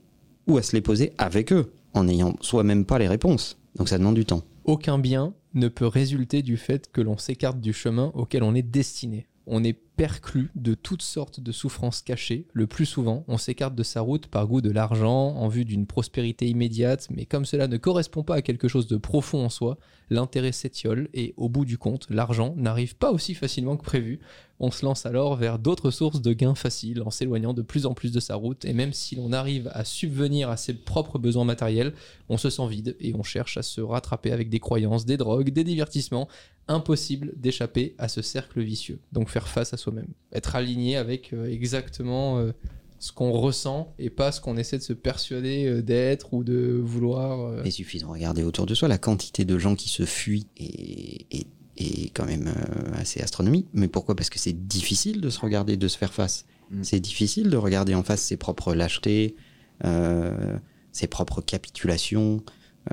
ou 0.48 0.58
à 0.58 0.64
se 0.64 0.76
les 0.76 0.82
poser 0.82 1.14
avec 1.20 1.54
eux, 1.54 1.72
en 1.94 2.06
n'ayant 2.06 2.36
soi-même 2.42 2.86
pas 2.86 2.98
les 2.98 3.08
réponses. 3.08 3.60
Donc 3.76 3.90
ça 3.90 3.98
demande 3.98 4.16
du 4.16 4.26
temps. 4.26 4.44
aucun 4.66 4.98
bien 4.98 5.34
ne 5.54 5.68
peut 5.68 5.88
résulter 5.88 6.42
du 6.42 6.58
fait 6.58 6.92
que 6.92 7.02
l'on 7.02 7.18
s'écarte 7.18 7.60
du 7.60 7.74
chemin 7.74 8.12
auquel 8.16 8.42
on 8.44 8.56
est 8.56 8.62
destiné. 8.62 9.28
On 9.46 9.64
est 9.64 9.78
perclus 9.96 10.50
de 10.56 10.74
toutes 10.74 11.02
sortes 11.02 11.40
de 11.40 11.52
souffrances 11.52 12.02
cachées. 12.02 12.48
Le 12.54 12.68
plus 12.68 12.86
souvent, 12.86 13.24
on 13.28 13.38
s'écarte 13.38 13.76
de 13.76 13.84
sa 13.84 14.02
route 14.02 14.28
par 14.28 14.48
goût 14.48 14.62
de 14.62 14.72
l'argent, 14.72 15.36
en 15.36 15.48
vue 15.48 15.66
d'une 15.66 15.86
prospérité 15.86 16.48
immédiate, 16.48 17.08
mais 17.12 17.26
comme 17.26 17.46
cela 17.46 17.68
ne 17.68 17.78
correspond 17.78 18.24
pas 18.24 18.36
à 18.36 18.42
quelque 18.42 18.68
chose 18.68 18.88
de 18.88 18.98
profond 18.98 19.46
en 19.46 19.50
soi, 19.50 19.78
l'intérêt 20.10 20.52
s'étiole 20.52 21.10
et, 21.14 21.34
au 21.38 21.50
bout 21.50 21.66
du 21.66 21.78
compte, 21.78 22.08
l'argent 22.10 22.54
n'arrive 22.58 22.96
pas 22.96 23.12
aussi 23.12 23.34
facilement 23.34 23.78
que 23.78 23.84
prévu. 23.84 24.20
On 24.60 24.70
se 24.70 24.86
lance 24.86 25.08
alors 25.08 25.36
vers 25.38 25.58
d'autres 25.58 25.90
sources 25.90 26.22
de 26.22 26.34
gains 26.34 26.54
faciles 26.54 27.02
en 27.02 27.10
s'éloignant 27.10 27.54
de 27.54 27.64
plus 27.64 27.88
en 27.88 27.96
plus 27.96 28.12
de 28.12 28.20
sa 28.20 28.36
route, 28.36 28.64
et 28.66 28.74
même 28.74 28.94
si 28.94 29.16
l'on 29.16 29.34
arrive 29.34 29.72
à 29.74 29.86
subvenir 29.86 30.50
à 30.50 30.58
ses 30.58 30.74
propres 30.74 31.18
besoins 31.18 31.46
matériels, 31.46 31.94
on 32.30 32.38
se 32.38 32.50
sent 32.50 32.68
vide 32.68 32.96
et 33.00 33.16
on 33.16 33.24
cherche 33.24 33.58
à 33.58 33.64
se 33.64 33.82
rattraper 33.82 34.32
avec 34.32 34.50
des 34.50 34.60
croyances, 34.60 35.06
des 35.06 35.18
drogues, 35.18 35.50
des 35.50 35.64
divertissements. 35.64 36.28
Impossible 36.68 37.34
d'échapper 37.36 37.96
à 37.98 38.08
ce 38.08 38.22
cercle 38.22 38.62
vicieux. 38.62 39.00
Donc 39.12 39.30
faire 39.30 39.48
face 39.48 39.74
à 39.74 39.78
soi-même. 39.82 40.08
Être 40.34 40.56
aligné 40.56 40.96
avec 40.98 41.34
euh, 41.34 41.46
exactement 41.52 42.38
euh, 42.40 42.52
ce 43.00 43.12
qu'on 43.12 43.32
ressent 43.32 43.94
et 44.00 44.10
pas 44.10 44.32
ce 44.32 44.40
qu'on 44.42 44.58
essaie 44.58 44.78
de 44.78 44.84
se 44.84 44.94
persuader 44.94 45.66
euh, 45.66 45.82
d'être 45.82 46.34
ou 46.34 46.44
de 46.44 46.80
vouloir. 46.84 47.40
euh. 47.42 47.62
Il 47.66 47.72
suffit 47.72 48.00
de 48.00 48.06
regarder 48.06 48.44
autour 48.44 48.66
de 48.66 48.76
soi 48.76 48.88
la 48.88 48.98
quantité 48.98 49.44
de 49.46 49.58
gens 49.58 49.76
qui 49.76 49.90
se 49.90 50.06
fuient 50.06 50.48
est, 50.58 51.26
est- 51.36 51.48
est 51.78 52.10
quand 52.14 52.26
même 52.26 52.48
euh, 52.48 52.92
assez 53.02 53.22
astronomique. 53.22 53.68
Mais 53.74 53.88
pourquoi? 53.88 54.16
Parce 54.16 54.30
que 54.30 54.38
c'est 54.40 54.68
difficile 54.68 55.20
de 55.22 55.30
se 55.30 55.40
regarder, 55.40 55.78
de 55.78 55.88
se 55.88 55.98
faire 55.98 56.14
face. 56.14 56.46
Mm. 56.70 56.84
C'est 56.84 57.00
difficile 57.00 57.50
de 57.50 57.58
regarder 57.58 57.96
en 57.96 58.04
face 58.04 58.22
ses 58.22 58.38
propres 58.38 58.76
lâchetés, 58.76 59.36
euh, 59.84 60.58
ses 60.92 61.08
propres 61.08 61.42
capitulations, 61.42 62.44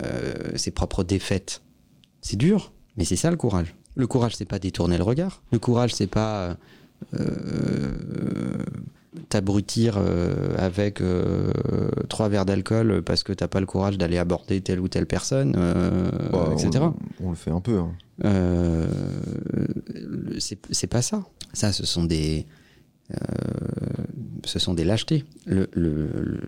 euh, 0.03 0.33
ses 0.57 0.71
propres 0.71 1.05
défaites. 1.05 1.61
C'est 2.23 2.37
dur, 2.37 2.73
mais 2.97 3.05
c'est 3.05 3.17
ça 3.17 3.31
le 3.31 3.37
courage. 3.37 3.75
Le 3.95 4.07
courage, 4.07 4.37
c'est 4.37 4.45
pas 4.45 4.59
détourner 4.59 4.97
le 4.97 5.03
regard. 5.03 5.43
Le 5.53 5.59
courage, 5.59 5.93
c'est 5.93 6.07
pas 6.07 6.51
euh, 6.51 6.55
t'abrutir 9.29 9.97
euh, 9.99 10.55
avec 10.57 11.01
euh, 11.01 11.51
trois 12.09 12.29
verres 12.29 12.47
d'alcool 12.47 13.03
parce 13.05 13.23
que 13.23 13.33
t'as 13.33 13.49
pas 13.49 13.61
le 13.61 13.67
courage 13.67 13.99
d'aller 13.99 14.19
aborder 14.19 14.61
telle 14.61 14.81
ou 14.81 14.89
telle 14.89 15.07
personne, 15.07 15.55
euh, 15.57 16.11
Bah, 16.33 16.51
etc. 16.53 16.85
On, 17.21 17.27
on 17.27 17.31
le 17.31 17.37
fait 17.37 17.51
un 17.51 17.61
peu. 17.61 17.79
hein. 17.79 17.93
Euh, 18.25 18.87
c'est 20.39 20.59
c'est 20.71 20.87
pas 20.87 21.03
ça. 21.03 21.25
Ça, 21.53 21.73
ce 21.73 21.85
sont 21.87 22.05
des, 22.05 22.47
euh, 23.13 23.17
ce 24.45 24.59
sont 24.59 24.75
des 24.75 24.85
lâchetés. 24.85 25.25
Le, 25.47 25.69
le- 25.73 26.09
le- 26.15 26.41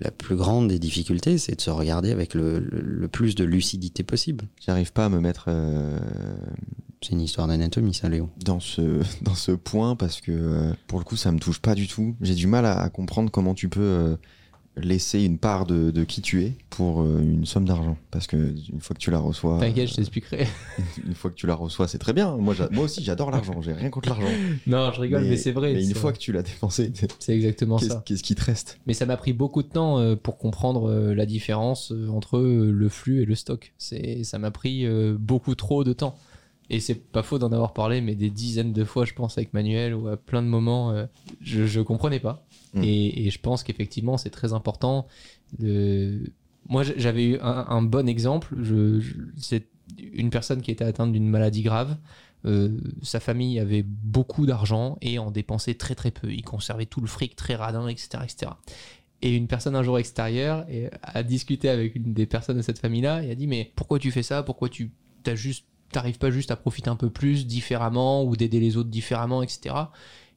la 0.00 0.10
plus 0.10 0.36
grande 0.36 0.68
des 0.68 0.78
difficultés, 0.78 1.38
c'est 1.38 1.56
de 1.56 1.60
se 1.60 1.70
regarder 1.70 2.10
avec 2.12 2.34
le, 2.34 2.58
le- 2.58 2.82
le 2.82 3.08
plus 3.08 3.34
de 3.34 3.44
lucidité 3.44 4.02
possible. 4.02 4.44
J'arrive 4.64 4.92
pas 4.92 5.06
à 5.06 5.08
me 5.08 5.20
mettre 5.20 5.46
euh, 5.48 5.98
C'est 7.02 7.12
une 7.12 7.20
histoire 7.20 7.46
d'anatomie, 7.46 7.94
ça, 7.94 8.08
Léo. 8.08 8.30
dans 8.44 8.58
ce 8.60 9.00
dans 9.22 9.34
ce 9.34 9.52
point 9.52 9.96
parce 9.96 10.20
que 10.20 10.32
euh, 10.32 10.72
pour 10.86 10.98
le 10.98 11.04
coup 11.04 11.16
ça 11.16 11.30
me 11.32 11.38
touche 11.38 11.60
pas 11.60 11.74
du 11.74 11.86
tout. 11.86 12.16
J'ai 12.20 12.34
du 12.34 12.46
mal 12.46 12.64
à, 12.66 12.80
à 12.80 12.88
comprendre 12.88 13.30
comment 13.30 13.54
tu 13.54 13.68
peux 13.68 13.80
euh, 13.80 14.16
laisser 14.78 15.22
une 15.22 15.38
part 15.38 15.66
de, 15.66 15.90
de 15.90 16.04
qui 16.04 16.20
tu 16.22 16.42
es 16.44 16.52
pour 16.70 17.02
euh, 17.02 17.20
une 17.22 17.44
somme 17.46 17.64
d'argent 17.66 17.96
parce 18.10 18.26
que 18.26 18.36
une 18.36 18.80
fois 18.80 18.94
que 18.94 19.00
tu 19.00 19.10
la 19.10 19.18
reçois, 19.18 19.58
T'inquiète, 19.60 19.88
je 19.90 19.94
t'expliquerai. 19.94 20.46
une 21.06 21.14
fois 21.14 21.30
que 21.30 21.36
tu 21.36 21.46
la 21.46 21.54
reçois 21.54 21.86
c'est 21.86 21.98
très 21.98 22.12
bien. 22.14 22.34
Moi 22.38 22.54
j'a- 22.54 22.68
moi 22.72 22.84
aussi 22.84 23.04
j'adore 23.04 23.30
l'argent. 23.30 23.60
J'ai 23.60 23.72
rien 23.74 23.90
contre 23.90 24.08
l'argent. 24.08 24.28
non, 24.66 24.90
je 24.92 25.00
rigole, 25.00 25.24
mais, 25.24 25.36
c'est 25.36 25.52
vrai. 25.52 25.74
Mais 25.74 25.84
une 25.84 25.92
fois 25.94 26.10
vrai. 26.10 26.12
que 26.14 26.18
tu 26.18 26.32
l'as 26.32 26.42
dépensé, 26.42 26.92
C'est 27.18 27.34
exactement 27.36 27.76
qu'est-ce 27.76 27.90
ça. 27.90 28.02
qu'est-ce 28.06 28.22
qui 28.22 28.34
te 28.34 28.44
reste? 28.44 28.78
Mais 28.86 28.94
ça 28.94 29.04
m'a 29.06 29.16
pris 29.18 29.34
beaucoup 29.34 29.62
de 29.62 29.68
temps 29.68 29.98
euh, 29.98 30.16
pour 30.16 30.38
comprendre 30.38 30.88
euh, 30.90 31.14
la 31.14 31.26
différence 31.26 31.92
euh, 31.92 32.08
entre 32.08 32.38
euh, 32.38 32.70
le 32.72 32.88
flux 32.88 33.22
et 33.22 33.26
le 33.26 33.34
stock. 33.34 33.74
C'est, 33.78 34.24
ça 34.24 34.38
m'a 34.38 34.50
pris 34.50 34.86
euh, 34.86 35.14
beaucoup 35.18 35.54
trop 35.54 35.84
de 35.84 35.92
temps. 35.92 36.16
Et 36.68 36.80
c'est 36.80 36.96
pas 36.96 37.22
faux 37.22 37.38
d'en 37.38 37.52
avoir 37.52 37.72
parlé, 37.72 38.00
mais 38.00 38.14
des 38.16 38.30
dizaines 38.30 38.72
de 38.72 38.84
fois, 38.84 39.04
je 39.04 39.14
pense, 39.14 39.38
avec 39.38 39.54
Manuel 39.54 39.94
ou 39.94 40.08
à 40.08 40.16
plein 40.16 40.42
de 40.42 40.48
moments, 40.48 40.90
euh, 40.90 41.06
je, 41.40 41.64
je 41.66 41.80
comprenais 41.80 42.18
pas. 42.18 42.44
Mm. 42.74 42.82
Et, 42.82 43.26
et 43.26 43.30
je 43.30 43.38
pense 43.40 43.62
qu'effectivement, 43.62 44.16
c'est 44.16 44.30
très 44.30 44.52
important. 44.52 45.06
De... 45.58 46.20
Moi, 46.68 46.82
j'avais 46.82 47.24
eu 47.24 47.38
un, 47.40 47.66
un 47.68 47.82
bon 47.82 48.08
exemple. 48.08 48.54
Je, 48.60 48.98
je- 49.00 49.14
c'est 49.36 49.66
une 50.12 50.30
personne 50.30 50.60
qui 50.60 50.70
était 50.72 50.84
atteinte 50.84 51.12
d'une 51.12 51.28
maladie 51.28 51.62
grave. 51.62 51.96
Euh, 52.44 52.78
sa 53.02 53.20
famille 53.20 53.58
avait 53.60 53.84
beaucoup 53.84 54.46
d'argent 54.46 54.98
et 55.00 55.18
en 55.20 55.30
dépensait 55.30 55.74
très 55.74 55.94
très 55.94 56.10
peu. 56.10 56.32
Il 56.32 56.42
conservait 56.42 56.86
tout 56.86 57.00
le 57.00 57.06
fric 57.06 57.36
très 57.36 57.54
radin, 57.54 57.86
etc., 57.88 58.08
etc. 58.24 58.52
Et 59.22 59.34
une 59.34 59.46
personne 59.46 59.74
un 59.76 59.82
jour 59.82 59.98
extérieure 59.98 60.66
a 61.02 61.22
discuté 61.22 61.68
avec 61.68 61.94
une 61.94 62.12
des 62.12 62.26
personnes 62.26 62.58
de 62.58 62.62
cette 62.62 62.78
famille-là 62.78 63.22
et 63.24 63.30
a 63.30 63.34
dit 63.34 63.46
mais 63.46 63.72
pourquoi 63.74 63.98
tu 63.98 64.10
fais 64.10 64.22
ça? 64.22 64.42
Pourquoi 64.42 64.68
tu 64.68 64.90
t'as 65.22 65.34
juste 65.34 65.64
t'arrives 65.90 66.18
pas 66.18 66.30
juste 66.30 66.50
à 66.50 66.56
profiter 66.56 66.90
un 66.90 66.96
peu 66.96 67.10
plus 67.10 67.46
différemment 67.46 68.24
ou 68.24 68.36
d'aider 68.36 68.60
les 68.60 68.76
autres 68.76 68.90
différemment, 68.90 69.42
etc. 69.42 69.74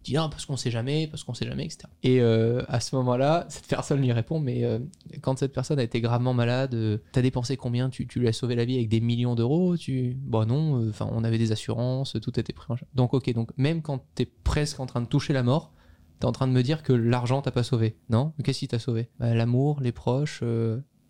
Il 0.01 0.11
dit 0.11 0.13
non 0.13 0.29
parce 0.29 0.45
qu'on 0.45 0.55
sait 0.55 0.71
jamais, 0.71 1.07
parce 1.07 1.23
qu'on 1.23 1.33
sait 1.33 1.45
jamais, 1.45 1.65
etc. 1.65 1.89
Et 2.03 2.21
euh, 2.21 2.63
à 2.69 2.79
ce 2.79 2.95
moment-là, 2.95 3.45
cette 3.49 3.67
personne 3.67 3.99
lui 3.99 4.11
répond 4.11 4.39
mais 4.39 4.63
euh, 4.63 4.79
quand 5.21 5.37
cette 5.37 5.53
personne 5.53 5.79
a 5.79 5.83
été 5.83 5.99
gravement 5.99 6.33
malade, 6.33 6.73
euh, 6.73 6.99
t'as 7.11 7.21
dépensé 7.21 7.57
combien? 7.57 7.89
Tu, 7.89 8.07
lui 8.15 8.27
as 8.27 8.33
sauvé 8.33 8.55
la 8.55 8.65
vie 8.65 8.75
avec 8.75 8.87
des 8.87 9.01
millions 9.01 9.35
d'euros? 9.35 9.75
Tu 9.75 10.15
bon 10.17 10.47
non, 10.47 10.81
euh, 10.81 10.89
enfin 10.89 11.09
on 11.11 11.23
avait 11.23 11.37
des 11.37 11.51
assurances, 11.51 12.15
tout 12.21 12.39
était 12.39 12.53
pris 12.53 12.67
en 12.69 12.77
charge. 12.77 12.89
Donc 12.95 13.13
ok, 13.13 13.33
donc 13.33 13.51
même 13.57 13.81
quand 13.81 14.05
t'es 14.15 14.25
presque 14.25 14.79
en 14.79 14.85
train 14.85 15.01
de 15.01 15.07
toucher 15.07 15.33
la 15.33 15.43
mort, 15.43 15.73
T'es 16.19 16.25
en 16.25 16.33
train 16.33 16.47
de 16.47 16.51
me 16.51 16.63
dire 16.63 16.83
que 16.83 16.91
l'argent 16.91 17.41
t'a 17.41 17.51
pas 17.51 17.63
sauvé, 17.63 17.95
non? 18.09 18.33
Qu'est-ce 18.43 18.59
qui 18.59 18.67
t'a 18.67 18.77
sauvé? 18.77 19.07
Bah, 19.19 19.33
L'amour, 19.33 19.79
les 19.79 19.93
proches. 19.93 20.43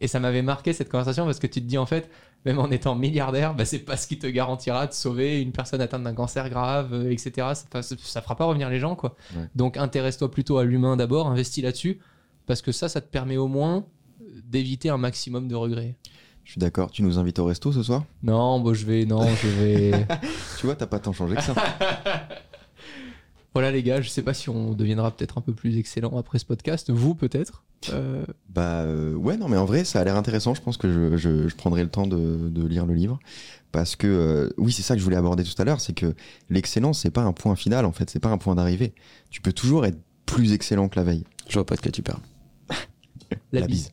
Et 0.02 0.08
ça 0.08 0.20
m'avait 0.20 0.42
marqué 0.42 0.74
cette 0.74 0.90
conversation 0.90 1.26
parce 1.26 1.40
que 1.40 1.48
tu 1.48 1.62
te 1.62 1.66
dis 1.66 1.78
en 1.78 1.86
fait, 1.86 2.10
même 2.46 2.60
en 2.60 2.72
étant 2.72 2.96
milliardaire, 2.96 3.54
bah, 3.54 3.66
c'est 3.66 3.80
pas 3.80 3.98
ce 3.98 4.08
qui 4.08 4.18
te 4.18 4.28
garantira 4.28 4.88
de 4.88 4.94
sauver 4.94 5.42
une 5.42 5.52
personne 5.52 5.82
atteinte 5.82 6.04
d'un 6.04 6.14
cancer 6.14 6.50
grave, 6.50 6.94
euh, 6.94 7.12
etc. 7.12 7.48
Ça, 7.54 8.22
fera 8.22 8.36
pas 8.36 8.46
revenir 8.46 8.70
les 8.70 8.80
gens, 8.80 8.96
quoi. 8.96 9.16
Ouais. 9.36 9.44
Donc 9.56 9.78
intéresse-toi 9.78 10.32
plutôt 10.32 10.58
à 10.58 10.64
l'humain 10.64 10.96
d'abord, 10.96 11.28
investis 11.28 11.64
là-dessus, 11.64 12.00
parce 12.46 12.62
que 12.62 12.72
ça, 12.72 12.88
ça 12.88 13.02
te 13.02 13.10
permet 13.10 13.38
au 13.38 13.48
moins 13.48 13.86
d'éviter 14.44 14.90
un 14.90 14.98
maximum 14.98 15.48
de 15.48 15.56
regrets. 15.56 15.96
Je 16.46 16.54
suis 16.54 16.60
d'accord. 16.60 16.90
Tu 16.90 17.04
nous 17.04 17.20
invites 17.20 17.38
au 17.38 17.46
resto 17.46 17.72
ce 17.72 17.84
soir? 17.84 18.06
Non, 18.24 18.60
bon, 18.60 18.74
je 18.74 18.86
vais, 18.86 19.06
non, 19.06 19.24
je 19.24 19.48
vais. 19.48 19.92
Tu 20.60 20.66
vois, 20.66 20.76
t'as 20.76 20.88
pas 20.88 21.00
tant 21.00 21.14
changé 21.14 21.36
que 21.36 21.44
ça. 21.44 21.54
voilà 23.54 23.72
les 23.72 23.82
gars, 23.82 24.02
je 24.02 24.10
sais 24.10 24.22
pas 24.22 24.34
si 24.34 24.50
on 24.50 24.74
deviendra 24.74 25.12
peut-être 25.12 25.38
un 25.38 25.42
peu 25.42 25.54
plus 25.54 25.78
excellent 25.78 26.18
après 26.18 26.40
ce 26.40 26.46
podcast. 26.46 26.90
Vous 26.92 27.16
peut-être. 27.16 27.64
Euh, 27.92 28.26
Bah 28.50 28.82
euh, 28.82 29.14
ouais, 29.16 29.38
non, 29.38 29.48
mais 29.48 29.58
en 29.58 29.66
vrai, 29.66 29.84
ça 29.86 30.00
a 30.00 30.04
l'air 30.04 30.16
intéressant. 30.18 30.54
Je 30.54 30.62
pense 30.62 30.78
que 30.78 30.92
je, 30.92 31.18
je, 31.18 31.48
je 31.48 31.56
prendrai 31.56 31.84
le 31.84 31.90
temps 31.90 32.06
de, 32.06 32.50
de 32.50 32.68
lire 32.68 32.86
le 32.86 32.94
livre. 32.94 33.20
Parce 33.72 33.96
que, 33.96 34.08
euh, 34.08 34.50
oui, 34.58 34.72
c'est 34.72 34.82
ça 34.82 34.96
que 34.96 35.00
je 35.00 35.04
voulais 35.04 35.18
aborder 35.18 35.44
tout 35.44 35.60
à 35.62 35.66
l'heure, 35.66 35.80
c'est 35.80 35.94
que 35.94 36.16
l'excellence, 36.50 37.02
c'est 37.02 37.12
pas 37.12 37.22
un 37.22 37.34
point 37.34 37.56
final, 37.56 37.86
en 37.86 37.92
fait, 37.92 38.10
c'est 38.10 38.20
pas 38.20 38.30
un 38.30 38.38
point 38.38 38.56
d'arrivée. 38.56 38.94
Tu 39.30 39.42
peux 39.42 39.54
toujours 39.54 39.86
être 39.86 40.00
plus 40.26 40.54
excellent 40.54 40.90
que 40.90 41.00
la 41.00 41.04
veille. 41.04 41.24
Je 41.48 41.54
vois 41.54 41.66
pas 41.66 41.76
de 41.76 41.82
quoi 41.82 41.92
tu 41.92 42.02
parles. 42.02 42.22
la, 43.52 43.68
bise. 43.68 43.92